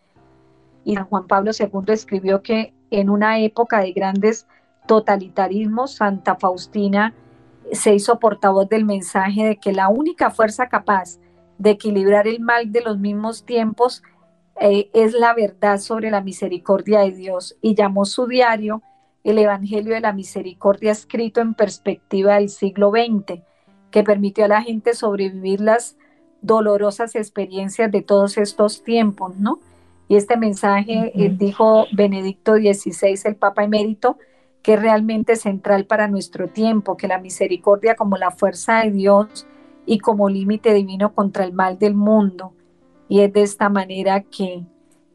Y 0.83 0.95
San 0.95 1.05
Juan 1.05 1.27
Pablo 1.27 1.51
II 1.57 1.93
escribió 1.93 2.41
que 2.41 2.73
en 2.89 3.09
una 3.09 3.39
época 3.39 3.79
de 3.79 3.91
grandes 3.91 4.47
totalitarismos, 4.87 5.91
Santa 5.91 6.35
Faustina 6.35 7.13
se 7.71 7.93
hizo 7.93 8.19
portavoz 8.19 8.67
del 8.67 8.85
mensaje 8.85 9.45
de 9.45 9.57
que 9.57 9.71
la 9.71 9.89
única 9.89 10.31
fuerza 10.31 10.67
capaz 10.67 11.19
de 11.59 11.71
equilibrar 11.71 12.27
el 12.27 12.39
mal 12.39 12.71
de 12.71 12.81
los 12.81 12.97
mismos 12.97 13.45
tiempos 13.45 14.01
eh, 14.59 14.89
es 14.93 15.13
la 15.13 15.33
verdad 15.33 15.79
sobre 15.79 16.11
la 16.11 16.21
misericordia 16.21 16.99
de 16.99 17.11
Dios 17.11 17.57
y 17.61 17.75
llamó 17.75 18.05
su 18.05 18.27
diario 18.27 18.81
el 19.23 19.37
Evangelio 19.37 19.93
de 19.93 20.01
la 20.01 20.13
Misericordia 20.13 20.91
escrito 20.91 21.41
en 21.41 21.53
perspectiva 21.53 22.35
del 22.35 22.49
siglo 22.49 22.91
XX, 22.91 23.41
que 23.91 24.03
permitió 24.03 24.45
a 24.45 24.49
la 24.49 24.61
gente 24.61 24.93
sobrevivir 24.93 25.61
las 25.61 25.97
dolorosas 26.41 27.15
experiencias 27.15 27.91
de 27.91 28.01
todos 28.01 28.37
estos 28.37 28.83
tiempos, 28.83 29.37
¿no? 29.37 29.59
Y 30.07 30.15
este 30.15 30.37
mensaje 30.37 31.11
eh, 31.13 31.29
dijo 31.29 31.85
Benedicto 31.91 32.55
XVI, 32.55 33.19
el 33.25 33.35
Papa 33.35 33.63
emérito, 33.63 34.17
que 34.63 34.73
es 34.73 34.81
realmente 34.81 35.35
central 35.35 35.85
para 35.85 36.07
nuestro 36.07 36.47
tiempo, 36.47 36.97
que 36.97 37.07
la 37.07 37.19
misericordia 37.19 37.95
como 37.95 38.17
la 38.17 38.31
fuerza 38.31 38.81
de 38.81 38.91
Dios 38.91 39.45
y 39.85 39.99
como 39.99 40.29
límite 40.29 40.73
divino 40.73 41.13
contra 41.13 41.43
el 41.43 41.53
mal 41.53 41.77
del 41.77 41.95
mundo, 41.95 42.53
y 43.09 43.21
es 43.21 43.33
de 43.33 43.41
esta 43.41 43.69
manera 43.69 44.21
que, 44.21 44.61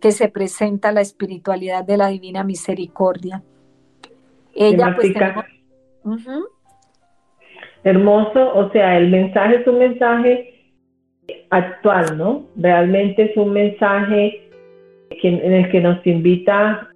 que 0.01 0.11
se 0.11 0.29
presenta 0.29 0.93
la 0.93 1.01
espiritualidad 1.01 1.85
de 1.85 1.97
la 1.97 2.09
Divina 2.09 2.43
Misericordia. 2.43 3.43
Ella 4.55 4.95
pues 4.95 5.15
Hermoso, 7.85 8.55
o 8.55 8.71
sea, 8.73 8.99
el 8.99 9.11
mensaje 9.11 9.57
es 9.57 9.67
un 9.67 9.79
mensaje 9.79 10.73
actual, 11.51 12.19
¿no? 12.19 12.47
Realmente 12.57 13.31
es 13.31 13.37
un 13.37 13.53
mensaje 13.53 14.49
en 15.11 15.53
el 15.53 15.71
que 15.71 15.81
nos 15.81 16.05
invita 16.07 16.91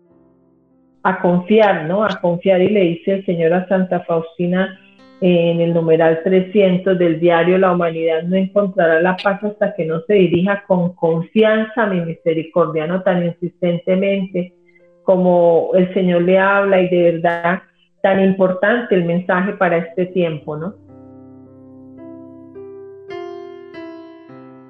a 1.03 1.21
confiar, 1.21 1.85
¿no? 1.87 2.05
A 2.05 2.21
confiar 2.21 2.61
y 2.61 2.69
le 2.69 2.81
dice 2.81 3.15
el 3.15 3.27
Señor 3.27 3.53
a 3.53 3.69
Santa 3.69 4.01
Faustina, 4.01 4.79
en 5.21 5.61
el 5.61 5.75
numeral 5.75 6.21
300 6.23 6.97
del 6.99 7.19
diario 7.19 7.59
La 7.59 7.73
humanidad 7.73 8.23
no 8.23 8.37
encontrará 8.37 9.01
la 9.01 9.17
paz 9.17 9.43
hasta 9.43 9.75
que 9.75 9.85
no 9.85 10.01
se 10.03 10.15
dirija 10.15 10.65
con 10.67 10.95
confianza 10.95 11.83
a 11.83 11.87
mi 11.87 12.01
misericordia, 12.01 12.87
no 12.87 13.03
tan 13.03 13.25
insistentemente 13.25 14.55
como 15.03 15.71
el 15.75 15.93
Señor 15.95 16.23
le 16.23 16.39
habla 16.39 16.83
y 16.83 16.89
de 16.89 17.13
verdad 17.13 17.63
tan 18.03 18.23
importante 18.23 18.95
el 18.95 19.05
mensaje 19.05 19.53
para 19.55 19.79
este 19.79 20.07
tiempo, 20.07 20.57
¿no? 20.57 20.75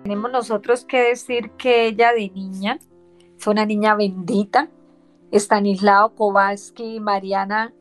Tenemos 0.05 0.32
nosotros 0.32 0.84
que 0.86 1.09
decir 1.09 1.51
que 1.59 1.86
ella 1.86 2.12
de 2.14 2.30
niña 2.30 2.78
fue 3.36 3.53
una 3.53 3.66
niña 3.66 3.94
bendita. 3.94 4.68
Stanislao 5.30 6.14
Kowalski 6.14 6.94
y 6.94 7.01
Mariana 7.01 7.74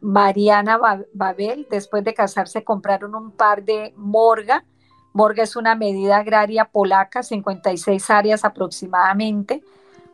Mariana 0.00 0.78
Babel, 1.12 1.66
después 1.70 2.02
de 2.04 2.14
casarse, 2.14 2.64
compraron 2.64 3.14
un 3.14 3.30
par 3.30 3.64
de 3.64 3.92
morga 3.96 4.64
Morga 5.12 5.42
es 5.42 5.56
una 5.56 5.74
medida 5.74 6.18
agraria 6.18 6.64
polaca, 6.64 7.22
56 7.22 8.10
áreas 8.10 8.44
aproximadamente, 8.44 9.62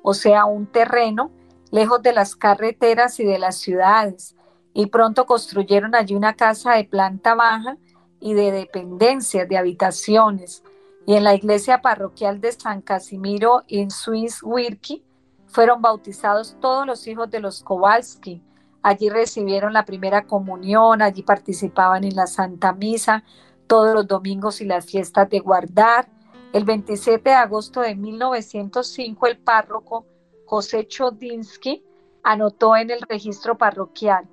o 0.03 0.12
sea, 0.12 0.44
un 0.44 0.66
terreno 0.66 1.30
lejos 1.70 2.03
de 2.03 2.12
las 2.12 2.34
carreteras 2.34 3.20
y 3.20 3.24
de 3.24 3.38
las 3.38 3.59
ciudades. 3.59 4.34
Y 4.74 4.86
pronto 4.86 5.26
construyeron 5.26 5.94
allí 5.94 6.14
una 6.14 6.34
casa 6.34 6.74
de 6.74 6.84
planta 6.84 7.34
baja 7.34 7.76
y 8.20 8.34
de 8.34 8.51
dependencias, 8.51 9.49
de 9.49 9.57
habitaciones. 9.57 10.62
Y 11.07 11.14
en 11.14 11.24
la 11.24 11.34
iglesia 11.34 11.80
parroquial 11.80 12.40
de 12.40 12.53
San 12.53 12.82
Casimiro 12.82 13.62
en 13.68 13.90
Swiss 13.90 14.42
Wirki 14.42 15.05
fueron 15.46 15.80
bautizados 15.80 16.57
todos 16.61 16.86
los 16.86 17.07
hijos 17.07 17.30
de 17.30 17.40
los 17.40 17.62
Kowalski. 17.62 18.42
Allí 18.82 19.08
recibieron 19.08 19.72
la 19.72 19.84
primera 19.84 20.26
comunión, 20.26 21.02
allí 21.02 21.22
participaban 21.22 22.04
en 22.04 22.14
la 22.14 22.26
Santa 22.26 22.72
Misa 22.72 23.24
todos 23.66 23.94
los 23.94 24.06
domingos 24.06 24.60
y 24.60 24.64
las 24.64 24.86
fiestas 24.86 25.28
de 25.28 25.40
guardar. 25.40 26.08
El 26.52 26.64
27 26.64 27.28
de 27.28 27.36
agosto 27.36 27.80
de 27.80 27.94
1905 27.94 29.26
el 29.26 29.38
párroco 29.38 30.06
José 30.46 30.86
Chodinsky 30.86 31.84
anotó 32.22 32.74
en 32.74 32.90
el 32.90 33.02
registro 33.02 33.58
parroquial. 33.58 34.26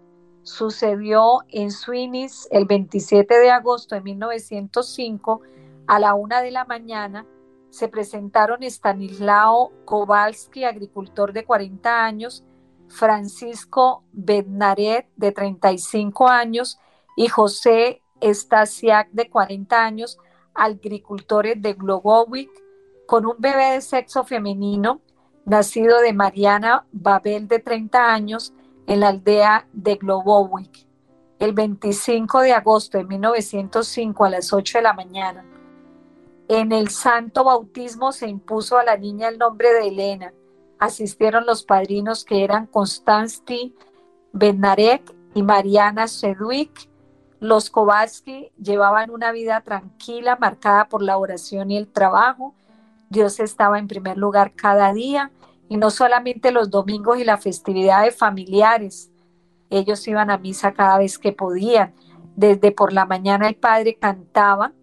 Sucedió 0.44 1.40
en 1.50 1.72
Swinis 1.72 2.48
el 2.52 2.66
27 2.66 3.38
de 3.38 3.52
agosto 3.52 3.96
de 3.96 4.02
1905 4.02 5.42
a 5.88 6.00
la 6.00 6.14
una 6.14 6.42
de 6.42 6.52
la 6.52 6.66
mañana. 6.66 7.26
Se 7.70 7.90
presentaron 7.90 8.64
Stanislao 8.64 9.72
Kowalski, 9.84 10.64
agricultor 10.64 11.34
de 11.34 11.44
40 11.44 12.06
años, 12.06 12.46
Francisco 12.88 14.04
Bednaret, 14.12 15.08
de 15.16 15.32
35 15.32 16.28
años, 16.28 16.80
y 17.16 17.28
José 17.28 18.02
Stasiak, 18.22 19.10
de 19.12 19.30
40 19.30 19.84
años, 19.84 20.18
agricultores 20.54 21.62
de 21.62 21.74
Globowick, 21.74 22.50
con 23.06 23.26
un 23.26 23.36
bebé 23.38 23.74
de 23.74 23.82
sexo 23.82 24.24
femenino, 24.24 25.02
nacido 25.46 26.00
de 26.02 26.14
Mariana 26.14 26.86
Babel, 26.92 27.48
de 27.48 27.60
30 27.60 28.14
años, 28.14 28.54
en 28.88 29.00
la 29.00 29.10
aldea 29.10 29.68
de 29.74 29.96
Globowick. 29.96 30.88
El 31.40 31.54
25 31.54 32.42
de 32.42 32.54
agosto 32.54 32.98
de 32.98 33.04
1905 33.04 34.26
a 34.26 34.30
las 34.30 34.54
8 34.54 34.78
de 34.78 34.82
la 34.82 34.94
mañana. 34.94 35.46
En 36.48 36.72
el 36.72 36.90
santo 36.90 37.44
bautismo 37.44 38.12
se 38.12 38.28
impuso 38.28 38.78
a 38.78 38.84
la 38.84 38.96
niña 38.98 39.28
el 39.28 39.38
nombre 39.38 39.74
de 39.74 39.88
Elena 39.88 40.34
asistieron 40.80 41.46
los 41.46 41.64
padrinos 41.64 42.26
que 42.26 42.44
eran 42.44 42.68
Konstanty 42.68 43.76
Benarek 44.34 45.14
y 45.34 45.44
Mariana 45.44 46.08
Sedwick. 46.08 46.90
Los 47.40 47.70
Kowalski 47.70 48.52
llevaban 48.62 49.10
una 49.10 49.32
vida 49.32 49.62
tranquila, 49.62 50.38
marcada 50.40 50.88
por 50.88 51.02
la 51.02 51.18
oración 51.18 51.72
y 51.72 51.78
el 51.78 51.88
trabajo. 51.88 52.54
Dios 53.10 53.40
estaba 53.40 53.80
en 53.80 53.88
primer 53.88 54.18
lugar 54.18 54.54
cada 54.56 54.94
día 54.94 55.32
y 55.70 55.78
no 55.78 55.90
solamente 55.90 56.52
los 56.52 56.70
domingos 56.70 57.20
y 57.20 57.24
las 57.24 57.44
festividades 57.44 58.16
familiares. 58.16 59.12
Ellos 59.70 60.08
iban 60.08 60.30
a 60.30 60.38
misa 60.38 60.74
cada 60.74 60.98
vez 60.98 61.18
que 61.18 61.32
podían. 61.32 61.94
Desde 62.36 62.72
por 62.72 62.94
la 62.94 63.06
mañana 63.06 63.48
el 63.48 63.56
padre 63.56 63.96
cantaba 63.96 64.74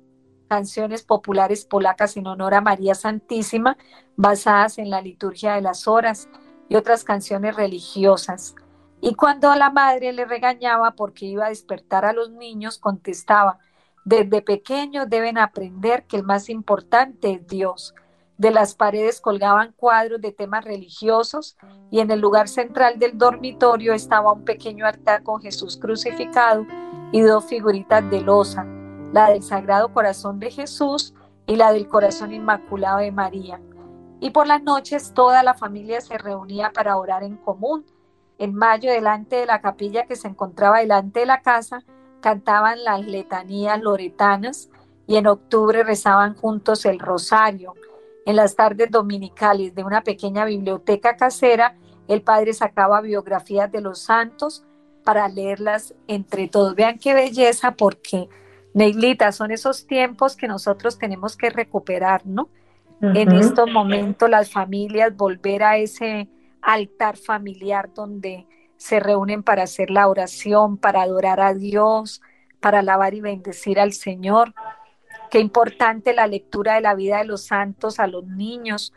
canciones 0.52 1.02
populares 1.02 1.64
polacas 1.64 2.18
en 2.18 2.26
honor 2.26 2.52
a 2.52 2.60
María 2.60 2.94
Santísima, 2.94 3.78
basadas 4.16 4.76
en 4.76 4.90
la 4.90 5.00
liturgia 5.00 5.54
de 5.54 5.62
las 5.62 5.88
horas 5.88 6.28
y 6.68 6.76
otras 6.76 7.04
canciones 7.04 7.56
religiosas. 7.56 8.54
Y 9.00 9.14
cuando 9.14 9.54
la 9.54 9.70
madre 9.70 10.12
le 10.12 10.26
regañaba 10.26 10.90
porque 10.90 11.24
iba 11.24 11.46
a 11.46 11.48
despertar 11.48 12.04
a 12.04 12.12
los 12.12 12.32
niños, 12.32 12.76
contestaba, 12.76 13.60
desde 14.04 14.42
pequeños 14.42 15.08
deben 15.08 15.38
aprender 15.38 16.04
que 16.04 16.18
el 16.18 16.22
más 16.22 16.50
importante 16.50 17.32
es 17.32 17.46
Dios. 17.46 17.94
De 18.36 18.50
las 18.50 18.74
paredes 18.74 19.22
colgaban 19.22 19.72
cuadros 19.74 20.20
de 20.20 20.32
temas 20.32 20.66
religiosos 20.66 21.56
y 21.90 22.00
en 22.00 22.10
el 22.10 22.20
lugar 22.20 22.46
central 22.46 22.98
del 22.98 23.16
dormitorio 23.16 23.94
estaba 23.94 24.32
un 24.32 24.44
pequeño 24.44 24.84
altar 24.84 25.22
con 25.22 25.40
Jesús 25.40 25.78
crucificado 25.78 26.66
y 27.10 27.22
dos 27.22 27.46
figuritas 27.46 28.10
de 28.10 28.20
losa 28.20 28.66
la 29.12 29.28
del 29.30 29.42
Sagrado 29.42 29.92
Corazón 29.92 30.40
de 30.40 30.50
Jesús 30.50 31.14
y 31.46 31.56
la 31.56 31.72
del 31.72 31.86
Corazón 31.86 32.32
Inmaculado 32.32 32.98
de 32.98 33.12
María. 33.12 33.60
Y 34.20 34.30
por 34.30 34.46
las 34.46 34.62
noches 34.62 35.12
toda 35.14 35.42
la 35.42 35.54
familia 35.54 36.00
se 36.00 36.16
reunía 36.16 36.70
para 36.72 36.96
orar 36.96 37.22
en 37.22 37.36
común. 37.36 37.84
En 38.38 38.54
mayo, 38.54 38.90
delante 38.90 39.36
de 39.36 39.46
la 39.46 39.60
capilla 39.60 40.06
que 40.06 40.16
se 40.16 40.28
encontraba 40.28 40.78
delante 40.78 41.20
de 41.20 41.26
la 41.26 41.42
casa, 41.42 41.84
cantaban 42.20 42.82
las 42.84 43.04
letanías 43.04 43.80
loretanas 43.80 44.70
y 45.06 45.16
en 45.16 45.26
octubre 45.26 45.84
rezaban 45.84 46.34
juntos 46.34 46.84
el 46.86 46.98
rosario. 46.98 47.74
En 48.24 48.36
las 48.36 48.54
tardes 48.54 48.90
dominicales 48.90 49.74
de 49.74 49.84
una 49.84 50.02
pequeña 50.02 50.44
biblioteca 50.44 51.16
casera, 51.16 51.76
el 52.08 52.22
padre 52.22 52.54
sacaba 52.54 53.00
biografías 53.00 53.70
de 53.70 53.80
los 53.80 53.98
santos 53.98 54.64
para 55.04 55.28
leerlas 55.28 55.94
entre 56.06 56.48
todos. 56.48 56.74
Vean 56.76 56.98
qué 56.98 57.14
belleza 57.14 57.72
porque 57.72 58.28
Neilita, 58.74 59.32
son 59.32 59.50
esos 59.50 59.86
tiempos 59.86 60.36
que 60.36 60.48
nosotros 60.48 60.98
tenemos 60.98 61.36
que 61.36 61.50
recuperar, 61.50 62.26
¿no? 62.26 62.48
En 63.00 63.32
estos 63.32 63.68
momentos 63.68 64.30
las 64.30 64.52
familias 64.52 65.16
volver 65.16 65.64
a 65.64 65.76
ese 65.76 66.28
altar 66.60 67.16
familiar 67.16 67.92
donde 67.92 68.46
se 68.76 69.00
reúnen 69.00 69.42
para 69.42 69.64
hacer 69.64 69.90
la 69.90 70.06
oración, 70.06 70.76
para 70.76 71.02
adorar 71.02 71.40
a 71.40 71.52
Dios, 71.52 72.22
para 72.60 72.78
alabar 72.78 73.14
y 73.14 73.20
bendecir 73.20 73.80
al 73.80 73.92
Señor. 73.92 74.54
Qué 75.32 75.40
importante 75.40 76.14
la 76.14 76.28
lectura 76.28 76.74
de 76.74 76.80
la 76.80 76.94
vida 76.94 77.18
de 77.18 77.24
los 77.24 77.42
santos 77.42 77.98
a 77.98 78.06
los 78.06 78.24
niños, 78.24 78.92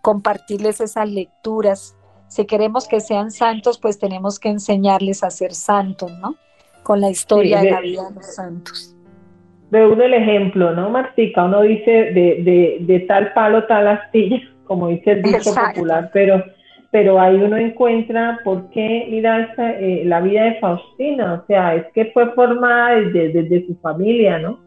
compartirles 0.00 0.80
esas 0.80 1.10
lecturas. 1.10 1.94
Si 2.28 2.46
queremos 2.46 2.88
que 2.88 3.00
sean 3.00 3.30
santos, 3.30 3.78
pues 3.78 3.98
tenemos 3.98 4.38
que 4.38 4.48
enseñarles 4.48 5.22
a 5.22 5.30
ser 5.30 5.52
santos, 5.52 6.10
¿no? 6.12 6.36
Con 6.82 7.02
la 7.02 7.10
historia 7.10 7.60
de 7.60 7.70
la 7.72 7.80
vida 7.80 8.08
de 8.08 8.14
los 8.14 8.34
santos 8.34 8.96
de 9.70 9.86
uno 9.86 10.02
el 10.02 10.14
ejemplo, 10.14 10.72
¿no, 10.72 10.90
Martica? 10.90 11.44
Uno 11.44 11.62
dice 11.62 11.90
de, 11.90 12.42
de, 12.42 12.78
de, 12.80 13.00
tal 13.00 13.32
palo, 13.32 13.64
tal 13.64 13.86
astilla, 13.88 14.40
como 14.64 14.88
dice 14.88 15.12
el 15.12 15.22
dicho 15.22 15.50
popular, 15.54 16.10
pero, 16.12 16.44
pero 16.90 17.20
ahí 17.20 17.36
uno 17.36 17.56
encuentra 17.56 18.40
por 18.44 18.68
qué, 18.70 19.06
mira, 19.10 19.40
esta, 19.40 19.72
eh, 19.78 20.02
la 20.04 20.20
vida 20.20 20.44
de 20.44 20.54
Faustina, 20.56 21.34
o 21.34 21.46
sea, 21.46 21.74
es 21.76 21.86
que 21.94 22.06
fue 22.06 22.32
formada 22.32 22.96
desde, 22.96 23.42
desde 23.42 23.66
su 23.66 23.76
familia, 23.76 24.38
¿no? 24.38 24.58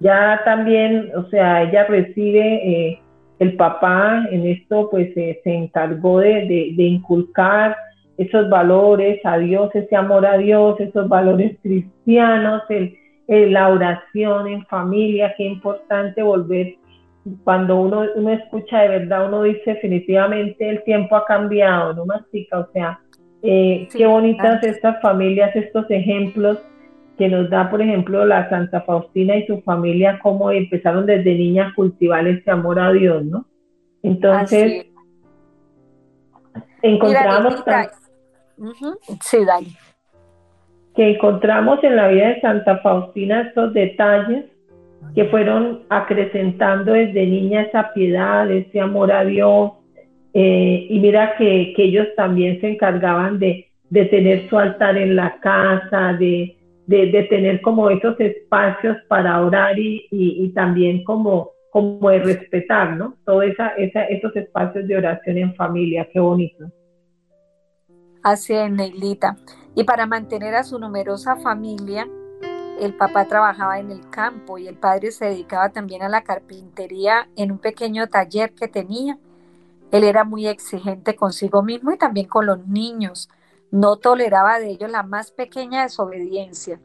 Ya 0.00 0.40
también, 0.44 1.10
o 1.16 1.28
sea, 1.28 1.62
ella 1.62 1.84
recibe, 1.84 2.40
eh, 2.40 2.98
el 3.38 3.56
papá 3.56 4.26
en 4.30 4.46
esto, 4.46 4.88
pues 4.90 5.16
eh, 5.16 5.40
se 5.42 5.52
encargó 5.52 6.20
de, 6.20 6.74
de 6.76 6.82
inculcar 6.82 7.76
esos 8.16 8.48
valores 8.48 9.20
a 9.24 9.38
Dios, 9.38 9.74
ese 9.74 9.96
amor 9.96 10.26
a 10.26 10.38
Dios, 10.38 10.78
esos 10.80 11.08
valores 11.08 11.56
cristianos, 11.60 12.62
el 12.68 12.96
eh, 13.32 13.48
la 13.48 13.70
oración 13.70 14.46
en 14.46 14.66
familia, 14.66 15.32
qué 15.38 15.44
importante 15.44 16.22
volver. 16.22 16.76
Cuando 17.44 17.80
uno, 17.80 18.04
uno 18.14 18.30
escucha 18.30 18.80
de 18.80 18.88
verdad, 18.88 19.26
uno 19.26 19.44
dice 19.44 19.72
definitivamente 19.72 20.68
el 20.68 20.84
tiempo 20.84 21.16
ha 21.16 21.24
cambiado, 21.24 21.94
¿no, 21.94 22.04
Mastica? 22.04 22.58
O 22.58 22.68
sea, 22.74 23.00
eh, 23.42 23.88
qué 23.90 24.04
bonitas 24.04 24.62
estas 24.62 25.00
familias, 25.00 25.56
estos 25.56 25.90
ejemplos 25.90 26.58
que 27.16 27.30
nos 27.30 27.48
da, 27.48 27.70
por 27.70 27.80
ejemplo, 27.80 28.26
la 28.26 28.50
Santa 28.50 28.82
Faustina 28.82 29.34
y 29.36 29.46
su 29.46 29.62
familia, 29.62 30.18
cómo 30.22 30.50
empezaron 30.50 31.06
desde 31.06 31.34
niña 31.34 31.68
a 31.68 31.74
cultivar 31.74 32.26
ese 32.26 32.50
amor 32.50 32.78
a 32.80 32.92
Dios, 32.92 33.24
¿no? 33.24 33.46
Entonces, 34.02 34.88
encontramos... 36.82 37.64
Sí, 39.22 39.42
dale 39.46 39.68
que 40.94 41.10
encontramos 41.10 41.82
en 41.82 41.96
la 41.96 42.08
vida 42.08 42.28
de 42.28 42.40
Santa 42.40 42.78
Faustina 42.78 43.42
estos 43.42 43.72
detalles 43.72 44.44
que 45.14 45.24
fueron 45.26 45.82
acrecentando 45.88 46.92
desde 46.92 47.26
niña 47.26 47.62
esa 47.62 47.92
piedad, 47.92 48.50
ese 48.50 48.80
amor 48.80 49.12
a 49.12 49.24
Dios. 49.24 49.72
Eh, 50.34 50.86
y 50.88 50.98
mira 51.00 51.34
que, 51.36 51.74
ellos 51.76 52.08
también 52.16 52.60
se 52.60 52.70
encargaban 52.70 53.38
de, 53.38 53.68
tener 53.90 54.48
su 54.48 54.58
altar 54.58 54.96
en 54.96 55.16
la 55.16 55.38
casa, 55.40 56.14
de, 56.14 56.56
tener 57.28 57.60
como 57.60 57.90
esos 57.90 58.18
espacios 58.20 58.96
para 59.08 59.40
orar 59.42 59.78
y, 59.78 60.52
también 60.54 61.04
como, 61.04 61.50
como 61.70 62.08
de 62.08 62.20
respetar, 62.20 62.96
¿no? 62.96 63.16
Todos 63.24 63.44
esa, 63.44 63.68
esos 63.76 64.34
espacios 64.36 64.86
de 64.86 64.96
oración 64.96 65.38
en 65.38 65.54
familia, 65.54 66.08
qué 66.10 66.20
bonito. 66.20 66.66
Así 68.22 68.54
es, 68.54 68.70
Neilita. 68.70 69.36
Y 69.74 69.84
para 69.84 70.06
mantener 70.06 70.54
a 70.54 70.64
su 70.64 70.78
numerosa 70.78 71.36
familia, 71.36 72.06
el 72.78 72.94
papá 72.94 73.26
trabajaba 73.26 73.78
en 73.78 73.90
el 73.90 74.08
campo 74.10 74.58
y 74.58 74.66
el 74.66 74.76
padre 74.76 75.12
se 75.12 75.26
dedicaba 75.26 75.70
también 75.70 76.02
a 76.02 76.08
la 76.08 76.22
carpintería 76.22 77.28
en 77.36 77.52
un 77.52 77.58
pequeño 77.58 78.08
taller 78.08 78.54
que 78.54 78.68
tenía. 78.68 79.18
Él 79.90 80.04
era 80.04 80.24
muy 80.24 80.46
exigente 80.46 81.16
consigo 81.16 81.62
mismo 81.62 81.92
y 81.92 81.98
también 81.98 82.26
con 82.26 82.46
los 82.46 82.66
niños. 82.66 83.28
No 83.70 83.96
toleraba 83.96 84.58
de 84.58 84.70
ellos 84.70 84.90
la 84.90 85.02
más 85.02 85.30
pequeña 85.30 85.82
desobediencia. 85.82 86.80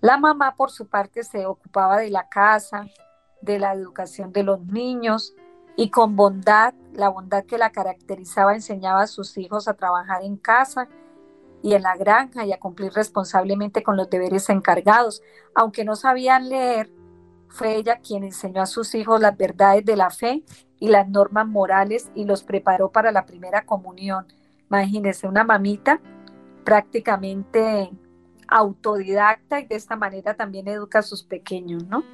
La 0.00 0.16
mamá, 0.16 0.54
por 0.54 0.70
su 0.70 0.86
parte, 0.86 1.24
se 1.24 1.46
ocupaba 1.46 1.98
de 1.98 2.10
la 2.10 2.28
casa, 2.28 2.86
de 3.40 3.58
la 3.58 3.72
educación 3.72 4.32
de 4.32 4.44
los 4.44 4.60
niños 4.64 5.34
y 5.76 5.90
con 5.90 6.14
bondad, 6.14 6.74
la 6.92 7.08
bondad 7.08 7.44
que 7.44 7.58
la 7.58 7.70
caracterizaba, 7.70 8.54
enseñaba 8.54 9.02
a 9.02 9.06
sus 9.06 9.38
hijos 9.38 9.66
a 9.66 9.74
trabajar 9.74 10.22
en 10.22 10.36
casa 10.36 10.88
y 11.62 11.74
en 11.74 11.82
la 11.82 11.96
granja 11.96 12.44
y 12.44 12.52
a 12.52 12.58
cumplir 12.58 12.92
responsablemente 12.92 13.82
con 13.82 13.96
los 13.96 14.08
deberes 14.10 14.48
encargados. 14.48 15.22
Aunque 15.54 15.84
no 15.84 15.96
sabían 15.96 16.48
leer, 16.48 16.90
fue 17.48 17.76
ella 17.76 18.00
quien 18.00 18.24
enseñó 18.24 18.62
a 18.62 18.66
sus 18.66 18.94
hijos 18.94 19.20
las 19.20 19.36
verdades 19.36 19.84
de 19.84 19.96
la 19.96 20.10
fe 20.10 20.44
y 20.78 20.88
las 20.88 21.08
normas 21.08 21.46
morales 21.46 22.10
y 22.14 22.24
los 22.24 22.42
preparó 22.42 22.90
para 22.90 23.10
la 23.10 23.26
primera 23.26 23.64
comunión. 23.64 24.26
Imagínense, 24.68 25.26
una 25.26 25.44
mamita 25.44 26.00
prácticamente 26.64 27.90
autodidacta 28.46 29.60
y 29.60 29.66
de 29.66 29.76
esta 29.76 29.96
manera 29.96 30.34
también 30.34 30.68
educa 30.68 31.00
a 31.00 31.02
sus 31.02 31.22
pequeños, 31.22 31.86
¿no? 31.86 32.04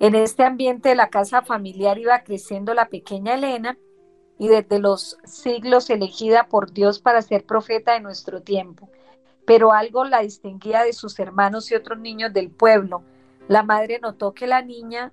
En 0.00 0.16
este 0.16 0.44
ambiente 0.44 0.88
de 0.88 0.94
la 0.96 1.10
casa 1.10 1.42
familiar 1.42 1.98
iba 1.98 2.24
creciendo 2.24 2.74
la 2.74 2.88
pequeña 2.88 3.34
Elena 3.34 3.78
y 4.42 4.48
desde 4.48 4.80
los 4.80 5.18
siglos 5.22 5.88
elegida 5.88 6.48
por 6.48 6.72
Dios 6.72 6.98
para 6.98 7.22
ser 7.22 7.46
profeta 7.46 7.92
de 7.92 8.00
nuestro 8.00 8.42
tiempo. 8.42 8.90
Pero 9.46 9.72
algo 9.72 10.04
la 10.04 10.18
distinguía 10.18 10.82
de 10.82 10.92
sus 10.92 11.16
hermanos 11.20 11.70
y 11.70 11.76
otros 11.76 12.00
niños 12.00 12.32
del 12.32 12.50
pueblo. 12.50 13.04
La 13.46 13.62
madre 13.62 14.00
notó 14.02 14.34
que 14.34 14.48
la 14.48 14.60
niña 14.60 15.12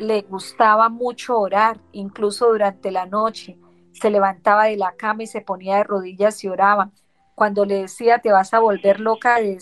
le 0.00 0.22
gustaba 0.22 0.88
mucho 0.88 1.38
orar, 1.38 1.78
incluso 1.92 2.48
durante 2.48 2.90
la 2.90 3.06
noche. 3.06 3.58
Se 3.92 4.10
levantaba 4.10 4.64
de 4.64 4.76
la 4.76 4.96
cama 4.96 5.22
y 5.22 5.28
se 5.28 5.42
ponía 5.42 5.76
de 5.76 5.84
rodillas 5.84 6.42
y 6.42 6.48
oraba. 6.48 6.90
Cuando 7.36 7.64
le 7.64 7.82
decía, 7.82 8.18
te 8.18 8.32
vas 8.32 8.52
a 8.54 8.58
volver 8.58 8.98
loca 8.98 9.36
de 9.36 9.56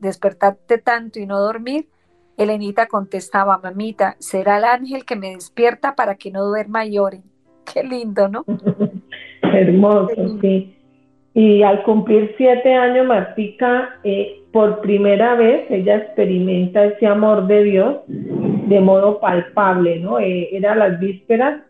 despertarte 0.00 0.76
tanto 0.76 1.18
y 1.18 1.24
no 1.24 1.40
dormir, 1.40 1.88
Elenita 2.36 2.88
contestaba, 2.88 3.56
mamita, 3.56 4.16
será 4.18 4.58
el 4.58 4.64
ángel 4.64 5.06
que 5.06 5.16
me 5.16 5.34
despierta 5.34 5.96
para 5.96 6.16
que 6.16 6.30
no 6.30 6.44
duerma 6.44 6.84
y 6.84 6.98
ore. 6.98 7.22
Qué 7.74 7.82
lindo, 7.82 8.28
¿no? 8.28 8.44
Hermoso, 9.42 10.38
sí. 10.40 10.74
Y 11.34 11.62
al 11.62 11.82
cumplir 11.84 12.34
siete 12.36 12.74
años, 12.74 13.06
Martica, 13.06 14.00
eh, 14.02 14.42
por 14.52 14.80
primera 14.80 15.34
vez 15.34 15.70
ella 15.70 15.98
experimenta 15.98 16.86
ese 16.86 17.06
amor 17.06 17.46
de 17.46 17.64
Dios 17.64 17.96
de 18.06 18.80
modo 18.80 19.20
palpable, 19.20 20.00
¿no? 20.00 20.18
Eh, 20.18 20.48
era 20.52 20.74
las 20.74 20.98
vísperas, 20.98 21.62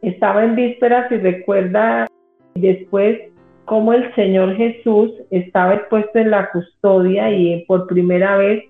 estaba 0.00 0.44
en 0.44 0.54
vísperas 0.54 1.10
y 1.12 1.16
recuerda 1.16 2.06
después 2.54 3.20
cómo 3.64 3.92
el 3.92 4.14
Señor 4.14 4.56
Jesús 4.56 5.12
estaba 5.30 5.74
expuesto 5.74 6.18
en 6.18 6.30
la 6.30 6.50
custodia 6.50 7.30
y 7.30 7.64
por 7.66 7.86
primera 7.86 8.36
vez 8.36 8.64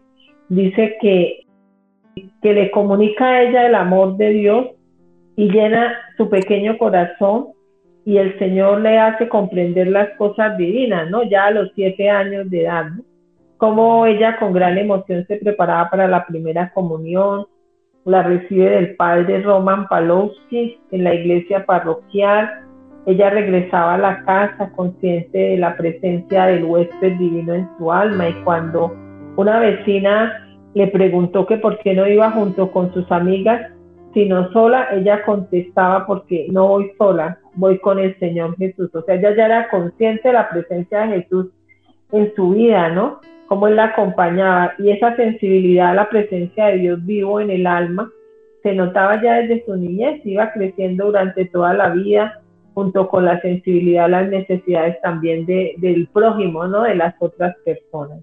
dice 0.48 0.96
que, 1.00 1.44
que 2.42 2.52
le 2.52 2.70
comunica 2.70 3.26
a 3.26 3.42
ella 3.42 3.66
el 3.66 3.74
amor 3.74 4.16
de 4.16 4.30
Dios 4.30 4.66
y 5.36 5.50
llena 5.50 5.94
su 6.16 6.28
pequeño 6.28 6.78
corazón 6.78 7.48
y 8.04 8.18
el 8.18 8.38
Señor 8.38 8.80
le 8.80 8.98
hace 8.98 9.28
comprender 9.28 9.88
las 9.88 10.10
cosas 10.16 10.56
divinas, 10.56 11.08
¿no? 11.10 11.22
Ya 11.22 11.46
a 11.46 11.50
los 11.50 11.70
siete 11.74 12.10
años 12.10 12.50
de 12.50 12.62
edad, 12.62 12.86
¿no? 12.86 13.04
Como 13.56 14.06
ella 14.06 14.38
con 14.38 14.52
gran 14.52 14.76
emoción 14.76 15.24
se 15.28 15.36
preparaba 15.36 15.88
para 15.88 16.08
la 16.08 16.26
primera 16.26 16.72
comunión, 16.72 17.46
la 18.04 18.24
recibe 18.24 18.68
del 18.70 18.96
padre 18.96 19.40
Roman 19.42 19.86
Palowski 19.86 20.80
en 20.90 21.04
la 21.04 21.14
iglesia 21.14 21.64
parroquial. 21.64 22.50
Ella 23.06 23.30
regresaba 23.30 23.94
a 23.94 23.98
la 23.98 24.24
casa 24.24 24.72
consciente 24.72 25.38
de 25.38 25.56
la 25.58 25.76
presencia 25.76 26.46
del 26.46 26.64
huésped 26.64 27.12
divino 27.18 27.54
en 27.54 27.68
su 27.78 27.92
alma 27.92 28.28
y 28.28 28.34
cuando 28.42 28.92
una 29.36 29.60
vecina 29.60 30.42
le 30.74 30.88
preguntó 30.88 31.46
que 31.46 31.56
por 31.58 31.78
qué 31.78 31.94
no 31.94 32.06
iba 32.08 32.30
junto 32.32 32.70
con 32.72 32.92
sus 32.92 33.10
amigas, 33.12 33.71
sino 34.14 34.52
sola, 34.52 34.88
ella 34.92 35.24
contestaba 35.24 36.06
porque 36.06 36.46
no 36.50 36.68
voy 36.68 36.92
sola, 36.98 37.38
voy 37.54 37.78
con 37.78 37.98
el 37.98 38.18
Señor 38.18 38.56
Jesús. 38.56 38.94
O 38.94 39.02
sea, 39.02 39.14
ella 39.14 39.34
ya 39.36 39.46
era 39.46 39.68
consciente 39.70 40.28
de 40.28 40.34
la 40.34 40.48
presencia 40.50 41.00
de 41.00 41.22
Jesús 41.22 41.46
en 42.12 42.34
su 42.34 42.50
vida, 42.50 42.90
¿no? 42.90 43.20
Cómo 43.46 43.68
él 43.68 43.76
la 43.76 43.86
acompañaba 43.86 44.74
y 44.78 44.90
esa 44.90 45.16
sensibilidad 45.16 45.90
a 45.90 45.94
la 45.94 46.08
presencia 46.08 46.66
de 46.66 46.78
Dios 46.78 47.04
vivo 47.04 47.40
en 47.40 47.50
el 47.50 47.66
alma 47.66 48.10
se 48.62 48.74
notaba 48.74 49.20
ya 49.20 49.40
desde 49.40 49.64
su 49.64 49.76
niñez, 49.76 50.24
iba 50.24 50.52
creciendo 50.52 51.06
durante 51.06 51.46
toda 51.46 51.74
la 51.74 51.90
vida 51.90 52.40
junto 52.74 53.08
con 53.08 53.24
la 53.24 53.40
sensibilidad 53.40 54.06
a 54.06 54.08
las 54.08 54.28
necesidades 54.30 55.00
también 55.02 55.44
de, 55.46 55.74
del 55.78 56.08
prójimo, 56.08 56.66
¿no? 56.66 56.82
De 56.82 56.94
las 56.94 57.14
otras 57.18 57.54
personas. 57.64 58.20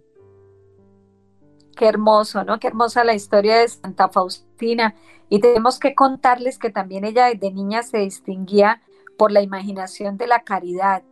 Qué 1.79 1.87
hermoso, 1.87 2.43
¿no? 2.43 2.59
Qué 2.59 2.67
hermosa 2.67 3.05
la 3.05 3.13
historia 3.13 3.59
de 3.59 3.67
Santa 3.69 4.09
Faustina. 4.09 4.95
Y 5.29 5.39
tenemos 5.39 5.79
que 5.79 5.95
contarles 5.95 6.59
que 6.59 6.71
también 6.71 7.05
ella 7.05 7.27
desde 7.27 7.53
niña 7.53 7.83
se 7.83 7.99
distinguía 7.99 8.81
por 9.17 9.31
la 9.31 9.39
imaginación 9.39 10.17
de 10.17 10.27
la 10.27 10.41
caridad. 10.41 11.03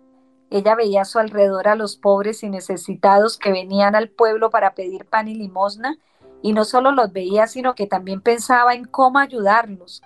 Ella 0.49 0.76
veía 0.76 1.03
a 1.03 1.05
su 1.05 1.20
alrededor 1.20 1.70
a 1.70 1.76
los 1.76 1.95
pobres 1.95 2.43
y 2.43 2.49
necesitados 2.49 3.38
que 3.38 3.53
venían 3.53 3.95
al 3.95 4.09
pueblo 4.09 4.49
para 4.49 4.76
pedir 4.76 5.05
pan 5.05 5.30
y 5.30 5.36
limosna, 5.36 5.99
y 6.41 6.51
no 6.51 6.65
solo 6.65 6.91
los 6.91 7.13
veía, 7.13 7.47
sino 7.47 7.74
que 7.74 7.88
también 7.88 8.20
pensaba 8.20 8.74
en 8.74 8.84
cómo 8.84 9.20
ayudarlos. 9.20 10.01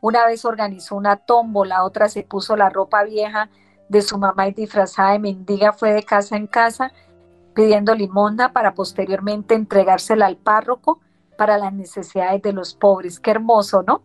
Una 0.00 0.24
vez 0.24 0.46
organizó 0.46 0.96
una 0.96 1.16
tómbola, 1.16 1.84
otra 1.84 2.08
se 2.08 2.22
puso 2.22 2.56
la 2.56 2.70
ropa 2.70 3.04
vieja 3.04 3.50
de 3.90 4.00
su 4.00 4.16
mamá 4.16 4.48
y 4.48 4.52
disfrazada 4.52 5.12
de 5.12 5.18
mendiga 5.18 5.74
fue 5.74 5.92
de 5.92 6.04
casa 6.04 6.38
en 6.38 6.46
casa 6.46 6.94
pidiendo 7.56 7.94
limosna 7.94 8.52
para 8.52 8.74
posteriormente 8.74 9.54
entregársela 9.54 10.26
al 10.26 10.36
párroco 10.36 11.00
para 11.38 11.56
las 11.56 11.72
necesidades 11.72 12.42
de 12.42 12.52
los 12.52 12.74
pobres. 12.74 13.18
Qué 13.18 13.30
hermoso, 13.30 13.82
¿no? 13.82 14.02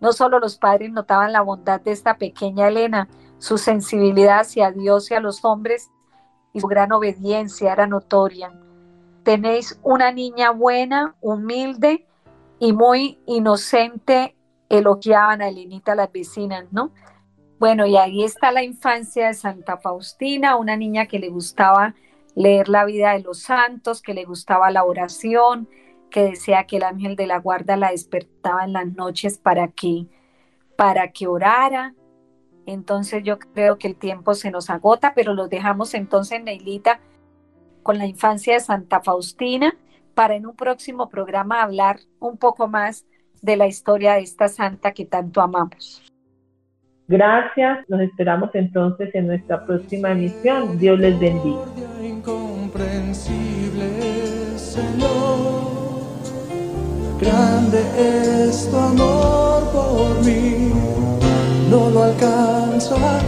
No 0.00 0.14
solo 0.14 0.38
los 0.38 0.56
padres 0.56 0.90
notaban 0.90 1.34
la 1.34 1.42
bondad 1.42 1.82
de 1.82 1.92
esta 1.92 2.16
pequeña 2.16 2.68
Elena, 2.68 3.08
su 3.36 3.58
sensibilidad 3.58 4.40
hacia 4.40 4.72
Dios 4.72 5.10
y 5.10 5.14
a 5.14 5.20
los 5.20 5.44
hombres 5.44 5.90
y 6.54 6.60
su 6.60 6.66
gran 6.68 6.90
obediencia 6.90 7.74
era 7.74 7.86
notoria. 7.86 8.50
Tenéis 9.22 9.78
una 9.82 10.10
niña 10.10 10.52
buena, 10.52 11.16
humilde 11.20 12.06
y 12.58 12.72
muy 12.72 13.20
inocente, 13.26 14.34
elogiaban 14.70 15.42
a 15.42 15.48
Elenita 15.48 15.94
las 15.94 16.10
vecinas, 16.10 16.64
¿no? 16.70 16.92
Bueno, 17.58 17.86
y 17.86 17.96
ahí 17.96 18.24
está 18.24 18.50
la 18.50 18.62
infancia 18.62 19.28
de 19.28 19.34
Santa 19.34 19.78
Faustina, 19.78 20.56
una 20.56 20.76
niña 20.76 21.06
que 21.06 21.18
le 21.18 21.28
gustaba 21.28 21.94
leer 22.34 22.68
la 22.68 22.84
vida 22.84 23.12
de 23.12 23.20
los 23.20 23.40
santos, 23.40 24.02
que 24.02 24.14
le 24.14 24.24
gustaba 24.24 24.70
la 24.70 24.84
oración, 24.84 25.68
que 26.10 26.22
decía 26.22 26.64
que 26.64 26.76
el 26.76 26.82
ángel 26.82 27.16
de 27.16 27.26
la 27.26 27.38
guarda 27.38 27.76
la 27.76 27.90
despertaba 27.90 28.64
en 28.64 28.72
las 28.72 28.86
noches 28.94 29.38
para 29.38 29.68
que 29.68 30.06
para 30.76 31.12
que 31.12 31.26
orara. 31.26 31.94
Entonces 32.66 33.22
yo 33.22 33.38
creo 33.38 33.78
que 33.78 33.88
el 33.88 33.96
tiempo 33.96 34.34
se 34.34 34.50
nos 34.50 34.70
agota, 34.70 35.12
pero 35.14 35.34
los 35.34 35.50
dejamos 35.50 35.94
entonces, 35.94 36.42
Neilita, 36.42 37.00
con 37.82 37.98
la 37.98 38.06
infancia 38.06 38.54
de 38.54 38.60
Santa 38.60 39.00
Faustina, 39.00 39.76
para 40.14 40.34
en 40.34 40.46
un 40.46 40.56
próximo 40.56 41.08
programa 41.08 41.62
hablar 41.62 42.00
un 42.18 42.36
poco 42.36 42.68
más 42.68 43.04
de 43.42 43.56
la 43.56 43.66
historia 43.66 44.14
de 44.14 44.20
esta 44.20 44.48
santa 44.48 44.92
que 44.92 45.04
tanto 45.04 45.40
amamos. 45.40 46.13
Gracias, 47.06 47.80
nos 47.88 48.00
esperamos 48.00 48.50
entonces 48.54 49.14
en 49.14 49.26
nuestra 49.26 49.64
próxima 49.66 50.12
emisión. 50.12 50.78
Dios 50.78 50.98
les 50.98 51.18
bendiga. 51.18 51.58
Grande 57.20 57.80
es 57.98 58.68
tu 58.70 58.76
amor 58.76 59.62
por 59.72 60.24
mí, 60.24 60.72
no 61.70 61.90
lo 61.90 62.02
alcanzo 62.04 62.96
a 62.96 63.20